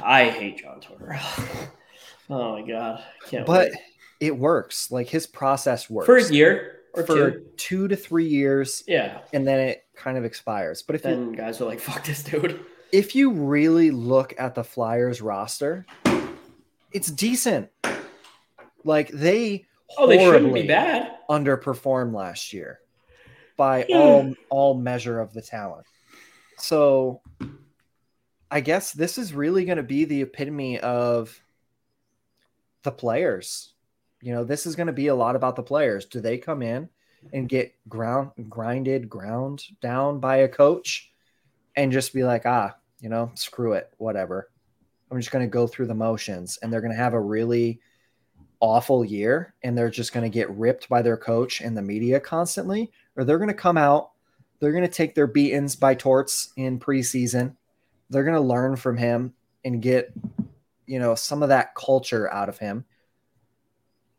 I 0.04 0.30
hate 0.30 0.58
John 0.58 0.82
Tortor. 0.82 1.16
oh 2.32 2.60
my 2.60 2.68
god. 2.68 3.04
Can't 3.30 3.46
but 3.46 3.70
wait. 3.70 3.80
it 4.22 4.36
works. 4.36 4.90
Like 4.90 5.08
his 5.08 5.28
process 5.28 5.88
works. 5.88 6.08
For 6.08 6.18
a 6.18 6.34
year 6.34 6.80
or 6.96 7.04
for 7.04 7.32
two. 7.32 7.46
two 7.58 7.88
to 7.90 7.96
three 7.96 8.26
years. 8.26 8.84
Yeah. 8.88 9.20
And 9.34 9.46
then 9.46 9.60
it 9.60 9.86
kind 9.96 10.18
of 10.18 10.26
expires. 10.26 10.82
But 10.82 10.96
if 10.96 11.04
then 11.04 11.30
you, 11.30 11.36
guys 11.38 11.62
are 11.62 11.66
like, 11.66 11.80
fuck 11.80 12.04
this 12.06 12.24
dude. 12.24 12.60
If 12.92 13.14
you 13.14 13.30
really 13.30 13.92
look 13.92 14.34
at 14.40 14.56
the 14.56 14.64
Flyers 14.64 15.22
roster, 15.22 15.86
it's 16.92 17.12
decent. 17.12 17.70
Like 18.84 19.10
they 19.10 19.68
Oh, 19.96 20.08
they 20.08 20.18
shouldn't 20.18 20.56
be 20.56 20.66
bad. 20.66 21.12
Underperformed 21.30 22.16
last 22.16 22.52
year 22.52 22.80
by 23.58 23.86
yeah. 23.88 23.98
all 23.98 24.34
all 24.50 24.74
measure 24.76 25.20
of 25.20 25.34
the 25.34 25.42
talent. 25.42 25.86
So 26.58 27.22
I 28.50 28.62
guess 28.62 28.92
this 28.92 29.18
is 29.18 29.34
really 29.34 29.66
going 29.66 29.78
to 29.78 29.84
be 29.84 30.06
the 30.06 30.22
epitome 30.22 30.80
of 30.80 31.40
the 32.84 32.92
players. 32.92 33.74
You 34.22 34.34
know, 34.34 34.44
this 34.44 34.66
is 34.66 34.76
going 34.76 34.88
to 34.88 34.94
be 34.94 35.08
a 35.08 35.16
lot 35.16 35.36
about 35.36 35.56
the 35.56 35.64
players. 35.64 36.06
Do 36.06 36.20
they 36.22 36.38
come 36.38 36.62
in 36.62 36.90
and 37.34 37.50
get 37.50 37.76
ground 37.90 38.32
grinded, 38.50 39.10
ground 39.10 39.64
down 39.82 40.20
by 40.20 40.38
a 40.38 40.48
coach 40.48 41.12
and 41.76 41.92
just 41.92 42.14
be 42.14 42.24
like, 42.24 42.44
ah, 42.46 42.76
you 43.00 43.10
know, 43.10 43.32
screw 43.36 43.74
it, 43.74 43.92
whatever. 43.98 44.50
I'm 45.12 45.20
just 45.20 45.32
going 45.32 45.46
to 45.46 45.52
go 45.52 45.68
through 45.68 45.88
the 45.88 45.94
motions 45.94 46.58
and 46.62 46.72
they're 46.72 46.82
going 46.82 46.94
to 46.94 46.98
have 46.98 47.14
a 47.14 47.22
really 47.22 47.80
awful 48.60 49.04
year 49.04 49.54
and 49.64 49.78
they're 49.78 49.90
just 49.90 50.14
going 50.14 50.24
to 50.24 50.34
get 50.34 50.50
ripped 50.52 50.90
by 50.90 51.02
their 51.02 51.18
coach 51.18 51.62
and 51.62 51.76
the 51.76 51.82
media 51.82 52.20
constantly, 52.20 52.92
or 53.16 53.24
they're 53.24 53.38
going 53.38 53.48
to 53.48 53.54
come 53.54 53.78
out, 53.78 54.12
they're 54.60 54.72
going 54.72 54.84
to 54.84 54.90
take 54.90 55.16
their 55.16 55.28
beatings 55.28 55.76
by 55.76 55.96
Torts 55.96 56.54
in 56.56 56.80
preseason. 56.80 57.56
They're 58.10 58.24
going 58.24 58.36
to 58.36 58.42
learn 58.42 58.76
from 58.76 58.98
him 58.98 59.34
and 59.64 59.82
get, 59.82 60.14
you 60.86 61.00
know, 61.00 61.16
some 61.16 61.44
of 61.44 61.50
that 61.50 61.76
culture 61.76 62.32
out 62.32 62.50
of 62.50 62.58
him. 62.58 62.86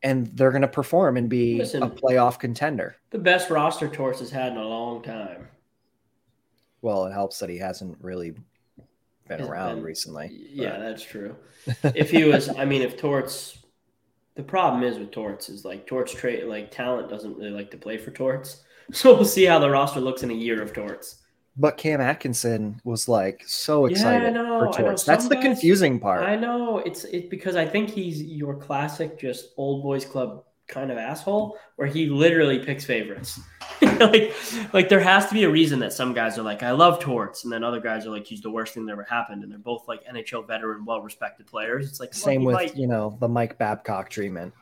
And 0.03 0.26
they're 0.37 0.51
going 0.51 0.62
to 0.62 0.68
perform 0.68 1.16
and 1.16 1.28
be 1.28 1.59
Listen, 1.59 1.82
a 1.82 1.91
playoff 1.91 2.39
contender. 2.39 2.97
The 3.11 3.18
best 3.18 3.51
roster 3.51 3.89
Torts 3.89 4.20
has 4.20 4.30
had 4.30 4.53
in 4.53 4.59
a 4.59 4.66
long 4.66 5.03
time. 5.03 5.49
Well, 6.82 7.07
it 7.07 7.12
helps 7.12 7.39
that 7.41 7.49
he 7.49 7.59
hasn't 7.59 7.97
really 8.01 8.34
been 9.26 9.41
around 9.41 9.76
been, 9.76 9.84
recently. 9.84 10.30
Yeah, 10.53 10.70
but. 10.70 10.80
that's 10.80 11.03
true. 11.03 11.37
if 11.82 12.11
he 12.11 12.24
was, 12.24 12.49
I 12.49 12.64
mean, 12.64 12.82
if 12.82 12.97
Torts 12.97 13.59
the 14.37 14.43
problem 14.43 14.82
is 14.82 14.99
with 14.99 15.11
Torts 15.11 15.49
is 15.49 15.64
like 15.64 15.87
Torts 15.87 16.12
trade 16.12 16.45
like 16.45 16.70
talent 16.70 17.09
doesn't 17.09 17.37
really 17.37 17.51
like 17.51 17.70
to 17.72 17.76
play 17.76 17.99
for 17.99 18.11
Torts. 18.11 18.62
So 18.93 19.16
we'll 19.16 19.24
see 19.24 19.45
how 19.45 19.59
the 19.59 19.68
roster 19.68 20.01
looks 20.01 20.22
in 20.22 20.30
a 20.30 20.34
year 20.34 20.62
of 20.62 20.72
Torts. 20.72 21.16
But 21.57 21.76
Cam 21.76 22.01
Atkinson 22.01 22.80
was 22.84 23.09
like 23.09 23.43
so 23.45 23.87
excited 23.87 24.32
yeah, 24.32 24.43
know, 24.43 24.70
for 24.70 24.80
Torts. 24.80 25.03
That's 25.03 25.26
the 25.26 25.34
guys, 25.34 25.43
confusing 25.43 25.99
part. 25.99 26.22
I 26.22 26.37
know 26.37 26.78
it's 26.78 27.03
it 27.03 27.28
because 27.28 27.57
I 27.57 27.66
think 27.66 27.91
he's 27.91 28.22
your 28.22 28.55
classic 28.55 29.18
just 29.18 29.49
old 29.57 29.82
boys 29.82 30.05
club 30.05 30.45
kind 30.66 30.90
of 30.90 30.98
asshole 30.98 31.56
where 31.76 31.88
he 31.88 32.08
literally 32.08 32.58
picks 32.58 32.84
favorites. 32.84 33.40
like, 33.82 34.34
like 34.72 34.88
there 34.88 35.00
has 35.00 35.26
to 35.28 35.34
be 35.34 35.44
a 35.44 35.50
reason 35.50 35.78
that 35.80 35.92
some 35.92 36.12
guys 36.12 36.38
are 36.38 36.42
like, 36.42 36.62
I 36.62 36.72
love 36.72 37.00
Torts, 37.00 37.44
and 37.44 37.52
then 37.52 37.62
other 37.62 37.80
guys 37.80 38.06
are 38.06 38.10
like, 38.10 38.26
he's 38.26 38.40
the 38.40 38.50
worst 38.50 38.74
thing 38.74 38.86
that 38.86 38.92
ever 38.92 39.06
happened, 39.08 39.42
and 39.42 39.52
they're 39.52 39.58
both 39.58 39.86
like 39.88 40.04
NHL 40.06 40.46
veteran, 40.46 40.84
well-respected 40.84 41.46
players. 41.46 41.88
It's 41.88 42.00
like 42.00 42.14
same 42.14 42.44
with 42.44 42.54
might... 42.54 42.76
you 42.76 42.86
know 42.86 43.16
the 43.20 43.28
Mike 43.28 43.58
Babcock 43.58 44.10
treatment. 44.10 44.52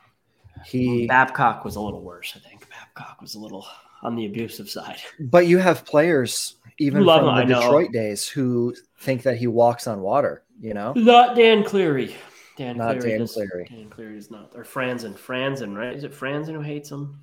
He 0.65 1.07
Babcock 1.07 1.65
was 1.65 1.77
a 1.77 1.81
little 1.81 2.03
worse, 2.03 2.33
I 2.37 2.49
think. 2.49 2.69
Babcock 2.71 3.21
was 3.21 3.35
a 3.35 3.39
little 3.39 3.67
on 4.03 4.15
the 4.15 4.27
abusive 4.27 4.71
side. 4.71 4.99
But 5.19 5.47
you 5.47 5.59
have 5.59 5.85
players 5.85 6.57
even 6.79 7.05
from 7.05 7.39
him, 7.39 7.49
the 7.49 7.55
Detroit 7.55 7.93
days 7.93 8.29
who 8.29 8.75
think 8.99 9.23
that 9.23 9.37
he 9.37 9.47
walks 9.47 9.87
on 9.87 10.01
water. 10.01 10.43
You 10.61 10.75
know, 10.75 10.93
not 10.95 11.37
Dan 11.37 11.65
Cleary. 11.65 12.15
Dan 12.57 12.77
not 12.77 12.99
Cleary 12.99 13.11
Dan 13.11 13.19
does, 13.21 13.33
Cleary. 13.33 13.67
Dan 13.69 13.91
Cleary 13.91 14.17
is 14.17 14.31
not. 14.31 14.53
Or 14.55 14.65
Franzen. 14.65 15.15
Franzen, 15.15 15.77
right? 15.77 15.95
Is 15.95 16.05
it 16.05 16.13
Franzen 16.13 16.55
who 16.55 16.61
hates 16.61 16.91
him? 16.91 17.21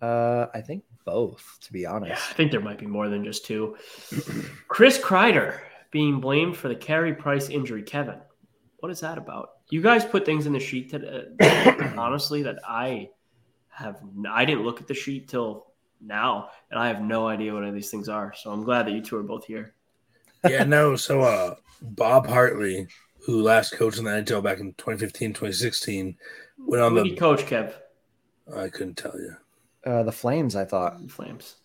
Uh, 0.00 0.46
I 0.54 0.60
think 0.60 0.84
both, 1.04 1.58
to 1.62 1.72
be 1.72 1.86
honest. 1.86 2.10
Yeah, 2.10 2.30
I 2.30 2.34
think 2.34 2.50
there 2.50 2.60
might 2.60 2.78
be 2.78 2.86
more 2.86 3.08
than 3.08 3.24
just 3.24 3.44
two. 3.44 3.76
Chris 4.68 4.98
Kreider 4.98 5.60
being 5.90 6.20
blamed 6.20 6.56
for 6.56 6.68
the 6.68 6.76
Carey 6.76 7.14
Price 7.14 7.48
injury. 7.48 7.82
Kevin, 7.82 8.18
what 8.78 8.90
is 8.92 9.00
that 9.00 9.18
about? 9.18 9.50
You 9.70 9.82
guys 9.82 10.04
put 10.04 10.24
things 10.24 10.46
in 10.46 10.52
the 10.52 10.60
sheet 10.60 10.90
that, 10.92 11.94
honestly, 11.98 12.42
that 12.42 12.58
I 12.66 13.10
have. 13.70 14.00
I 14.28 14.44
didn't 14.44 14.64
look 14.64 14.80
at 14.80 14.86
the 14.86 14.94
sheet 14.94 15.28
till 15.28 15.66
now, 16.00 16.50
and 16.70 16.78
I 16.78 16.88
have 16.88 17.00
no 17.00 17.26
idea 17.26 17.52
what 17.52 17.62
any 17.62 17.70
of 17.70 17.74
these 17.74 17.90
things 17.90 18.08
are. 18.08 18.32
So 18.36 18.50
I'm 18.50 18.64
glad 18.64 18.86
that 18.86 18.92
you 18.92 19.02
two 19.02 19.16
are 19.16 19.22
both 19.22 19.44
here. 19.46 19.74
yeah, 20.48 20.64
no. 20.64 20.96
So 20.96 21.22
uh, 21.22 21.56
Bob 21.82 22.26
Hartley 22.26 22.86
who 23.28 23.42
last 23.42 23.74
coached 23.74 23.98
in 23.98 24.04
the 24.04 24.10
NHL 24.10 24.42
back 24.42 24.58
in 24.58 24.72
2015, 24.78 25.34
2016, 25.34 26.16
went 26.60 26.82
on 26.82 26.96
who 26.96 27.02
the 27.02 27.14
coach, 27.14 27.44
Kev. 27.44 27.74
I 28.56 28.70
couldn't 28.70 28.96
tell 28.96 29.14
you. 29.20 29.36
Uh, 29.84 30.02
the 30.02 30.12
Flames, 30.12 30.56
I 30.56 30.64
thought. 30.64 30.98
The 31.02 31.12
Flames. 31.12 31.56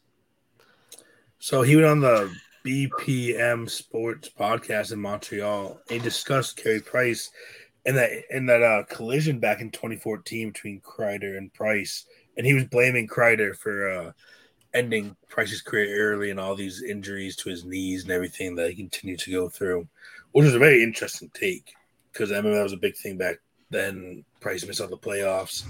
So 1.39 1.61
he 1.61 1.77
went 1.77 1.87
on 1.87 2.01
the 2.01 2.35
BPM 2.65 3.69
Sports 3.69 4.29
podcast 4.37 4.91
in 4.91 4.99
Montreal. 4.99 5.79
He 5.87 5.99
discussed 5.99 6.57
Carey 6.57 6.81
Price 6.81 7.31
and 7.85 7.95
that 7.95 8.11
in 8.29 8.45
that 8.47 8.61
uh, 8.61 8.83
collision 8.89 9.39
back 9.39 9.61
in 9.61 9.71
2014 9.71 10.49
between 10.49 10.81
Kreider 10.81 11.37
and 11.37 11.53
Price, 11.53 12.03
and 12.35 12.45
he 12.45 12.53
was 12.53 12.65
blaming 12.65 13.07
Kreider 13.07 13.55
for 13.55 13.89
uh, 13.89 14.11
ending 14.73 15.15
Price's 15.29 15.61
career 15.61 16.11
early 16.11 16.29
and 16.29 16.41
all 16.41 16.55
these 16.55 16.83
injuries 16.83 17.37
to 17.37 17.49
his 17.49 17.63
knees 17.63 18.03
and 18.03 18.11
everything 18.11 18.53
that 18.55 18.69
he 18.69 18.75
continued 18.75 19.19
to 19.19 19.31
go 19.31 19.47
through 19.47 19.87
which 20.33 20.45
was 20.45 20.55
a 20.55 20.59
very 20.59 20.83
interesting 20.83 21.31
take 21.33 21.73
because 22.11 22.31
I 22.31 22.37
remember 22.37 22.57
that 22.57 22.63
was 22.63 22.73
a 22.73 22.77
big 22.77 22.95
thing 22.95 23.17
back 23.17 23.37
then. 23.69 24.23
Price 24.39 24.65
missed 24.65 24.81
out 24.81 24.89
the 24.89 24.97
playoffs 24.97 25.63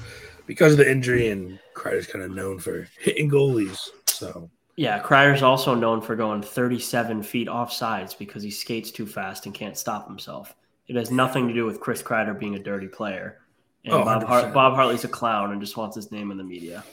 because 0.48 0.74
of 0.74 0.80
the 0.80 0.90
injury, 0.90 1.30
and 1.30 1.60
Kreider's 1.76 2.08
kind 2.08 2.26
of 2.26 2.32
known 2.32 2.58
for 2.60 2.88
hitting 3.00 3.30
goalies. 3.30 3.88
So 4.08 4.50
yeah, 4.76 5.00
Kreider's 5.00 5.44
also 5.44 5.76
known 5.76 6.02
for 6.02 6.16
going 6.16 6.42
37 6.42 7.22
feet 7.22 7.48
off 7.48 7.72
sides 7.72 8.14
because 8.14 8.42
he 8.42 8.50
skates 8.50 8.90
too 8.90 9.06
fast 9.06 9.46
and 9.46 9.54
can't 9.54 9.78
stop 9.78 10.08
himself. 10.08 10.56
It 10.88 10.96
has 10.96 11.12
nothing 11.12 11.48
to 11.48 11.54
do 11.54 11.66
with 11.66 11.80
Chris 11.80 12.02
Kreider 12.02 12.38
being 12.38 12.56
a 12.56 12.60
dirty 12.60 12.88
player. 12.88 13.40
And 13.86 13.94
oh, 13.94 14.04
Bob, 14.04 14.24
Hart- 14.24 14.54
Bob 14.54 14.76
Hartley's 14.76 15.04
a 15.04 15.08
clown 15.08 15.52
and 15.52 15.62
just 15.62 15.78
wants 15.78 15.96
his 15.96 16.12
name 16.12 16.32
in 16.32 16.38
the 16.38 16.44
media. 16.44 16.84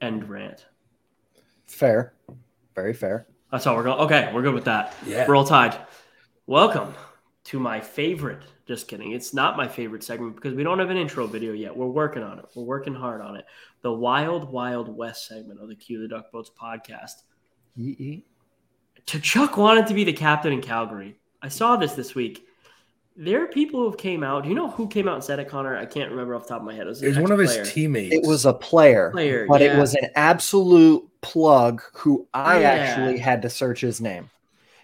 End 0.00 0.28
rant. 0.28 0.64
Fair. 1.66 2.14
Very 2.74 2.94
fair. 2.94 3.26
That's 3.50 3.66
all 3.66 3.76
we're 3.76 3.84
going. 3.84 4.00
Okay, 4.00 4.30
we're 4.32 4.42
good 4.42 4.54
with 4.54 4.64
that. 4.64 4.94
Yeah. 5.06 5.26
We're 5.28 5.36
all 5.36 5.46
tied. 5.46 5.78
Welcome 6.46 6.94
to 7.44 7.58
my 7.58 7.80
favorite. 7.80 8.42
Just 8.68 8.86
kidding. 8.86 9.12
It's 9.12 9.32
not 9.32 9.56
my 9.56 9.66
favorite 9.66 10.04
segment 10.04 10.34
because 10.34 10.52
we 10.52 10.62
don't 10.62 10.78
have 10.78 10.90
an 10.90 10.98
intro 10.98 11.26
video 11.26 11.54
yet. 11.54 11.74
We're 11.74 11.86
working 11.86 12.22
on 12.22 12.38
it. 12.38 12.44
We're 12.54 12.64
working 12.64 12.92
hard 12.92 13.22
on 13.22 13.36
it. 13.36 13.46
The 13.80 13.90
Wild 13.90 14.52
Wild 14.52 14.94
West 14.94 15.26
segment 15.26 15.58
of 15.62 15.70
the 15.70 15.74
Cue 15.74 16.02
the 16.02 16.06
Duck 16.06 16.30
Boats 16.30 16.50
podcast. 16.50 17.22
E-e. 17.78 18.26
Tkachuk 19.06 19.56
wanted 19.56 19.86
to 19.86 19.94
be 19.94 20.04
the 20.04 20.12
captain 20.12 20.52
in 20.52 20.60
Calgary. 20.60 21.16
I 21.40 21.48
saw 21.48 21.76
this 21.76 21.94
this 21.94 22.14
week. 22.14 22.46
There 23.16 23.42
are 23.42 23.46
people 23.46 23.80
who 23.80 23.86
have 23.86 23.96
came 23.96 24.22
out. 24.22 24.42
Do 24.42 24.50
you 24.50 24.54
know 24.54 24.68
who 24.68 24.86
came 24.86 25.08
out 25.08 25.14
and 25.14 25.24
said 25.24 25.38
it, 25.38 25.48
Connor? 25.48 25.78
I 25.78 25.86
can't 25.86 26.10
remember 26.10 26.34
off 26.34 26.42
the 26.42 26.48
top 26.50 26.60
of 26.60 26.66
my 26.66 26.74
head. 26.74 26.84
It 26.84 26.90
was, 26.90 27.02
it 27.02 27.08
was 27.08 27.18
one 27.20 27.32
of 27.32 27.38
his 27.38 27.72
teammates. 27.72 28.14
It 28.14 28.22
was 28.22 28.44
a 28.44 28.52
player, 28.52 29.12
player 29.12 29.46
but 29.48 29.62
yeah. 29.62 29.78
it 29.78 29.80
was 29.80 29.94
an 29.94 30.10
absolute 30.14 31.08
plug 31.22 31.80
who 31.94 32.28
I 32.34 32.60
yeah. 32.60 32.68
actually 32.68 33.18
had 33.18 33.40
to 33.42 33.48
search 33.48 33.80
his 33.80 34.02
name. 34.02 34.28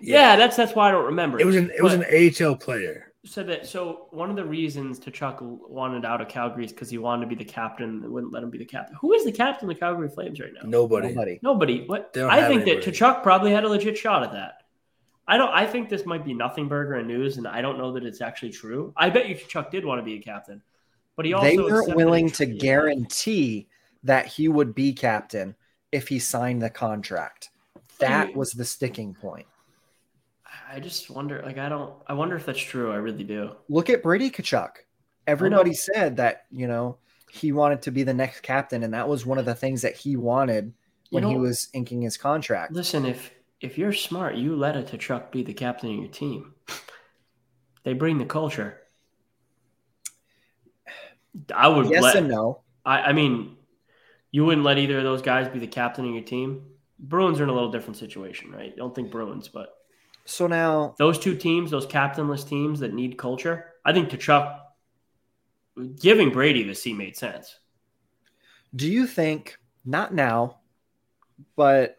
Yeah. 0.00 0.32
yeah, 0.32 0.36
that's 0.36 0.56
that's 0.56 0.74
why 0.74 0.88
I 0.88 0.92
don't 0.92 1.06
remember. 1.06 1.40
It 1.40 1.46
was 1.46 1.56
an 1.56 1.70
it 1.76 1.82
was 1.82 1.94
an 1.94 2.04
AHL 2.04 2.56
player. 2.56 3.12
So 3.26 3.42
that 3.44 3.66
so 3.66 4.06
one 4.10 4.30
of 4.30 4.36
the 4.36 4.44
reasons 4.44 4.98
Tkachuk 4.98 5.42
wanted 5.68 6.06
out 6.06 6.22
of 6.22 6.28
Calgary 6.28 6.64
is 6.64 6.72
because 6.72 6.88
he 6.88 6.96
wanted 6.96 7.22
to 7.22 7.28
be 7.28 7.34
the 7.34 7.50
captain. 7.50 8.00
They 8.00 8.08
wouldn't 8.08 8.32
let 8.32 8.42
him 8.42 8.48
be 8.48 8.56
the 8.56 8.64
captain. 8.64 8.96
Who 9.00 9.12
is 9.12 9.24
the 9.24 9.32
captain 9.32 9.68
of 9.68 9.74
the 9.74 9.78
Calgary 9.78 10.08
Flames 10.08 10.40
right 10.40 10.52
now? 10.54 10.66
Nobody. 10.66 11.08
Nobody. 11.08 11.38
Nobody. 11.42 11.86
What? 11.86 12.16
I 12.16 12.48
think 12.48 12.62
anybody. 12.62 12.86
that 12.86 12.94
Tkachuk 12.94 13.22
probably 13.22 13.52
had 13.52 13.64
a 13.64 13.68
legit 13.68 13.98
shot 13.98 14.22
at 14.22 14.32
that. 14.32 14.62
I 15.28 15.36
don't. 15.36 15.50
I 15.50 15.66
think 15.66 15.90
this 15.90 16.06
might 16.06 16.24
be 16.24 16.32
nothing 16.32 16.66
burger 16.66 16.94
and 16.94 17.06
news, 17.06 17.36
and 17.36 17.46
I 17.46 17.60
don't 17.60 17.76
know 17.76 17.92
that 17.92 18.04
it's 18.04 18.22
actually 18.22 18.52
true. 18.52 18.94
I 18.96 19.10
bet 19.10 19.28
you 19.28 19.36
Tkachuk 19.36 19.70
did 19.70 19.84
want 19.84 19.98
to 19.98 20.02
be 20.02 20.14
a 20.14 20.22
captain, 20.22 20.62
but 21.14 21.26
he 21.26 21.34
also 21.34 21.46
they 21.46 21.58
weren't 21.58 21.94
willing 21.94 22.30
to 22.30 22.46
guarantee 22.46 23.68
that 24.02 24.26
he 24.26 24.48
would 24.48 24.74
be 24.74 24.94
captain 24.94 25.54
if 25.92 26.08
he 26.08 26.18
signed 26.18 26.62
the 26.62 26.70
contract. 26.70 27.50
That 27.98 28.34
was 28.34 28.52
the 28.52 28.64
sticking 28.64 29.14
point. 29.14 29.46
I 30.72 30.78
just 30.78 31.10
wonder, 31.10 31.42
like, 31.44 31.58
I 31.58 31.68
don't, 31.68 31.94
I 32.06 32.12
wonder 32.12 32.36
if 32.36 32.46
that's 32.46 32.60
true. 32.60 32.92
I 32.92 32.96
really 32.96 33.24
do. 33.24 33.56
Look 33.68 33.90
at 33.90 34.02
Brady 34.04 34.30
Tkachuk. 34.30 34.70
Everybody 35.26 35.74
said 35.74 36.16
that, 36.18 36.44
you 36.50 36.68
know, 36.68 36.98
he 37.28 37.50
wanted 37.50 37.82
to 37.82 37.90
be 37.90 38.04
the 38.04 38.14
next 38.14 38.40
captain, 38.40 38.84
and 38.84 38.94
that 38.94 39.08
was 39.08 39.26
one 39.26 39.38
of 39.38 39.44
the 39.44 39.54
things 39.54 39.82
that 39.82 39.96
he 39.96 40.16
wanted 40.16 40.72
when 41.10 41.24
he 41.24 41.36
was 41.36 41.68
inking 41.74 42.02
his 42.02 42.16
contract. 42.16 42.72
Listen, 42.72 43.04
if 43.04 43.32
if 43.60 43.76
you're 43.76 43.92
smart, 43.92 44.36
you 44.36 44.54
let 44.56 44.76
a 44.76 44.82
Tkachuk 44.82 45.32
be 45.32 45.42
the 45.42 45.52
captain 45.52 45.90
of 45.90 45.96
your 45.96 46.08
team. 46.08 46.54
They 47.82 47.92
bring 47.92 48.18
the 48.18 48.24
culture. 48.24 48.78
I 51.54 51.68
would 51.68 51.90
yes 51.90 52.02
let, 52.02 52.16
and 52.16 52.28
no. 52.28 52.62
I, 52.84 53.02
I 53.02 53.12
mean, 53.12 53.56
you 54.30 54.44
wouldn't 54.44 54.64
let 54.64 54.78
either 54.78 54.98
of 54.98 55.04
those 55.04 55.22
guys 55.22 55.48
be 55.48 55.58
the 55.58 55.66
captain 55.66 56.06
of 56.06 56.14
your 56.14 56.24
team. 56.24 56.62
Bruins 56.98 57.40
are 57.40 57.44
in 57.44 57.48
a 57.48 57.54
little 57.54 57.72
different 57.72 57.96
situation, 57.96 58.52
right? 58.52 58.76
Don't 58.76 58.94
think 58.94 59.10
Bruins, 59.10 59.48
but 59.48 59.74
so 60.30 60.46
now 60.46 60.94
those 60.96 61.18
two 61.18 61.34
teams, 61.36 61.72
those 61.72 61.86
captainless 61.86 62.44
teams 62.44 62.80
that 62.80 62.94
need 62.94 63.18
culture, 63.18 63.72
I 63.84 63.92
think 63.92 64.10
Tkachuk 64.10 64.60
giving 66.00 66.30
Brady 66.30 66.62
the 66.62 66.74
C 66.74 66.92
made 66.92 67.16
sense. 67.16 67.58
Do 68.74 68.88
you 68.88 69.08
think 69.08 69.58
not 69.84 70.14
now, 70.14 70.60
but 71.56 71.98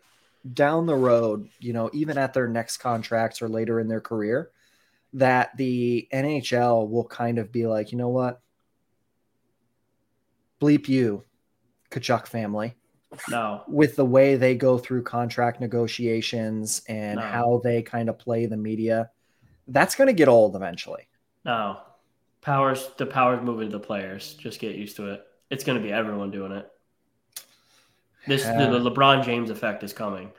down 0.53 0.85
the 0.85 0.95
road, 0.95 1.49
you 1.59 1.73
know, 1.73 1.89
even 1.93 2.17
at 2.17 2.33
their 2.33 2.47
next 2.47 2.77
contracts 2.77 3.41
or 3.41 3.49
later 3.49 3.81
in 3.81 3.89
their 3.89 3.99
career, 3.99 4.51
that 5.13 5.55
the 5.57 6.07
NHL 6.13 6.89
will 6.89 7.03
kind 7.03 7.37
of 7.37 7.51
be 7.51 7.67
like, 7.67 7.91
you 7.91 7.97
know 7.97 8.09
what? 8.09 8.41
Bleep 10.61 10.87
you, 10.87 11.25
Tkachuk 11.91 12.27
family. 12.27 12.75
No. 13.29 13.63
With 13.67 13.95
the 13.95 14.05
way 14.05 14.35
they 14.35 14.55
go 14.55 14.77
through 14.77 15.03
contract 15.03 15.59
negotiations 15.59 16.81
and 16.87 17.19
no. 17.19 17.25
how 17.25 17.61
they 17.63 17.81
kind 17.81 18.09
of 18.09 18.17
play 18.17 18.45
the 18.45 18.57
media, 18.57 19.09
that's 19.67 19.95
going 19.95 20.07
to 20.07 20.13
get 20.13 20.27
old 20.27 20.55
eventually. 20.55 21.07
No. 21.45 21.79
Powers, 22.41 22.89
the 22.97 23.05
powers 23.05 23.41
moving 23.43 23.69
to 23.69 23.77
the 23.77 23.83
players. 23.83 24.33
Just 24.35 24.59
get 24.59 24.75
used 24.75 24.95
to 24.97 25.11
it. 25.11 25.23
It's 25.49 25.63
going 25.63 25.77
to 25.77 25.83
be 25.83 25.91
everyone 25.91 26.31
doing 26.31 26.53
it. 26.53 26.71
This 28.27 28.43
the, 28.43 28.79
the 28.79 28.89
LeBron 28.89 29.23
James 29.25 29.49
effect 29.49 29.83
is 29.83 29.93
coming. 29.93 30.31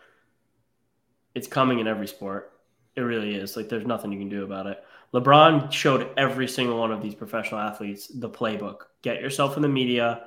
It's 1.35 1.49
coming 1.49 1.81
in 1.81 1.89
every 1.89 2.07
sport. 2.07 2.53
It 2.95 3.01
really 3.01 3.35
is. 3.35 3.57
Like 3.57 3.69
there's 3.69 3.87
nothing 3.87 4.13
you 4.13 4.19
can 4.19 4.29
do 4.29 4.45
about 4.45 4.67
it. 4.67 4.83
LeBron 5.13 5.71
showed 5.71 6.09
every 6.17 6.49
single 6.49 6.79
one 6.79 6.93
of 6.93 7.03
these 7.03 7.15
professional 7.15 7.61
athletes 7.61 8.09
the 8.09 8.31
playbook. 8.31 8.77
Get 9.03 9.21
yourself 9.21 9.57
in 9.57 9.63
the 9.63 9.69
media, 9.69 10.25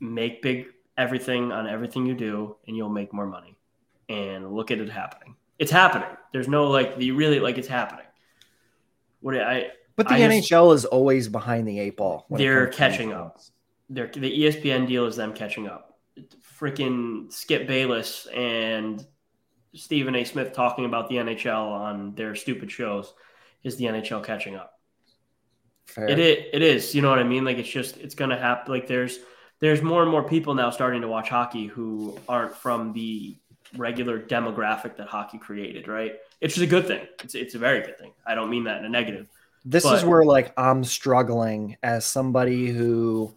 make 0.00 0.42
big 0.42 0.66
everything 1.00 1.50
on 1.50 1.66
everything 1.66 2.06
you 2.06 2.14
do, 2.14 2.56
and 2.66 2.76
you'll 2.76 2.90
make 2.90 3.12
more 3.12 3.26
money. 3.26 3.56
And 4.08 4.52
look 4.52 4.70
at 4.70 4.78
it 4.78 4.90
happening. 4.90 5.36
It's 5.58 5.70
happening. 5.70 6.08
There's 6.32 6.48
no 6.48 6.68
like 6.68 6.96
the 6.96 7.10
really 7.12 7.40
like 7.40 7.58
it's 7.58 7.68
happening. 7.68 8.06
What 9.20 9.36
I 9.36 9.70
but 9.96 10.08
the 10.08 10.14
I 10.14 10.20
NHL 10.20 10.72
just, 10.72 10.84
is 10.84 10.90
always 10.90 11.28
behind 11.28 11.66
the 11.66 11.78
eight 11.78 11.96
ball. 11.96 12.26
They're 12.30 12.68
catching 12.68 13.12
up. 13.12 13.40
They're, 13.88 14.06
the 14.06 14.44
ESPN 14.44 14.86
deal 14.86 15.06
is 15.06 15.16
them 15.16 15.32
catching 15.34 15.68
up. 15.68 15.98
Freaking 16.58 17.32
Skip 17.32 17.66
Bayless 17.66 18.26
and 18.34 19.04
Stephen 19.74 20.14
A. 20.14 20.24
Smith 20.24 20.52
talking 20.52 20.84
about 20.84 21.08
the 21.08 21.16
NHL 21.16 21.70
on 21.70 22.14
their 22.14 22.34
stupid 22.34 22.70
shows 22.70 23.12
is 23.62 23.76
the 23.76 23.84
NHL 23.84 24.24
catching 24.24 24.56
up. 24.56 24.78
Fair. 25.86 26.08
It, 26.08 26.18
it 26.18 26.48
it 26.52 26.62
is. 26.62 26.94
You 26.94 27.02
know 27.02 27.10
what 27.10 27.18
I 27.18 27.24
mean? 27.24 27.44
Like 27.44 27.58
it's 27.58 27.68
just 27.68 27.96
it's 27.96 28.14
gonna 28.14 28.38
happen. 28.38 28.72
Like 28.72 28.86
there's 28.86 29.18
there's 29.60 29.82
more 29.82 30.02
and 30.02 30.10
more 30.10 30.22
people 30.22 30.54
now 30.54 30.70
starting 30.70 31.02
to 31.02 31.08
watch 31.08 31.28
hockey 31.28 31.66
who 31.66 32.18
aren't 32.28 32.54
from 32.54 32.92
the 32.92 33.36
regular 33.76 34.18
demographic 34.18 34.96
that 34.96 35.06
hockey 35.06 35.38
created. 35.38 35.86
Right? 35.86 36.16
It's 36.40 36.54
just 36.54 36.64
a 36.64 36.70
good 36.70 36.86
thing. 36.86 37.06
It's 37.22 37.34
it's 37.34 37.54
a 37.54 37.58
very 37.58 37.80
good 37.82 37.98
thing. 37.98 38.12
I 38.26 38.34
don't 38.34 38.50
mean 38.50 38.64
that 38.64 38.78
in 38.78 38.84
a 38.84 38.88
negative. 38.88 39.28
This 39.64 39.84
but, 39.84 39.98
is 39.98 40.04
where 40.04 40.24
like 40.24 40.52
I'm 40.58 40.84
struggling 40.84 41.76
as 41.82 42.06
somebody 42.06 42.68
who 42.68 43.34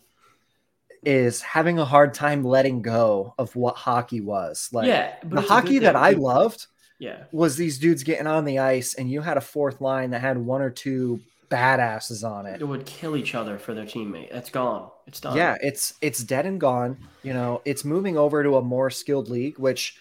is 1.06 1.42
having 1.42 1.80
a 1.80 1.86
hard 1.86 2.14
time 2.14 2.46
letting 2.46 2.82
go 2.82 3.34
of 3.38 3.56
what 3.56 3.76
hockey 3.76 4.22
was. 4.22 4.70
Like 4.72 4.88
yeah, 4.88 5.16
the 5.24 5.42
hockey 5.42 5.80
that 5.80 5.98
I 5.98 6.12
loved 6.12 6.68
yeah. 7.00 7.24
was 7.34 7.58
these 7.58 7.78
dudes 7.78 8.04
getting 8.04 8.28
on 8.28 8.46
the 8.46 8.60
ice 8.60 8.94
and 8.96 9.12
you 9.12 9.22
had 9.22 9.36
a 9.36 9.42
fourth 9.42 9.82
line 9.82 10.12
that 10.12 10.22
had 10.22 10.38
one 10.38 10.62
or 10.62 10.70
two 10.70 11.20
badasses 11.54 12.28
on 12.28 12.46
it. 12.46 12.62
It 12.62 12.66
would 12.66 12.86
kill 12.86 13.16
each 13.16 13.36
other 13.36 13.58
for 13.58 13.74
their 13.74 13.86
teammate. 13.86 14.32
That's 14.32 14.50
gone. 14.50 14.90
It's 15.08 15.20
done. 15.20 15.38
Yeah, 15.38 15.56
it's 15.62 15.94
it's 16.02 16.24
dead 16.24 16.46
and 16.46 16.60
gone. 16.60 16.98
You 17.24 17.34
know, 17.34 17.62
it's 17.66 17.86
moving 17.86 18.18
over 18.18 18.44
to 18.44 18.58
a 18.58 18.62
more 18.62 18.90
skilled 18.90 19.30
league, 19.30 19.60
which 19.60 19.98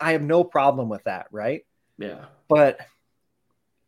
I 0.00 0.12
have 0.12 0.22
no 0.22 0.44
problem 0.44 0.88
with 0.88 1.04
that, 1.04 1.26
right? 1.30 1.62
Yeah. 1.98 2.26
But 2.48 2.78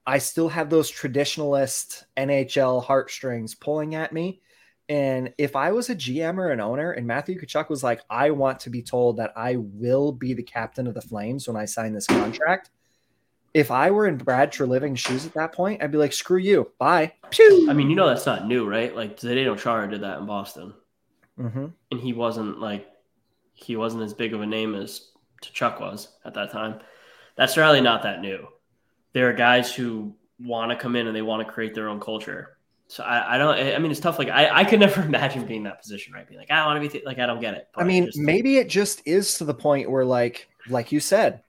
I 0.07 0.18
still 0.18 0.49
have 0.49 0.70
those 0.70 0.90
traditionalist 0.90 2.05
NHL 2.16 2.82
heartstrings 2.84 3.55
pulling 3.55 3.94
at 3.94 4.12
me 4.12 4.40
and 4.88 5.32
if 5.36 5.57
I 5.57 5.72
was 5.72 5.90
a 5.90 5.97
GM 5.97 6.38
or 6.38 6.51
an 6.51 6.61
owner 6.61 6.92
and 6.92 7.07
Matthew 7.07 7.40
Tkachuk 7.40 7.68
was 7.68 7.82
like, 7.82 8.03
I 8.09 8.30
want 8.30 8.61
to 8.61 8.70
be 8.70 8.82
told 8.82 9.16
that 9.16 9.32
I 9.36 9.57
will 9.57 10.12
be 10.12 10.32
the 10.32 10.44
captain 10.44 10.86
of 10.86 10.94
the 10.94 11.01
Flames 11.01 11.49
when 11.49 11.57
I 11.57 11.64
sign 11.64 11.92
this 11.92 12.07
contract. 12.07 12.70
If 13.55 13.70
I 13.70 13.90
were 13.90 14.07
in 14.07 14.18
Brad 14.18 14.53
Treliving's 14.53 15.01
shoes 15.01 15.24
at 15.24 15.34
that 15.34 15.53
point, 15.53 15.82
I'd 15.82 15.92
be 15.92 15.99
like, 15.99 16.12
screw 16.12 16.38
you. 16.38 16.70
Bye. 16.78 17.12
Pew! 17.30 17.66
I 17.70 17.72
mean, 17.72 17.88
you 17.88 17.97
know, 17.97 18.07
that's 18.07 18.26
not 18.26 18.47
new, 18.47 18.68
right? 18.68 18.94
Like 18.94 19.18
Zdeno 19.18 19.59
Chara 19.59 19.88
did 19.90 20.03
that 20.03 20.18
in 20.18 20.26
Boston. 20.26 20.74
Mm-hmm. 21.38 21.66
And 21.90 22.01
he 22.01 22.12
wasn't 22.12 22.61
like, 22.61 22.86
he 23.55 23.76
wasn't 23.76 24.03
as 24.03 24.12
big 24.12 24.34
of 24.34 24.42
a 24.42 24.47
name 24.47 24.74
as 24.74 25.11
Tkachuk 25.42 25.80
was 25.80 26.09
at 26.24 26.34
that 26.34 26.53
time. 26.53 26.80
That's 27.36 27.57
really 27.57 27.80
not 27.80 28.03
that 28.03 28.20
new. 28.20 28.47
There 29.12 29.28
are 29.30 29.34
guys 29.34 29.74
who 29.74 30.14
want 30.38 30.70
to 30.70 30.76
come 30.76 30.97
in 30.97 31.07
and 31.07 31.16
they 31.16 31.22
want 31.22 31.47
to 31.47 31.53
create 31.53 31.74
their 31.74 31.88
own 31.88 32.01
culture 32.01 32.57
so 32.88 33.03
I, 33.03 33.34
I 33.34 33.38
don't. 33.38 33.57
I 33.74 33.78
mean, 33.78 33.90
it's 33.90 34.01
tough. 34.01 34.18
Like 34.18 34.28
I, 34.28 34.61
I 34.61 34.64
could 34.64 34.80
never 34.86 35.03
imagine 35.03 35.47
being 35.47 35.64
that 35.64 35.80
position, 35.80 36.12
right? 36.12 36.26
Being 36.26 36.40
like, 36.40 36.51
I 36.51 36.64
want 36.66 36.76
to 36.76 36.80
be 36.80 36.92
th-. 36.92 37.05
like, 37.05 37.18
I 37.18 37.26
don't 37.26 37.40
get 37.40 37.55
it. 37.55 37.68
I 37.74 37.84
mean, 37.84 38.07
just, 38.07 38.18
maybe 38.18 38.59
it 38.59 38.68
just 38.68 39.03
is 39.05 39.38
to 39.38 39.44
the 39.44 39.55
point 39.55 39.90
where, 39.90 40.05
like, 40.05 40.49
like 40.68 40.92
you 40.92 41.01
said, 41.01 41.42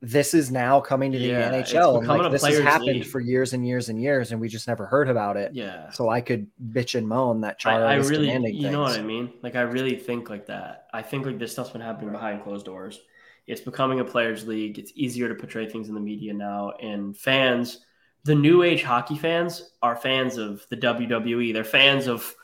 this 0.00 0.32
is 0.32 0.50
now 0.50 0.80
coming 0.80 1.10
to 1.10 1.18
the 1.18 1.26
yeah, 1.26 1.50
NHL, 1.50 1.98
and 1.98 2.06
like 2.06 2.30
this 2.30 2.44
has 2.44 2.60
happened 2.60 2.86
league. 2.86 3.06
for 3.06 3.18
years 3.18 3.52
and 3.52 3.66
years 3.66 3.88
and 3.88 4.00
years, 4.00 4.30
and 4.30 4.40
we 4.40 4.48
just 4.48 4.68
never 4.68 4.86
heard 4.86 5.08
about 5.08 5.36
it. 5.36 5.52
Yeah. 5.54 5.90
So 5.90 6.08
I 6.08 6.20
could 6.20 6.46
bitch 6.70 6.96
and 6.96 7.06
moan 7.06 7.40
that 7.40 7.58
Chara 7.58 7.84
I, 7.84 7.94
I 7.94 7.96
really, 7.96 8.30
you 8.30 8.40
things. 8.40 8.64
know 8.64 8.82
what 8.82 8.96
I 8.96 9.02
mean? 9.02 9.32
Like 9.42 9.56
I 9.56 9.62
really 9.62 9.96
think 9.96 10.30
like 10.30 10.46
that. 10.46 10.86
I 10.92 11.02
think 11.02 11.26
like 11.26 11.38
this 11.38 11.52
stuff's 11.52 11.70
been 11.70 11.80
happening 11.80 12.12
behind 12.12 12.44
closed 12.44 12.64
doors. 12.64 13.00
It's 13.48 13.60
becoming 13.60 13.98
a 13.98 14.04
players' 14.04 14.46
league. 14.46 14.78
It's 14.78 14.92
easier 14.94 15.28
to 15.28 15.34
portray 15.34 15.68
things 15.68 15.88
in 15.88 15.94
the 15.94 16.00
media 16.00 16.32
now, 16.32 16.72
and 16.80 17.16
fans 17.16 17.84
the 18.24 18.34
new 18.34 18.62
age 18.62 18.82
hockey 18.82 19.16
fans 19.16 19.72
are 19.82 19.96
fans 19.96 20.36
of 20.36 20.64
the 20.70 20.76
WWE. 20.76 21.52
They're 21.52 21.64
fans 21.64 22.06
of 22.06 22.34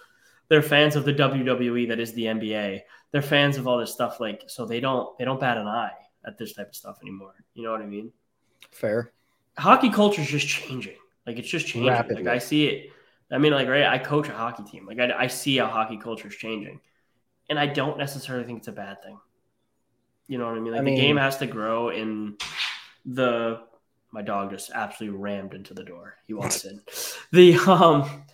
they're 0.49 0.63
fans 0.63 0.97
of 0.97 1.05
the 1.05 1.15
WWE 1.15 1.89
that 1.89 2.01
is 2.01 2.15
the 2.15 2.25
NBA. 2.25 2.81
They're 3.13 3.23
fans 3.23 3.59
of 3.59 3.69
all 3.69 3.79
this 3.79 3.93
stuff 3.93 4.19
like 4.19 4.43
so 4.49 4.67
they 4.67 4.81
don't 4.81 5.17
they 5.19 5.25
don't 5.25 5.39
bat 5.39 5.57
an 5.57 5.69
eye 5.69 5.93
at 6.27 6.39
this 6.39 6.53
type 6.53 6.69
of 6.69 6.75
stuff 6.75 6.99
anymore. 7.03 7.35
You 7.55 7.65
know 7.65 7.73
what 7.73 7.83
I 7.83 7.87
mean? 7.87 8.13
Fair. 8.71 9.13
Hockey 9.57 9.91
culture 9.91 10.23
is 10.23 10.29
just 10.29 10.49
changing. 10.49 10.97
Like 11.27 11.39
it's 11.39 11.49
just 11.49 11.67
changing. 11.67 11.91
Rapidly. 11.91 12.25
Like 12.25 12.35
I 12.35 12.39
see 12.39 12.67
it. 12.67 12.91
I 13.31 13.39
mean, 13.39 13.53
like 13.53 13.69
right, 13.69 13.87
I 13.87 13.99
coach 13.99 14.29
a 14.29 14.33
hockey 14.33 14.65
team. 14.65 14.87
Like 14.87 14.99
I, 14.99 15.13
I 15.25 15.27
see 15.27 15.57
how 15.57 15.67
hockey 15.67 15.97
culture 15.97 16.29
is 16.29 16.37
changing, 16.37 16.81
and 17.49 17.59
I 17.59 17.67
don't 17.67 17.99
necessarily 17.99 18.45
think 18.45 18.59
it's 18.59 18.69
a 18.69 18.73
bad 18.73 19.03
thing. 19.03 19.19
You 20.27 20.39
know 20.39 20.47
what 20.47 20.57
I 20.57 20.61
mean? 20.61 20.73
Like 20.73 20.81
I 20.81 20.85
mean, 20.85 20.95
the 20.95 21.01
game 21.01 21.17
has 21.17 21.39
to 21.39 21.47
grow 21.47 21.91
in 21.91 22.37
the 23.05 23.61
my 24.13 24.23
dog 24.23 24.51
just 24.51 24.71
absolutely 24.73 25.19
rammed 25.19 25.55
into 25.55 25.75
the 25.75 25.83
door. 25.83 26.17
He 26.27 26.35
wants 26.35 26.65
in. 26.65 26.81
The 27.33 27.57
um, 27.57 28.25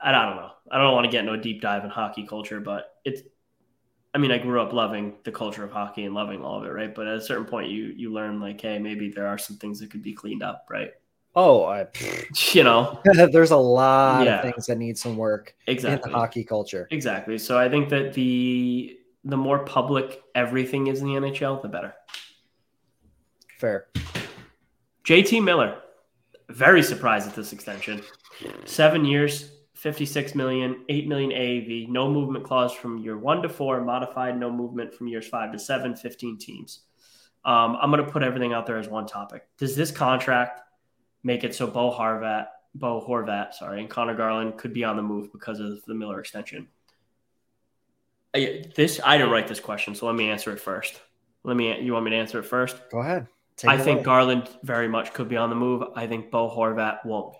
I 0.00 0.12
don't 0.12 0.36
know. 0.36 0.50
I 0.70 0.78
don't 0.78 0.92
want 0.94 1.04
to 1.06 1.10
get 1.10 1.20
into 1.20 1.32
a 1.32 1.38
deep 1.38 1.60
dive 1.60 1.82
in 1.84 1.90
hockey 1.90 2.26
culture, 2.26 2.60
but 2.60 2.94
it's. 3.04 3.22
I 4.16 4.18
mean, 4.18 4.30
I 4.30 4.38
grew 4.38 4.62
up 4.62 4.72
loving 4.72 5.12
the 5.24 5.30
culture 5.30 5.62
of 5.62 5.70
hockey 5.70 6.06
and 6.06 6.14
loving 6.14 6.42
all 6.42 6.56
of 6.56 6.64
it, 6.64 6.70
right? 6.70 6.94
But 6.94 7.06
at 7.06 7.18
a 7.18 7.20
certain 7.20 7.44
point, 7.44 7.68
you 7.68 7.92
you 7.94 8.10
learn 8.10 8.40
like, 8.40 8.58
hey, 8.58 8.78
maybe 8.78 9.10
there 9.10 9.26
are 9.26 9.36
some 9.36 9.58
things 9.58 9.78
that 9.80 9.90
could 9.90 10.02
be 10.02 10.14
cleaned 10.14 10.42
up, 10.42 10.64
right? 10.70 10.92
Oh, 11.34 11.64
I, 11.64 11.86
you 12.52 12.64
know, 12.64 12.98
there's 13.04 13.50
a 13.50 13.58
lot 13.58 14.24
yeah. 14.24 14.36
of 14.36 14.42
things 14.42 14.64
that 14.68 14.78
need 14.78 14.96
some 14.96 15.18
work 15.18 15.54
exactly. 15.66 16.08
in 16.08 16.12
the 16.12 16.18
hockey 16.18 16.44
culture. 16.44 16.88
Exactly. 16.92 17.36
So 17.36 17.58
I 17.58 17.68
think 17.68 17.90
that 17.90 18.14
the 18.14 18.98
the 19.22 19.36
more 19.36 19.58
public 19.66 20.22
everything 20.34 20.86
is 20.86 21.02
in 21.02 21.08
the 21.08 21.14
NHL, 21.20 21.60
the 21.60 21.68
better. 21.68 21.94
Fair. 23.58 23.88
JT 25.04 25.44
Miller, 25.44 25.76
very 26.48 26.82
surprised 26.82 27.28
at 27.28 27.34
this 27.34 27.52
extension. 27.52 28.00
Seven 28.64 29.04
years, 29.04 29.50
56 29.86 30.34
million, 30.34 30.84
8 30.88 31.06
million 31.06 31.30
AAV, 31.30 31.88
no 31.88 32.10
movement 32.10 32.44
clause 32.44 32.72
from 32.72 32.98
year 32.98 33.16
one 33.16 33.40
to 33.42 33.48
four, 33.48 33.80
modified 33.84 34.36
no 34.36 34.50
movement 34.50 34.92
from 34.92 35.06
years 35.06 35.28
five 35.28 35.52
to 35.52 35.60
seven, 35.60 35.94
15 35.94 36.38
teams. 36.38 36.80
Um, 37.44 37.78
I'm 37.80 37.92
going 37.92 38.04
to 38.04 38.10
put 38.10 38.24
everything 38.24 38.52
out 38.52 38.66
there 38.66 38.78
as 38.78 38.88
one 38.88 39.06
topic. 39.06 39.46
Does 39.58 39.76
this 39.76 39.92
contract 39.92 40.60
make 41.22 41.44
it 41.44 41.54
so 41.54 41.68
Bo 41.68 41.92
Horvat, 41.96 42.46
Bo 42.74 43.00
Horvat, 43.00 43.54
sorry, 43.54 43.78
and 43.78 43.88
Conor 43.88 44.16
Garland 44.16 44.58
could 44.58 44.74
be 44.74 44.82
on 44.82 44.96
the 44.96 45.04
move 45.04 45.30
because 45.30 45.60
of 45.60 45.84
the 45.84 45.94
Miller 45.94 46.18
extension? 46.18 46.66
I, 48.34 48.64
this 48.74 49.00
I 49.04 49.18
didn't 49.18 49.30
write 49.30 49.46
this 49.46 49.60
question, 49.60 49.94
so 49.94 50.06
let 50.06 50.16
me 50.16 50.30
answer 50.30 50.50
it 50.50 50.58
first. 50.58 51.00
Let 51.44 51.56
me. 51.56 51.80
You 51.80 51.92
want 51.92 52.06
me 52.06 52.10
to 52.10 52.16
answer 52.16 52.40
it 52.40 52.46
first? 52.46 52.76
Go 52.90 52.98
ahead. 52.98 53.28
I 53.64 53.78
think 53.78 53.98
away. 53.98 54.04
Garland 54.04 54.48
very 54.64 54.88
much 54.88 55.12
could 55.12 55.28
be 55.28 55.36
on 55.36 55.48
the 55.48 55.54
move. 55.54 55.84
I 55.94 56.08
think 56.08 56.32
Bo 56.32 56.50
Horvat 56.50 57.06
won't 57.06 57.34
be 57.34 57.38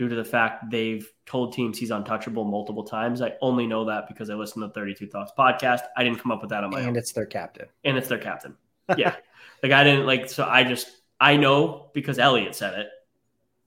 due 0.00 0.08
to 0.08 0.14
the 0.14 0.24
fact 0.24 0.70
they've 0.70 1.12
told 1.26 1.52
teams 1.52 1.78
he's 1.78 1.90
untouchable 1.90 2.42
multiple 2.42 2.82
times. 2.82 3.20
I 3.20 3.34
only 3.42 3.66
know 3.66 3.84
that 3.84 4.08
because 4.08 4.30
I 4.30 4.34
listened 4.34 4.62
to 4.62 4.68
the 4.68 4.72
32 4.72 5.08
Thoughts 5.08 5.30
podcast. 5.38 5.80
I 5.94 6.02
didn't 6.02 6.20
come 6.20 6.32
up 6.32 6.40
with 6.40 6.48
that 6.48 6.64
on 6.64 6.70
my 6.70 6.78
and 6.78 6.84
own. 6.84 6.88
And 6.88 6.96
it's 6.96 7.12
their 7.12 7.26
captain. 7.26 7.66
And 7.84 7.98
it's 7.98 8.08
their 8.08 8.16
captain. 8.16 8.56
Yeah. 8.96 9.14
like 9.62 9.72
I 9.72 9.84
didn't 9.84 10.06
like, 10.06 10.30
so 10.30 10.46
I 10.46 10.64
just, 10.64 10.90
I 11.20 11.36
know 11.36 11.90
because 11.92 12.18
Elliot 12.18 12.54
said 12.54 12.78
it 12.78 12.86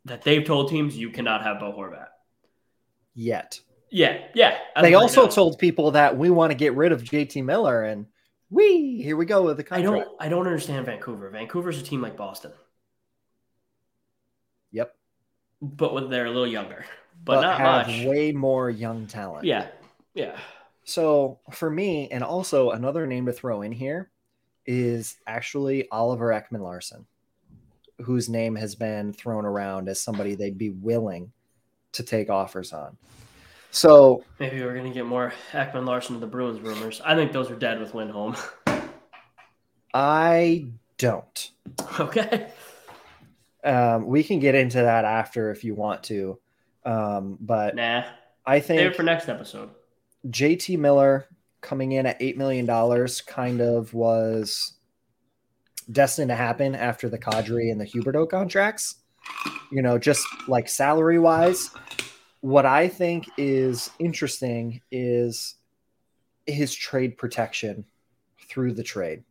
that 0.05 0.23
they've 0.23 0.43
told 0.43 0.71
teams 0.71 0.97
you 0.97 1.11
cannot 1.11 1.43
have 1.43 1.59
Bo 1.59 1.71
Horvat. 1.71 2.07
Yet. 3.13 3.59
Yeah. 3.91 4.23
Yeah. 4.33 4.57
They 4.81 4.95
also 4.95 5.27
told 5.27 5.59
people 5.59 5.91
that 5.91 6.17
we 6.17 6.31
want 6.31 6.49
to 6.49 6.55
get 6.55 6.73
rid 6.73 6.91
of 6.91 7.03
JT 7.03 7.45
Miller 7.45 7.83
and 7.83 8.07
we 8.49 9.03
here 9.03 9.17
we 9.17 9.27
go 9.27 9.43
with 9.43 9.57
the 9.57 9.63
contract. 9.63 9.87
I 9.87 9.99
don't 9.99 10.07
I 10.19 10.29
don't 10.29 10.47
understand 10.47 10.87
Vancouver. 10.87 11.29
Vancouver's 11.29 11.79
a 11.79 11.83
team 11.83 12.01
like 12.01 12.17
Boston. 12.17 12.53
Yep. 14.71 14.95
But 15.63 15.93
when 15.93 16.09
they're 16.09 16.25
a 16.25 16.29
little 16.29 16.47
younger, 16.47 16.85
but, 17.23 17.35
but 17.35 17.41
not 17.41 17.59
have 17.59 17.87
much. 17.87 18.05
Way 18.05 18.31
more 18.33 18.69
young 18.69 19.07
talent. 19.07 19.45
Yeah. 19.45 19.67
Yeah. 20.13 20.37
So 20.83 21.39
for 21.51 21.69
me, 21.69 22.09
and 22.11 22.23
also 22.23 22.71
another 22.71 23.07
name 23.07 23.25
to 23.27 23.33
throw 23.33 23.61
in 23.61 23.71
here 23.71 24.11
is 24.65 25.17
actually 25.25 25.89
Oliver 25.89 26.27
Ekman 26.29 26.61
Larsson, 26.61 27.05
whose 28.01 28.27
name 28.27 28.55
has 28.55 28.75
been 28.75 29.13
thrown 29.13 29.45
around 29.45 29.87
as 29.87 30.01
somebody 30.01 30.35
they'd 30.35 30.57
be 30.57 30.71
willing 30.71 31.31
to 31.93 32.03
take 32.03 32.29
offers 32.29 32.73
on. 32.73 32.97
So 33.71 34.23
maybe 34.39 34.61
we're 34.61 34.75
gonna 34.75 34.93
get 34.93 35.05
more 35.05 35.33
Ekman 35.51 35.85
Larsson 35.85 36.15
to 36.15 36.19
the 36.19 36.27
Bruins 36.27 36.59
rumors. 36.59 37.01
I 37.03 37.15
think 37.15 37.31
those 37.31 37.49
are 37.49 37.55
dead 37.55 37.79
with 37.79 37.95
Lindholm. 37.95 38.35
I 39.93 40.67
don't. 40.97 41.51
Okay. 41.99 42.51
Um, 43.63 44.05
we 44.05 44.23
can 44.23 44.39
get 44.39 44.55
into 44.55 44.77
that 44.77 45.05
after 45.05 45.51
if 45.51 45.63
you 45.63 45.75
want 45.75 46.03
to, 46.03 46.39
Um, 46.85 47.37
but 47.39 47.75
nah, 47.75 48.03
I 48.45 48.59
think 48.59 48.79
save 48.79 48.95
for 48.95 49.03
next 49.03 49.29
episode. 49.29 49.69
JT 50.27 50.77
Miller 50.77 51.27
coming 51.61 51.93
in 51.93 52.05
at 52.05 52.17
eight 52.19 52.37
million 52.37 52.65
dollars 52.65 53.21
kind 53.21 53.61
of 53.61 53.93
was 53.93 54.73
destined 55.91 56.29
to 56.29 56.35
happen 56.35 56.75
after 56.75 57.09
the 57.09 57.17
Kadri 57.17 57.71
and 57.71 57.79
the 57.79 57.85
Huberdeau 57.85 58.29
contracts. 58.29 58.95
You 59.71 59.81
know, 59.81 59.97
just 59.97 60.25
like 60.47 60.67
salary 60.67 61.19
wise, 61.19 61.69
what 62.41 62.65
I 62.65 62.89
think 62.89 63.29
is 63.37 63.89
interesting 63.99 64.81
is 64.91 65.55
his 66.45 66.75
trade 66.75 67.17
protection 67.17 67.85
through 68.49 68.73
the 68.73 68.83
trade. 68.83 69.23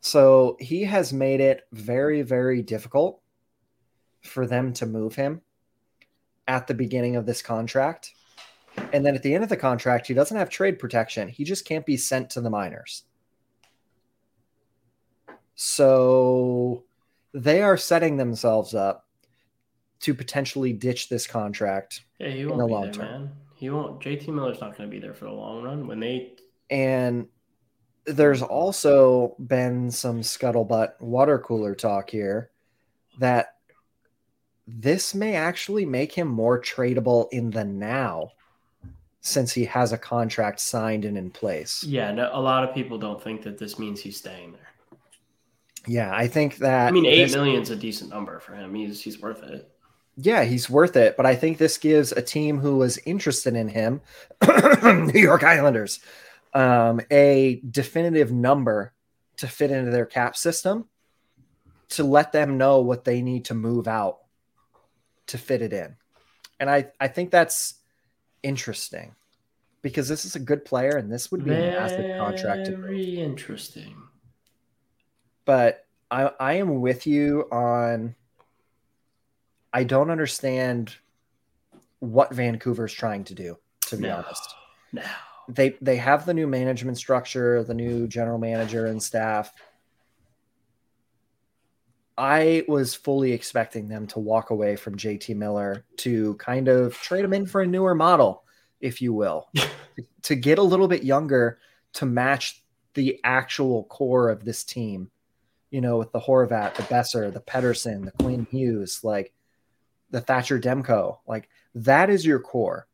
So 0.00 0.56
he 0.58 0.82
has 0.84 1.12
made 1.12 1.40
it 1.40 1.62
very, 1.72 2.22
very 2.22 2.62
difficult 2.62 3.21
for 4.22 4.46
them 4.46 4.72
to 4.74 4.86
move 4.86 5.14
him 5.14 5.40
at 6.48 6.66
the 6.66 6.74
beginning 6.74 7.16
of 7.16 7.26
this 7.26 7.42
contract. 7.42 8.12
And 8.92 9.04
then 9.04 9.14
at 9.14 9.22
the 9.22 9.34
end 9.34 9.44
of 9.44 9.50
the 9.50 9.56
contract, 9.56 10.06
he 10.06 10.14
doesn't 10.14 10.36
have 10.36 10.48
trade 10.48 10.78
protection. 10.78 11.28
He 11.28 11.44
just 11.44 11.66
can't 11.66 11.84
be 11.84 11.96
sent 11.96 12.30
to 12.30 12.40
the 12.40 12.50
minors. 12.50 13.04
So 15.54 16.84
they 17.34 17.62
are 17.62 17.76
setting 17.76 18.16
themselves 18.16 18.74
up 18.74 19.06
to 20.00 20.14
potentially 20.14 20.72
ditch 20.72 21.08
this 21.08 21.26
contract 21.26 22.02
yeah, 22.18 22.30
he 22.30 22.44
won't 22.44 22.52
in 22.52 22.58
the 22.58 22.66
long 22.66 22.82
there, 22.84 22.92
term. 22.92 23.06
Man. 23.06 23.30
He 23.54 23.70
won't. 23.70 24.00
JT 24.00 24.28
Miller's 24.28 24.60
not 24.60 24.76
going 24.76 24.90
to 24.90 24.92
be 24.92 24.98
there 24.98 25.14
for 25.14 25.26
the 25.26 25.32
long 25.32 25.62
run 25.62 25.86
when 25.86 26.00
they. 26.00 26.32
And 26.70 27.28
there's 28.04 28.42
also 28.42 29.36
been 29.38 29.90
some 29.90 30.20
scuttlebutt 30.20 31.00
water 31.00 31.38
cooler 31.38 31.74
talk 31.74 32.10
here 32.10 32.50
that 33.20 33.58
this 34.74 35.14
may 35.14 35.34
actually 35.34 35.84
make 35.84 36.12
him 36.12 36.28
more 36.28 36.60
tradable 36.60 37.28
in 37.32 37.50
the 37.50 37.64
now 37.64 38.32
since 39.20 39.52
he 39.52 39.64
has 39.66 39.92
a 39.92 39.98
contract 39.98 40.60
signed 40.60 41.04
and 41.04 41.16
in 41.16 41.30
place. 41.30 41.84
Yeah, 41.84 42.10
no, 42.12 42.30
a 42.32 42.40
lot 42.40 42.64
of 42.64 42.74
people 42.74 42.98
don't 42.98 43.22
think 43.22 43.42
that 43.42 43.58
this 43.58 43.78
means 43.78 44.00
he's 44.00 44.16
staying 44.16 44.52
there. 44.52 44.60
Yeah, 45.86 46.12
I 46.14 46.26
think 46.26 46.56
that. 46.58 46.88
I 46.88 46.90
mean, 46.90 47.06
eight 47.06 47.24
this, 47.24 47.34
million 47.34 47.62
is 47.62 47.70
a 47.70 47.76
decent 47.76 48.10
number 48.10 48.38
for 48.40 48.54
him. 48.54 48.74
He's 48.74 49.00
he's 49.00 49.20
worth 49.20 49.42
it. 49.42 49.68
Yeah, 50.16 50.44
he's 50.44 50.68
worth 50.68 50.96
it. 50.96 51.16
But 51.16 51.26
I 51.26 51.34
think 51.34 51.58
this 51.58 51.78
gives 51.78 52.12
a 52.12 52.22
team 52.22 52.58
who 52.58 52.76
was 52.76 52.98
interested 52.98 53.54
in 53.54 53.68
him, 53.68 54.00
New 54.84 55.20
York 55.20 55.42
Islanders, 55.42 56.00
um, 56.52 57.00
a 57.10 57.60
definitive 57.68 58.30
number 58.30 58.92
to 59.38 59.48
fit 59.48 59.70
into 59.70 59.90
their 59.90 60.06
cap 60.06 60.36
system 60.36 60.86
to 61.90 62.04
let 62.04 62.32
them 62.32 62.58
know 62.58 62.80
what 62.80 63.04
they 63.04 63.22
need 63.22 63.46
to 63.46 63.54
move 63.54 63.88
out 63.88 64.21
to 65.32 65.38
fit 65.38 65.62
it 65.62 65.72
in. 65.72 65.96
And 66.60 66.70
I, 66.70 66.90
I 67.00 67.08
think 67.08 67.30
that's 67.30 67.74
interesting 68.42 69.14
because 69.82 70.08
this 70.08 70.24
is 70.24 70.36
a 70.36 70.40
good 70.40 70.64
player 70.64 70.96
and 70.96 71.10
this 71.10 71.30
would 71.30 71.44
be 71.44 71.50
Very 71.50 71.68
a 71.68 71.80
massive 71.80 72.18
contract. 72.18 72.68
Very 72.68 73.18
interesting. 73.18 73.96
But 75.44 75.84
I, 76.10 76.30
I 76.38 76.52
am 76.54 76.80
with 76.80 77.06
you 77.06 77.48
on. 77.50 78.14
I 79.72 79.84
don't 79.84 80.10
understand 80.10 80.94
what 82.00 82.34
Vancouver's 82.34 82.92
trying 82.92 83.24
to 83.24 83.34
do, 83.34 83.56
to 83.86 83.96
be 83.96 84.02
no, 84.02 84.16
honest. 84.16 84.54
No. 84.92 85.02
They 85.48 85.76
they 85.80 85.96
have 85.96 86.26
the 86.26 86.34
new 86.34 86.46
management 86.46 86.98
structure, 86.98 87.64
the 87.64 87.74
new 87.74 88.06
general 88.06 88.38
manager 88.38 88.86
and 88.86 89.02
staff. 89.02 89.52
I 92.16 92.64
was 92.68 92.94
fully 92.94 93.32
expecting 93.32 93.88
them 93.88 94.06
to 94.08 94.18
walk 94.18 94.50
away 94.50 94.76
from 94.76 94.96
JT 94.96 95.36
Miller 95.36 95.84
to 95.98 96.34
kind 96.34 96.68
of 96.68 96.94
trade 96.94 97.24
him 97.24 97.32
in 97.32 97.46
for 97.46 97.62
a 97.62 97.66
newer 97.66 97.94
model, 97.94 98.44
if 98.80 99.00
you 99.00 99.12
will, 99.12 99.48
to 100.22 100.34
get 100.34 100.58
a 100.58 100.62
little 100.62 100.88
bit 100.88 101.04
younger 101.04 101.58
to 101.94 102.06
match 102.06 102.62
the 102.94 103.20
actual 103.24 103.84
core 103.84 104.28
of 104.28 104.44
this 104.44 104.64
team 104.64 105.10
you 105.72 105.80
know, 105.80 105.96
with 105.96 106.12
the 106.12 106.20
Horvat, 106.20 106.74
the 106.74 106.82
Boeser, 106.82 107.32
the 107.32 107.40
Pettersson, 107.40 108.04
the 108.04 108.12
Quinn 108.22 108.46
Hughes, 108.50 109.02
like 109.02 109.32
the 110.10 110.20
Thatcher 110.20 110.60
Demko, 110.60 111.18
like 111.26 111.48
that 111.74 112.10
is 112.10 112.26
your 112.26 112.38
core. 112.38 112.86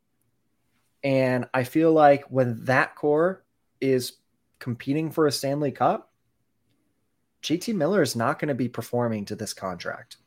And 1.03 1.49
I 1.53 1.65
feel 1.65 1.93
like 1.93 2.25
when 2.31 2.65
that 2.67 2.95
core 2.95 3.45
is 3.81 4.13
competing 4.61 5.11
for 5.11 5.27
a 5.27 5.33
Stanley 5.33 5.73
Cup, 5.73 6.08
JT 7.49 7.75
Miller 7.75 8.03
is 8.03 8.15
not 8.15 8.39
going 8.39 8.49
to 8.49 8.55
be 8.55 8.69
performing 8.69 9.25
to 9.25 9.35
this 9.35 9.55
contract. 9.55 10.19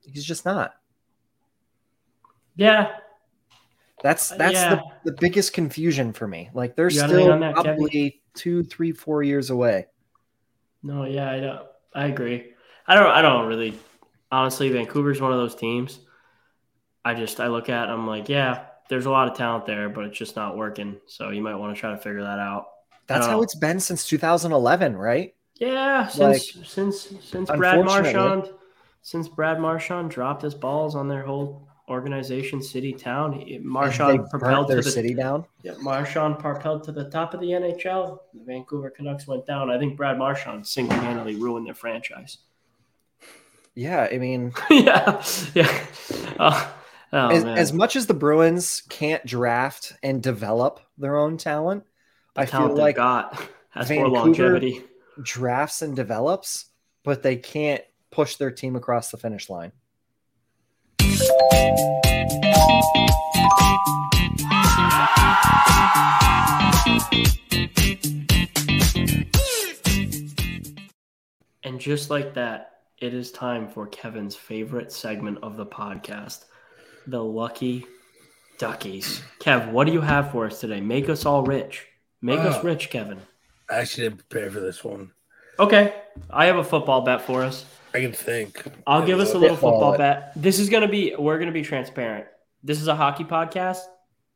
He's 0.00 0.24
just 0.24 0.44
not. 0.44 0.74
Yeah. 2.56 2.96
That's 4.02 4.30
uh, 4.30 4.36
that's 4.36 4.52
yeah. 4.52 4.74
The, 4.74 5.12
the 5.12 5.16
biggest 5.18 5.54
confusion 5.54 6.12
for 6.12 6.28
me. 6.28 6.50
Like 6.52 6.76
they're 6.76 6.90
still 6.90 7.38
probably 7.38 8.20
two, 8.34 8.64
three, 8.64 8.92
four 8.92 9.22
years 9.22 9.48
away. 9.48 9.86
No, 10.82 11.04
yeah, 11.04 11.30
I 11.30 11.40
don't. 11.40 11.66
I 11.94 12.06
agree. 12.08 12.52
I 12.86 12.94
don't. 12.94 13.06
I 13.06 13.22
don't 13.22 13.46
really. 13.46 13.78
Honestly, 14.30 14.68
Vancouver's 14.68 15.22
one 15.22 15.32
of 15.32 15.38
those 15.38 15.54
teams. 15.54 16.00
I 17.02 17.14
just 17.14 17.40
I 17.40 17.46
look 17.46 17.70
at. 17.70 17.88
I'm 17.88 18.06
like, 18.06 18.28
yeah, 18.28 18.66
there's 18.90 19.06
a 19.06 19.10
lot 19.10 19.26
of 19.26 19.38
talent 19.38 19.64
there, 19.64 19.88
but 19.88 20.04
it's 20.04 20.18
just 20.18 20.36
not 20.36 20.56
working. 20.58 21.00
So 21.06 21.30
you 21.30 21.40
might 21.40 21.56
want 21.56 21.74
to 21.74 21.80
try 21.80 21.92
to 21.92 21.96
figure 21.96 22.22
that 22.22 22.38
out. 22.38 22.66
That's 23.06 23.26
how 23.26 23.40
it's 23.40 23.54
been 23.54 23.80
since 23.80 24.06
2011, 24.06 24.94
right? 24.94 25.34
Yeah, 25.58 26.06
since 26.06 26.56
like, 26.56 26.66
since 26.66 27.08
since 27.20 27.50
Brad 27.50 27.84
Marchand, 27.84 28.50
since 29.02 29.28
Brad 29.28 29.60
Marchand 29.60 30.10
dropped 30.10 30.42
his 30.42 30.54
balls 30.54 30.94
on 30.94 31.08
their 31.08 31.22
whole 31.22 31.68
organization, 31.88 32.62
city, 32.62 32.92
town. 32.92 33.44
Marchand 33.62 34.28
propelled 34.30 34.68
their 34.68 34.78
to 34.78 34.82
the 34.82 34.90
city 34.90 35.14
down. 35.14 35.44
Yeah, 35.62 35.74
Marchand 35.80 36.38
propelled 36.38 36.84
to 36.84 36.92
the 36.92 37.08
top 37.10 37.34
of 37.34 37.40
the 37.40 37.48
NHL. 37.48 38.18
The 38.34 38.44
Vancouver 38.44 38.90
Canucks 38.90 39.26
went 39.26 39.46
down. 39.46 39.70
I 39.70 39.78
think 39.78 39.96
Brad 39.96 40.18
Marchand 40.18 40.66
single-handedly 40.66 41.36
ruined 41.36 41.66
their 41.66 41.74
franchise. 41.74 42.38
Yeah, 43.74 44.08
I 44.10 44.18
mean, 44.18 44.52
yeah, 44.70 45.22
yeah. 45.54 45.86
Oh, 46.38 46.74
oh, 47.12 47.28
as, 47.28 47.44
as, 47.44 47.72
much 47.72 47.96
as 47.96 48.06
the 48.06 48.14
Bruins 48.14 48.82
can't 48.88 49.24
draft 49.24 49.94
and 50.02 50.22
develop 50.22 50.80
their 50.98 51.16
own 51.16 51.36
talent, 51.36 51.84
the 52.34 52.42
I 52.42 52.44
talent 52.44 52.74
feel 52.74 52.78
like 52.78 52.96
got 52.96 53.40
has 53.70 53.88
Vancouver 53.88 54.10
more 54.10 54.24
longevity. 54.24 54.82
Drafts 55.22 55.82
and 55.82 55.96
develops, 55.96 56.66
but 57.02 57.22
they 57.22 57.36
can't 57.36 57.82
push 58.10 58.36
their 58.36 58.50
team 58.50 58.76
across 58.76 59.10
the 59.10 59.16
finish 59.16 59.50
line. 59.50 59.72
And 71.64 71.80
just 71.80 72.10
like 72.10 72.34
that, 72.34 72.80
it 72.98 73.14
is 73.14 73.30
time 73.32 73.68
for 73.68 73.86
Kevin's 73.86 74.36
favorite 74.36 74.92
segment 74.92 75.38
of 75.42 75.56
the 75.56 75.66
podcast, 75.66 76.44
the 77.06 77.22
Lucky 77.22 77.86
Duckies. 78.58 79.22
Kev, 79.38 79.70
what 79.70 79.86
do 79.86 79.92
you 79.92 80.00
have 80.00 80.32
for 80.32 80.46
us 80.46 80.60
today? 80.60 80.80
Make 80.80 81.08
us 81.08 81.26
all 81.26 81.42
rich. 81.42 81.86
Make 82.20 82.40
us 82.40 82.62
rich, 82.64 82.90
Kevin. 82.90 83.20
I 83.70 83.76
actually 83.78 84.08
didn't 84.08 84.28
prepare 84.28 84.50
for 84.50 84.60
this 84.60 84.82
one. 84.82 85.12
Okay. 85.58 85.94
I 86.30 86.46
have 86.46 86.56
a 86.56 86.64
football 86.64 87.02
bet 87.02 87.22
for 87.22 87.42
us. 87.42 87.64
I 87.94 88.00
can 88.00 88.12
think. 88.12 88.64
I'll 88.86 89.04
give 89.04 89.18
us 89.18 89.34
a 89.34 89.38
little 89.38 89.56
football 89.56 89.96
bet. 89.96 90.32
This 90.36 90.58
is 90.58 90.68
going 90.68 90.82
to 90.82 90.88
be, 90.88 91.14
we're 91.18 91.38
going 91.38 91.48
to 91.48 91.52
be 91.52 91.62
transparent. 91.62 92.26
This 92.62 92.80
is 92.80 92.88
a 92.88 92.94
hockey 92.94 93.24
podcast. 93.24 93.80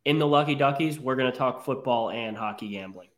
In 0.04 0.18
the 0.18 0.26
Lucky 0.26 0.56
Duckies, 0.56 0.98
we're 0.98 1.16
going 1.16 1.30
to 1.30 1.36
talk 1.36 1.64
football 1.64 2.10
and 2.10 2.36
hockey 2.36 2.68
gambling. 2.70 3.08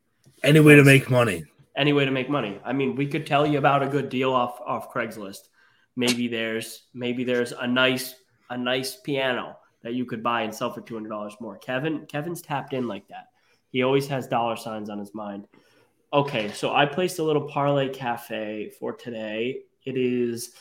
Any 0.42 0.60
way 0.60 0.74
to 0.74 0.84
make 0.84 1.08
money. 1.08 1.44
Any 1.76 1.92
way 1.92 2.04
to 2.04 2.10
make 2.10 2.28
money. 2.28 2.60
I 2.64 2.72
mean, 2.72 2.94
we 2.94 3.06
could 3.06 3.26
tell 3.26 3.46
you 3.46 3.58
about 3.58 3.82
a 3.82 3.88
good 3.88 4.08
deal 4.08 4.32
off 4.32 4.60
off 4.60 4.92
Craigslist. 4.92 5.48
Maybe 5.96 6.28
there's 6.28 6.84
maybe 6.92 7.24
there's 7.24 7.52
a 7.52 7.66
nice 7.66 8.14
a 8.50 8.56
nice 8.56 8.96
piano 8.96 9.56
that 9.82 9.94
you 9.94 10.04
could 10.04 10.22
buy 10.22 10.42
and 10.42 10.54
sell 10.54 10.72
for 10.72 10.82
two 10.82 10.94
hundred 10.94 11.08
dollars 11.08 11.34
more. 11.40 11.56
Kevin 11.56 12.06
Kevin's 12.06 12.42
tapped 12.42 12.74
in 12.74 12.86
like 12.86 13.08
that. 13.08 13.28
He 13.70 13.82
always 13.82 14.06
has 14.08 14.28
dollar 14.28 14.56
signs 14.56 14.90
on 14.90 14.98
his 14.98 15.14
mind. 15.14 15.48
Okay, 16.14 16.52
so 16.52 16.72
I 16.72 16.86
placed 16.86 17.18
a 17.18 17.24
little 17.24 17.42
parlay 17.42 17.88
cafe 17.88 18.70
for 18.78 18.92
today. 18.92 19.62
It 19.84 19.96
is 19.96 20.52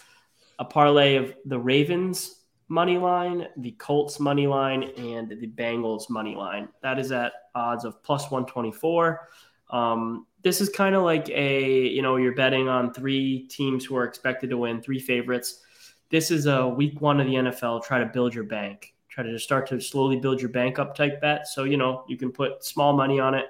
a 0.58 0.66
parlay 0.66 1.16
of 1.16 1.36
the 1.46 1.60
Ravens 1.60 2.40
money 2.70 2.98
line, 2.98 3.46
the 3.58 3.70
Colts 3.74 4.20
money 4.20 4.48
line, 4.48 4.82
and 4.98 5.30
the 5.30 5.46
Bengals 5.46 6.10
money 6.10 6.34
line. 6.34 6.70
That 6.82 6.98
is 6.98 7.12
at 7.12 7.34
odds 7.54 7.86
of 7.86 8.02
plus 8.02 8.32
124. 8.32 9.30
Um, 9.70 10.26
this 10.42 10.60
is 10.60 10.70
kind 10.70 10.96
of 10.96 11.04
like 11.04 11.30
a, 11.30 11.88
you 11.88 12.02
know, 12.02 12.16
you're 12.16 12.34
betting 12.34 12.68
on 12.68 12.92
three 12.92 13.46
teams 13.46 13.86
who 13.86 13.96
are 13.96 14.06
expected 14.06 14.50
to 14.50 14.58
win, 14.58 14.82
three 14.82 15.00
favorites. 15.00 15.62
This 16.10 16.32
is 16.32 16.48
a 16.48 16.68
week 16.68 17.00
one 17.00 17.20
of 17.20 17.28
the 17.28 17.36
NFL. 17.36 17.84
Try 17.84 18.00
to 18.00 18.08
build 18.08 18.34
your 18.34 18.46
bank. 18.46 18.96
Try 19.08 19.24
to 19.24 19.32
just 19.32 19.46
start 19.46 19.68
to 19.68 19.80
slowly 19.80 20.16
build 20.16 20.42
your 20.42 20.50
bank 20.50 20.80
up 20.80 20.96
type 20.96 21.22
bet. 21.22 21.48
So, 21.48 21.66
you 21.66 21.78
know, 21.78 22.06
you 22.08 22.18
can 22.18 22.32
put 22.32 22.66
small 22.66 22.94
money 22.94 23.20
on 23.20 23.36
it. 23.36 23.46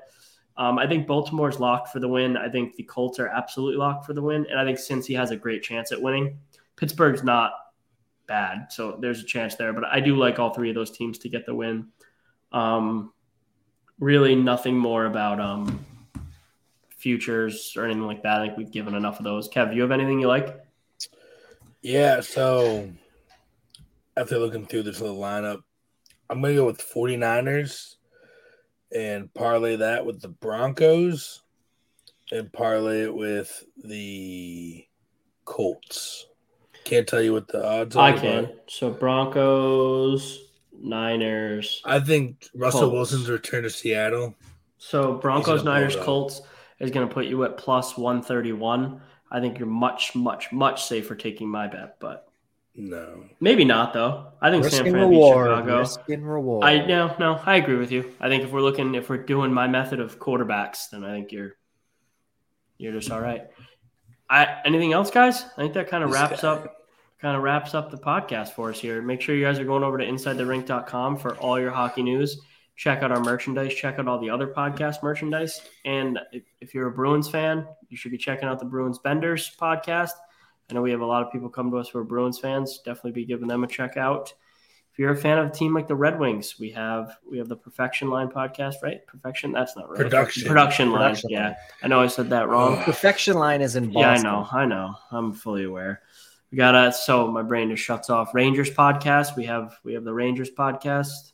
Um, 0.55 0.77
I 0.77 0.87
think 0.87 1.07
Baltimore's 1.07 1.59
locked 1.59 1.89
for 1.89 1.99
the 1.99 2.07
win. 2.07 2.37
I 2.37 2.49
think 2.49 2.75
the 2.75 2.83
Colts 2.83 3.19
are 3.19 3.27
absolutely 3.27 3.77
locked 3.77 4.05
for 4.05 4.13
the 4.13 4.21
win. 4.21 4.45
And 4.49 4.59
I 4.59 4.63
think 4.63 4.77
Cincy 4.77 5.15
has 5.17 5.31
a 5.31 5.35
great 5.35 5.63
chance 5.63 5.91
at 5.91 6.01
winning. 6.01 6.37
Pittsburgh's 6.75 7.23
not 7.23 7.53
bad. 8.27 8.67
So 8.69 8.97
there's 8.99 9.21
a 9.21 9.25
chance 9.25 9.55
there. 9.55 9.73
But 9.73 9.85
I 9.85 9.99
do 9.99 10.15
like 10.15 10.39
all 10.39 10.53
three 10.53 10.69
of 10.69 10.75
those 10.75 10.91
teams 10.91 11.17
to 11.19 11.29
get 11.29 11.45
the 11.45 11.55
win. 11.55 11.87
Um, 12.51 13.13
really, 13.99 14.35
nothing 14.35 14.77
more 14.77 15.05
about 15.05 15.39
um, 15.39 15.83
futures 16.97 17.73
or 17.75 17.85
anything 17.85 18.05
like 18.05 18.21
that. 18.23 18.41
I 18.41 18.45
think 18.45 18.57
we've 18.57 18.71
given 18.71 18.93
enough 18.93 19.19
of 19.19 19.23
those. 19.23 19.49
Kev, 19.49 19.75
you 19.75 19.81
have 19.81 19.91
anything 19.91 20.19
you 20.19 20.27
like? 20.27 20.59
Yeah. 21.81 22.21
So 22.21 22.91
after 24.15 24.37
looking 24.37 24.67
through 24.67 24.83
this 24.83 25.01
little 25.01 25.17
lineup, 25.17 25.63
I'm 26.29 26.41
going 26.41 26.53
to 26.53 26.61
go 26.61 26.65
with 26.65 26.79
49ers 26.79 27.95
and 28.93 29.33
parlay 29.33 29.77
that 29.77 30.05
with 30.05 30.21
the 30.21 30.27
Broncos 30.29 31.41
and 32.31 32.51
parlay 32.51 33.03
it 33.03 33.13
with 33.13 33.65
the 33.83 34.85
Colts. 35.45 36.27
Can't 36.83 37.07
tell 37.07 37.21
you 37.21 37.33
what 37.33 37.47
the 37.47 37.65
odds 37.65 37.95
are. 37.95 38.09
I 38.09 38.11
can. 38.13 38.51
So 38.67 38.89
Broncos, 38.91 40.39
Niners. 40.71 41.81
I 41.85 41.99
think 41.99 42.49
Russell 42.53 42.81
Colts. 42.81 42.93
Wilson's 42.93 43.29
return 43.29 43.63
to 43.63 43.69
Seattle. 43.69 44.35
So 44.77 45.13
Broncos, 45.13 45.63
Niners, 45.63 45.95
Colts 45.95 46.41
is 46.79 46.91
going 46.91 47.07
to 47.07 47.13
put 47.13 47.25
you 47.25 47.43
at 47.45 47.57
plus 47.57 47.97
131. 47.97 49.01
I 49.31 49.39
think 49.39 49.57
you're 49.57 49.67
much, 49.67 50.13
much, 50.13 50.51
much 50.51 50.83
safer 50.83 51.15
taking 51.15 51.47
my 51.47 51.67
bet, 51.67 51.99
but 51.99 52.32
no, 52.75 53.25
maybe 53.39 53.65
not 53.65 53.93
though. 53.93 54.27
I 54.41 54.49
think 54.49 54.63
Risk 54.63 54.77
San 54.77 54.89
Fran 54.89 55.09
reward. 55.09 55.47
Chicago. 55.47 55.79
Risk 55.79 56.09
and 56.09 56.27
reward. 56.27 56.65
I 56.65 56.85
no, 56.85 57.15
no, 57.19 57.39
I 57.45 57.57
agree 57.57 57.77
with 57.77 57.91
you. 57.91 58.11
I 58.19 58.29
think 58.29 58.43
if 58.43 58.51
we're 58.51 58.61
looking, 58.61 58.95
if 58.95 59.09
we're 59.09 59.17
doing 59.17 59.53
my 59.53 59.67
method 59.67 59.99
of 59.99 60.19
quarterbacks, 60.19 60.89
then 60.89 61.03
I 61.03 61.11
think 61.11 61.31
you're 61.31 61.53
you're 62.77 62.93
just 62.93 63.11
all 63.11 63.21
right. 63.21 63.47
I 64.29 64.61
anything 64.65 64.93
else, 64.93 65.11
guys? 65.11 65.43
I 65.57 65.61
think 65.61 65.73
that 65.73 65.87
kind 65.87 66.03
of 66.03 66.11
wraps 66.11 66.43
up 66.43 66.83
kind 67.23 67.37
of 67.37 67.43
wraps 67.43 67.73
up 67.73 67.89
the 67.89 67.97
podcast 67.97 68.49
for 68.49 68.69
us 68.69 68.79
here. 68.79 69.01
Make 69.01 69.21
sure 69.21 69.33
you 69.33 69.45
guys 69.45 69.57
are 69.57 69.65
going 69.65 69.83
over 69.83 69.97
to 69.97 70.05
insidetherink.com 70.05 71.17
for 71.17 71.37
all 71.37 71.59
your 71.59 71.71
hockey 71.71 72.03
news. 72.03 72.41
Check 72.75 73.01
out 73.01 73.11
our 73.11 73.19
merchandise. 73.21 73.73
Check 73.73 73.97
out 73.97 74.07
all 74.07 74.19
the 74.19 74.29
other 74.29 74.47
podcast 74.47 75.03
merchandise. 75.03 75.61
And 75.85 76.19
if, 76.31 76.43
if 76.59 76.73
you're 76.73 76.87
a 76.87 76.91
Bruins 76.91 77.29
fan, 77.29 77.65
you 77.87 77.95
should 77.95 78.11
be 78.11 78.17
checking 78.17 78.49
out 78.49 78.59
the 78.59 78.65
Bruins 78.65 78.99
Benders 78.99 79.55
podcast. 79.57 80.11
I 80.69 80.73
know 80.73 80.81
we 80.81 80.91
have 80.91 81.01
a 81.01 81.05
lot 81.05 81.23
of 81.23 81.31
people 81.31 81.49
come 81.49 81.71
to 81.71 81.77
us 81.77 81.89
who 81.89 81.99
are 81.99 82.03
Bruins 82.03 82.39
fans. 82.39 82.79
Definitely 82.83 83.11
be 83.11 83.25
giving 83.25 83.47
them 83.47 83.63
a 83.63 83.67
check 83.67 83.97
out. 83.97 84.33
If 84.91 84.99
you're 84.99 85.11
a 85.11 85.17
fan 85.17 85.39
of 85.39 85.47
a 85.47 85.49
team 85.49 85.73
like 85.73 85.87
the 85.87 85.95
Red 85.95 86.19
Wings, 86.19 86.59
we 86.59 86.69
have 86.71 87.17
we 87.29 87.39
have 87.39 87.49
the 87.49 87.55
Perfection 87.55 88.09
Line 88.09 88.29
podcast, 88.29 88.75
right? 88.83 89.05
Perfection. 89.07 89.51
That's 89.51 89.75
not 89.75 89.89
right. 89.89 89.97
Production. 89.97 90.47
Production 90.47 90.91
line. 90.91 91.01
Production 91.01 91.29
yeah. 91.31 91.55
I 91.81 91.87
know 91.87 91.99
I 91.99 92.07
said 92.07 92.29
that 92.29 92.47
wrong. 92.47 92.77
Perfection 92.83 93.35
Line 93.35 93.61
is 93.61 93.75
in 93.75 93.91
Boston. 93.91 94.01
Yeah, 94.01 94.11
I 94.11 94.17
know. 94.21 94.47
I 94.51 94.65
know. 94.65 94.95
I'm 95.11 95.33
fully 95.33 95.63
aware. 95.63 96.03
We 96.51 96.57
got 96.57 96.75
a 96.75 96.93
so 96.93 97.27
my 97.27 97.41
brain 97.41 97.71
just 97.71 97.81
shuts 97.81 98.11
off. 98.11 98.35
Rangers 98.35 98.69
podcast. 98.69 99.35
We 99.35 99.45
have 99.45 99.75
we 99.83 99.95
have 99.95 100.03
the 100.03 100.13
Rangers 100.13 100.51
podcast 100.51 101.31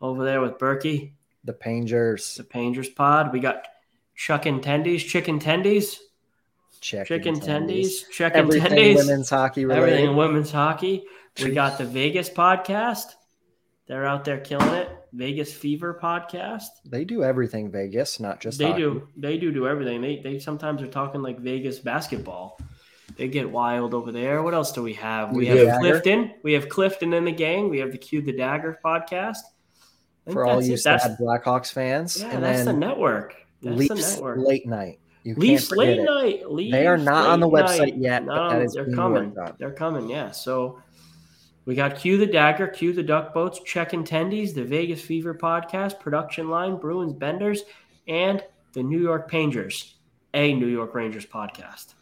over 0.00 0.24
there 0.24 0.40
with 0.40 0.58
Berkey. 0.58 1.12
The 1.44 1.52
Pangers. 1.52 2.36
The 2.36 2.44
Pangers 2.44 2.88
pod. 2.88 3.34
We 3.34 3.40
got 3.40 3.66
Chuck 4.14 4.46
and 4.46 4.62
Tendies, 4.62 5.06
chicken 5.06 5.38
tendies. 5.38 5.98
Chicken, 6.84 7.06
chicken 7.06 7.40
tendies, 7.40 8.10
chicken 8.10 8.40
Everything 8.40 8.72
tendies. 8.72 8.96
women's 8.96 9.30
hockey 9.30 9.64
related. 9.64 9.84
Everything 9.84 10.16
women's 10.16 10.50
hockey. 10.50 11.06
We 11.42 11.52
got 11.52 11.78
the 11.78 11.86
Vegas 11.86 12.28
podcast. 12.28 13.14
They're 13.86 14.04
out 14.04 14.26
there 14.26 14.38
killing 14.38 14.68
it. 14.68 14.90
Vegas 15.14 15.50
Fever 15.50 15.98
podcast. 16.02 16.64
They 16.84 17.06
do 17.06 17.24
everything 17.24 17.70
Vegas, 17.70 18.20
not 18.20 18.38
just 18.38 18.58
they 18.58 18.66
hockey. 18.66 18.82
do. 18.82 19.08
They 19.16 19.38
do 19.38 19.50
do 19.50 19.66
everything. 19.66 20.02
They 20.02 20.18
they 20.18 20.38
sometimes 20.38 20.82
are 20.82 20.86
talking 20.86 21.22
like 21.22 21.38
Vegas 21.38 21.78
basketball. 21.78 22.60
They 23.16 23.28
get 23.28 23.50
wild 23.50 23.94
over 23.94 24.12
there. 24.12 24.42
What 24.42 24.52
else 24.52 24.70
do 24.70 24.82
we 24.82 24.92
have? 24.92 25.32
We 25.32 25.46
have. 25.46 25.80
Clifton. 25.80 26.34
We 26.42 26.52
have 26.52 26.68
Clifton 26.68 27.14
in 27.14 27.24
the 27.24 27.32
gang. 27.32 27.70
We 27.70 27.78
have 27.78 27.92
the 27.92 27.98
Cue 27.98 28.20
the 28.20 28.36
Dagger 28.36 28.78
podcast. 28.84 29.38
For 30.30 30.44
all 30.44 30.62
you 30.62 30.76
sad 30.76 31.16
Blackhawks 31.18 31.72
fans. 31.72 32.20
Yeah, 32.20 32.28
and 32.28 32.44
that's 32.44 32.66
the 32.66 32.74
network. 32.74 33.36
That's 33.62 33.88
the 33.88 33.94
network. 33.94 34.46
late 34.46 34.66
night. 34.66 34.98
You 35.24 35.34
Leafs 35.36 35.70
late 35.70 35.98
it. 35.98 36.04
night. 36.04 36.50
Leafs 36.50 36.72
they 36.72 36.86
are 36.86 36.98
not 36.98 37.28
on 37.28 37.40
the 37.40 37.48
website 37.48 37.78
night. 37.78 37.96
yet, 37.96 38.24
no, 38.24 38.34
but 38.34 38.72
they're 38.74 38.92
coming. 38.92 39.34
They're 39.58 39.72
coming. 39.72 40.10
Yeah. 40.10 40.30
So 40.30 40.82
we 41.64 41.74
got 41.74 41.96
Cue 41.96 42.18
the 42.18 42.26
Dagger, 42.26 42.68
Cue 42.68 42.92
the 42.92 43.02
Duck 43.02 43.32
Boats, 43.32 43.60
Check 43.64 43.94
and 43.94 44.06
Tendies, 44.06 44.54
the 44.54 44.64
Vegas 44.64 45.00
Fever 45.00 45.34
podcast, 45.34 45.98
Production 45.98 46.50
Line, 46.50 46.76
Bruins 46.76 47.14
Benders, 47.14 47.62
and 48.06 48.44
the 48.74 48.82
New 48.82 49.00
York 49.00 49.32
Rangers, 49.32 49.94
a 50.34 50.52
New 50.52 50.66
York 50.66 50.94
Rangers 50.94 51.24
podcast. 51.24 51.94